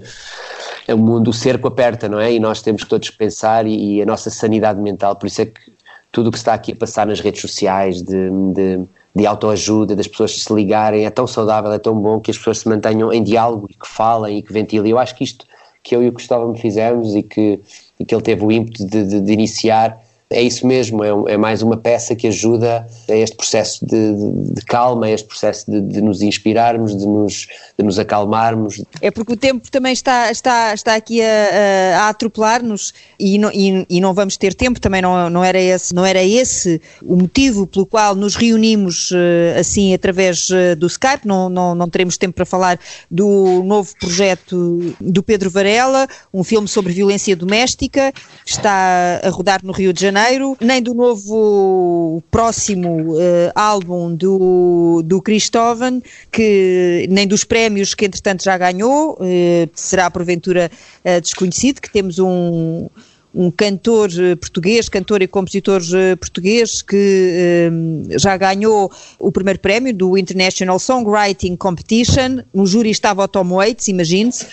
é 0.88 0.94
o 0.94 0.98
mundo, 0.98 1.30
o 1.30 1.34
cerco 1.34 1.68
aperta, 1.68 2.08
não 2.08 2.18
é? 2.18 2.32
E 2.32 2.40
nós 2.40 2.62
temos 2.62 2.86
que 2.86 2.90
todos 2.90 3.10
pensar 3.10 3.68
e, 3.68 3.98
e 3.98 4.02
a 4.02 4.06
nossa 4.06 4.30
sanidade 4.30 4.80
mental, 4.80 5.18
por 5.18 5.28
isso 5.28 5.42
é 5.42 5.46
que 5.48 5.76
tudo 6.10 6.28
o 6.28 6.32
que 6.32 6.38
está 6.38 6.54
aqui 6.54 6.72
a 6.72 6.76
passar 6.78 7.06
nas 7.06 7.20
redes 7.20 7.42
sociais 7.42 8.02
de, 8.02 8.30
de 8.54 8.80
de 9.16 9.26
autoajuda, 9.26 9.96
das 9.96 10.08
pessoas 10.08 10.44
se 10.44 10.54
ligarem, 10.54 11.06
é 11.06 11.10
tão 11.10 11.26
saudável, 11.26 11.72
é 11.72 11.80
tão 11.80 11.96
bom 11.96 12.20
que 12.20 12.30
as 12.30 12.38
pessoas 12.38 12.60
se 12.60 12.68
mantenham 12.68 13.14
em 13.14 13.24
diálogo 13.24 13.68
e 13.70 13.74
que 13.74 13.88
falem 13.88 14.40
e 14.40 14.42
que 14.42 14.52
ventilem. 14.52 14.92
Eu 14.92 15.00
acho 15.00 15.16
que 15.16 15.24
isto 15.24 15.46
que 15.82 15.96
eu 15.96 16.04
e 16.04 16.10
o 16.10 16.12
Cristóvão 16.12 16.56
fizemos 16.56 17.16
e 17.16 17.22
que, 17.22 17.60
e 18.00 18.04
que 18.04 18.14
ele 18.14 18.24
teve 18.24 18.44
o 18.44 18.52
ímpeto 18.52 18.86
de, 18.86 19.06
de, 19.06 19.22
de 19.22 19.32
iniciar 19.32 20.02
é 20.30 20.42
isso 20.42 20.66
mesmo, 20.66 21.04
é, 21.04 21.34
é, 21.34 21.38
mais 21.38 21.62
uma 21.62 21.78
peça 21.78 22.16
que 22.16 22.28
ajuda 22.28 22.88
a 23.08 23.16
este 23.16 23.36
processo 23.36 23.86
de, 23.86 24.14
de, 24.16 24.54
de 24.56 24.62
calma, 24.66 25.06
a 25.06 25.12
este 25.12 25.28
processo 25.28 25.70
de, 25.70 25.80
de, 25.80 26.02
nos 26.02 26.24
inspirarmos, 26.24 26.98
de 26.98 27.06
nos, 27.06 27.48
de 27.78 27.86
nos 27.86 28.00
acalmarmos. 28.00 28.84
É 29.02 29.12
porque 29.12 29.34
o 29.34 29.38
tempo 29.38 29.70
também 29.70 29.94
está, 29.94 30.32
está, 30.32 30.74
está 30.74 30.96
aqui 30.96 31.22
a, 31.22 32.00
a 32.00 32.10
atropelar-nos 32.10 32.92
e, 33.20 33.38
e, 33.38 33.86
e, 33.88 34.02
não 34.02 34.16
vamos 34.16 34.36
ter 34.36 34.56
tempo, 34.56 34.80
também 34.80 35.00
não, 35.00 35.30
não, 35.30 35.44
era 35.44 35.60
esse, 35.60 35.94
não 35.94 36.04
era 36.04 36.24
esse 36.24 36.82
o 37.04 37.16
motivo 37.16 37.68
pelo 37.68 37.86
qual 37.86 38.16
nos 38.16 38.36
reunimos 38.36 39.12
eh, 39.14 39.60
assim 39.60 39.94
através 39.94 40.50
eh, 40.50 40.74
do 40.74 40.88
Skype, 40.88 41.28
não, 41.28 41.50
não, 41.50 41.76
não 41.76 41.88
teremos 41.88 42.18
tempo 42.18 42.34
para 42.34 42.46
falar 42.46 42.80
do 43.12 43.62
novo 43.64 43.94
projeto 44.00 44.96
do 45.00 45.22
Pedro 45.22 45.52
Varela, 45.52 46.08
um 46.34 46.44
filme 46.44 46.68
sobre 46.68 46.94
violência 46.94 47.36
doméstica, 47.36 48.12
que 48.44 48.52
está 48.52 49.22
a 49.24 49.30
rodar 49.30 49.60
no 49.64 49.72
Rio 49.72 49.94
de 49.94 50.02
Janeiro 50.02 50.15
Janeiro, 50.16 50.56
nem 50.62 50.82
do 50.82 50.94
novo 50.94 52.24
próximo 52.32 53.16
uh, 53.16 53.52
álbum 53.54 54.16
do, 54.16 55.02
do 55.04 55.22
Cristóvão, 55.22 56.02
que 56.32 57.06
nem 57.10 57.28
dos 57.28 57.44
prémios 57.44 57.94
que 57.94 58.06
entretanto 58.06 58.42
já 58.42 58.58
ganhou, 58.58 59.16
uh, 59.16 59.70
será 59.74 60.10
porventura 60.10 60.72
uh, 61.04 61.20
desconhecido, 61.20 61.82
que 61.82 61.92
temos 61.92 62.18
um 62.18 62.88
um 63.36 63.52
cantor 63.52 64.10
eh, 64.18 64.36
português, 64.36 64.88
cantor 64.88 65.22
e 65.22 65.28
compositor 65.28 65.82
eh, 65.94 66.16
português 66.16 66.82
que 66.82 67.70
já 68.18 68.38
ganhou 68.38 68.90
o 69.20 69.32
primeiro 69.32 69.60
prémio 69.60 69.94
do 69.94 70.18
International 70.18 70.80
Songwriting 70.80 71.58
Competition. 71.58 72.44
No 72.54 72.66
júri 72.66 72.90
estava 72.90 73.24
o 73.24 73.28
Tom 73.28 73.50
Waits, 73.50 73.90
imagine-se. 73.90 74.46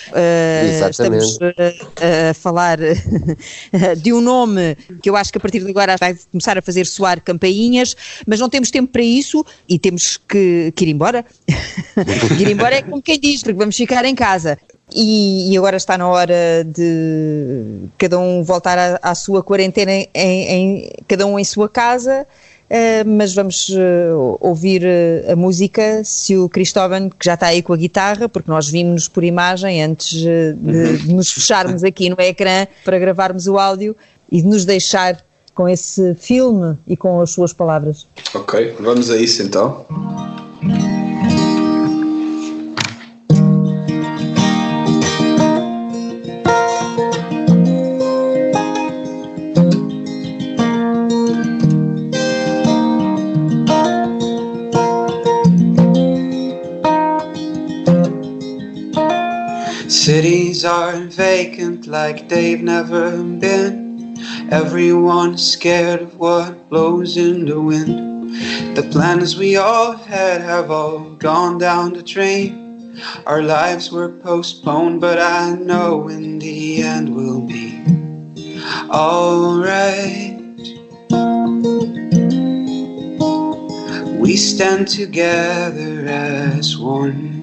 estamos 0.91 1.39
a 1.41 2.35
falar 2.35 2.79
de 4.03 4.13
um 4.13 4.21
nome 4.21 4.77
que 5.01 5.09
eu 5.09 5.17
acho 5.17 5.31
que 5.31 5.39
a 5.39 5.41
partir 5.41 5.63
de 5.63 5.71
agora 5.71 5.97
vai 5.97 6.17
começar 6.31 6.59
a 6.59 6.63
fazer 6.63 6.87
soar 6.87 7.21
campainhas, 7.23 7.97
mas 8.27 8.41
não 8.41 8.49
temos 8.49 8.71
tempo 8.71 8.93
para 8.93 9.03
isso 9.03 9.45
e 9.69 9.79
temos 9.79 10.17
que, 10.17 10.73
que 10.75 10.85
ir 10.85 10.89
embora. 10.89 11.25
ir 12.41 12.49
embora 12.49 12.77
é 12.77 12.83
como 12.83 13.01
quem 13.01 13.19
diz, 13.19 13.43
porque 13.43 13.59
vamos 13.59 13.77
ficar 13.77 14.05
em 14.05 14.15
casa. 14.15 14.59
E, 14.95 15.53
e, 15.53 15.57
agora 15.57 15.77
está 15.77 15.97
na 15.97 16.09
hora 16.09 16.65
de 16.65 17.89
cada 17.97 18.19
um 18.19 18.43
voltar 18.43 18.79
à, 18.79 18.99
à 19.03 19.15
sua 19.15 19.43
quarentena, 19.43 19.93
em, 19.93 20.09
em, 20.15 20.91
cada 21.09 21.27
um 21.27 21.39
em 21.39 21.45
sua 21.45 21.69
casa. 21.69 22.27
Uh, 22.73 23.07
mas 23.07 23.35
vamos 23.35 23.69
uh, 23.69 24.39
ouvir 24.41 24.83
uh, 24.83 25.33
a 25.33 25.37
música 25.37 26.03
se 26.05 26.39
o 26.39 26.49
Cristóvão, 26.49 27.11
que 27.11 27.23
já 27.23 27.35
está 27.35 27.49
aí 27.49 27.61
com 27.61 27.75
a 27.75 27.77
guitarra, 27.77 28.31
porque 28.31 28.51
nós 28.51 28.67
vimos 28.67 29.09
por 29.09 29.23
imagem 29.25 29.83
antes 29.83 30.09
de, 30.09 30.55
de, 30.55 31.13
nos 31.13 31.31
fecharmos 31.31 31.85
aqui 31.85 32.09
no 32.09 32.17
ecrã 32.19 32.67
para 32.83 32.99
gravarmos 32.99 33.47
o 33.47 33.59
áudio 33.59 33.95
e 34.31 34.41
de 34.41 34.49
nos 34.49 34.65
deixar 34.65 35.23
com 35.55 35.69
esse 35.69 36.15
filme 36.15 36.79
e 36.87 36.97
com 36.97 37.21
as 37.21 37.31
suas 37.31 37.53
palavras. 37.53 38.07
Ok, 38.35 38.75
vamos 38.81 39.11
a 39.11 39.19
isso 39.19 39.43
então. 39.43 39.85
Cities 60.05 60.65
are 60.65 60.97
vacant 60.97 61.87
like 61.87 62.29
they've 62.29 62.61
never 62.61 63.23
been. 63.23 64.17
Everyone's 64.51 65.47
scared 65.47 66.03
of 66.03 66.19
what 66.19 66.69
blows 66.69 67.17
in 67.17 67.45
the 67.45 67.61
wind. 67.61 68.35
The 68.77 68.83
plans 68.91 69.37
we 69.37 69.55
all 69.57 69.93
had 69.93 70.41
have 70.41 70.73
all 70.73 71.11
gone 71.11 71.59
down 71.59 71.93
the 71.93 72.03
drain. 72.03 72.99
Our 73.27 73.43
lives 73.43 73.93
were 73.93 74.09
postponed, 74.09 75.01
but 75.01 75.21
I 75.21 75.55
know 75.55 76.09
in 76.09 76.41
the 76.41 76.83
end 76.83 77.15
we'll 77.15 77.47
be 77.47 77.85
alright. 78.91 80.41
We 84.19 84.37
stand 84.37 84.89
together 84.89 86.07
as 86.09 86.77
one. 86.77 87.43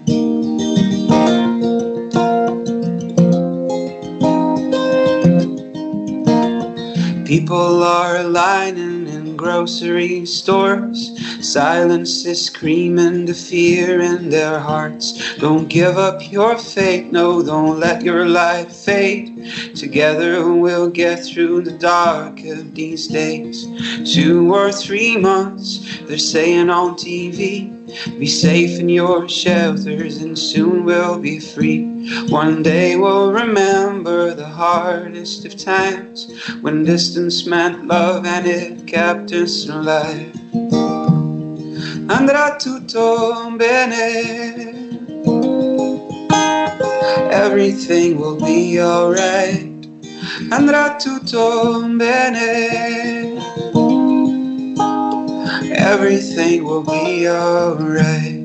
People 7.30 7.84
are 7.84 8.24
lining 8.24 9.08
in 9.08 9.38
grocery 9.38 10.26
stores. 10.26 11.12
Silence 11.48 12.26
is 12.26 12.48
screaming 12.48 13.26
the 13.28 13.36
fear 13.36 14.02
in 14.02 14.30
their 14.30 14.58
hearts. 14.58 15.38
Don't 15.38 15.68
give 15.68 15.96
up 16.00 16.32
your 16.32 16.58
faith, 16.58 17.12
no, 17.12 17.44
don't 17.44 17.80
let 17.80 18.02
your 18.02 18.28
light 18.28 18.72
fade. 18.72 19.46
Together 19.76 20.52
we'll 20.52 20.90
get 20.90 21.24
through 21.24 21.62
the 21.62 21.78
dark 21.78 22.44
of 22.46 22.74
these 22.74 23.08
days. 23.08 23.68
Two 24.12 24.52
or 24.52 24.72
three 24.72 25.16
months, 25.16 26.00
they're 26.08 26.18
saying 26.18 26.72
on 26.72 26.96
TV. 26.96 27.70
Be 28.20 28.26
safe 28.26 28.80
in 28.80 28.90
your 28.90 29.30
shelters 29.30 30.18
and 30.18 30.38
soon 30.38 30.84
we'll 30.84 31.20
be 31.20 31.40
free. 31.40 31.99
One 32.30 32.64
day 32.64 32.96
we'll 32.96 33.32
remember 33.32 34.34
the 34.34 34.48
hardest 34.48 35.46
of 35.46 35.56
times 35.58 36.28
when 36.62 36.84
distance 36.84 37.46
meant 37.46 37.86
love 37.86 38.26
and 38.26 38.48
it 38.48 38.88
kept 38.88 39.32
us 39.32 39.70
alive. 39.70 40.34
Andrà 42.10 42.58
tutto 42.58 43.56
bene. 43.58 44.90
Everything 47.32 48.20
will 48.20 48.40
be 48.40 48.82
alright. 48.82 49.70
Andrà 50.50 50.98
tutto 50.98 51.82
bene. 51.98 53.38
Everything 55.76 56.64
will 56.64 56.84
be 56.84 57.28
alright. 57.28 58.39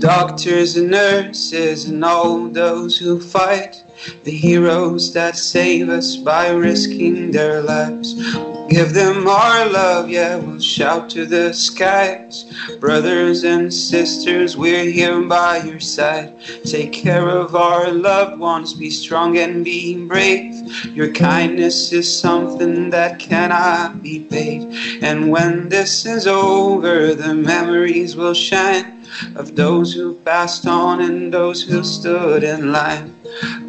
Doctors 0.00 0.78
and 0.78 0.90
nurses 0.90 1.84
and 1.84 2.02
all 2.02 2.48
those 2.48 2.96
who 2.96 3.20
fight, 3.20 3.84
the 4.24 4.30
heroes 4.30 5.12
that 5.12 5.36
save 5.36 5.90
us 5.90 6.16
by 6.16 6.48
risking 6.48 7.30
their 7.30 7.62
lives. 7.62 8.14
We'll 8.34 8.66
give 8.68 8.94
them 8.94 9.28
our 9.28 9.68
love, 9.68 10.08
yeah, 10.08 10.36
we'll 10.36 10.58
shout 10.58 11.10
to 11.10 11.26
the 11.26 11.52
skies. 11.52 12.44
Brothers 12.80 13.44
and 13.44 13.72
sisters, 13.72 14.56
we're 14.56 14.90
here 14.90 15.20
by 15.20 15.58
your 15.58 15.80
side. 15.80 16.40
Take 16.64 16.94
care 16.94 17.28
of 17.28 17.54
our 17.54 17.92
loved 17.92 18.40
ones, 18.40 18.72
be 18.72 18.88
strong 18.88 19.36
and 19.36 19.62
be 19.62 20.02
brave. 20.06 20.54
Your 20.86 21.12
kindness 21.12 21.92
is 21.92 22.18
something 22.18 22.88
that 22.88 23.18
cannot 23.18 24.02
be 24.02 24.20
paid. 24.20 24.62
And 25.02 25.30
when 25.30 25.68
this 25.68 26.06
is 26.06 26.26
over, 26.26 27.14
the 27.14 27.34
memories 27.34 28.16
will 28.16 28.34
shine 28.34 28.99
of 29.34 29.56
those 29.56 29.92
who 29.92 30.14
passed 30.24 30.66
on 30.66 31.00
and 31.00 31.32
those 31.32 31.62
who 31.62 31.82
stood 31.82 32.42
in 32.44 32.72
line. 32.72 33.14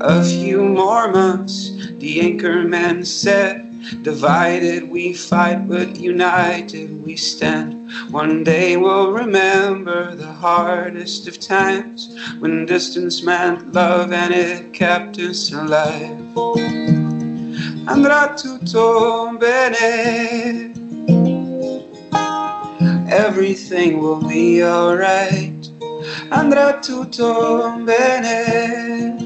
A 0.01 0.23
few 0.23 0.63
more 0.63 1.11
months, 1.11 1.71
the 1.99 2.19
anchorman 2.19 3.05
said. 3.05 3.67
Divided 4.03 4.89
we 4.91 5.11
fight, 5.11 5.67
but 5.67 5.99
united 5.99 7.03
we 7.03 7.15
stand. 7.15 7.91
One 8.11 8.43
day 8.43 8.77
we'll 8.77 9.11
remember 9.11 10.15
the 10.15 10.31
hardest 10.31 11.27
of 11.27 11.39
times 11.39 12.15
when 12.39 12.67
distance 12.67 13.23
meant 13.23 13.73
love 13.73 14.13
and 14.13 14.33
it 14.33 14.71
kept 14.71 15.17
us 15.17 15.51
alive. 15.51 16.19
Andrà 17.87 18.35
tutto 18.35 19.35
bene 19.39 20.71
everything 23.11 23.99
will 23.99 24.21
be 24.21 24.63
alright. 24.63 25.69
Andrà 26.31 26.79
tutto 26.81 27.77
bene. 27.85 29.17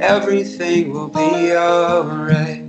Everything 0.00 0.92
will 0.92 1.08
be 1.08 1.56
alright. 1.56 2.62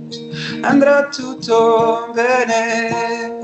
Andrà 0.62 1.08
tutto 1.10 2.12
bene. 2.14 3.38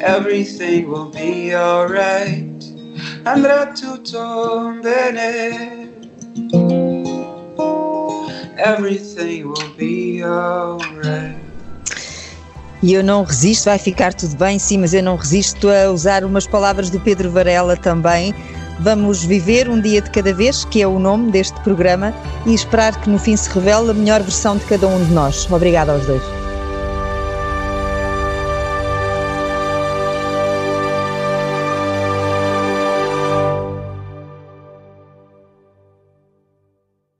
Everything 0.00 0.88
will 0.88 1.10
be 1.10 1.54
alright. 1.54 2.64
Andrà 3.24 3.72
tutto 3.74 4.80
bene. 4.82 5.90
Everything 8.56 9.48
will 9.48 9.74
be 9.76 10.22
alright. 10.24 11.47
E 12.82 12.92
eu 12.92 13.02
não 13.02 13.24
resisto, 13.24 13.64
vai 13.64 13.78
ficar 13.78 14.14
tudo 14.14 14.36
bem, 14.36 14.58
sim, 14.58 14.78
mas 14.78 14.94
eu 14.94 15.02
não 15.02 15.16
resisto 15.16 15.68
a 15.68 15.90
usar 15.90 16.24
umas 16.24 16.46
palavras 16.46 16.90
do 16.90 17.00
Pedro 17.00 17.30
Varela 17.30 17.76
também. 17.76 18.34
Vamos 18.80 19.24
viver 19.24 19.68
um 19.68 19.80
dia 19.80 20.00
de 20.00 20.10
cada 20.10 20.32
vez, 20.32 20.64
que 20.64 20.80
é 20.80 20.86
o 20.86 20.98
nome 20.98 21.32
deste 21.32 21.58
programa, 21.60 22.14
e 22.46 22.54
esperar 22.54 23.00
que 23.00 23.10
no 23.10 23.18
fim 23.18 23.36
se 23.36 23.50
revele 23.50 23.90
a 23.90 23.94
melhor 23.94 24.22
versão 24.22 24.56
de 24.56 24.64
cada 24.66 24.86
um 24.86 25.04
de 25.04 25.12
nós. 25.12 25.50
Obrigada 25.50 25.92
aos 25.92 26.06
dois. 26.06 26.37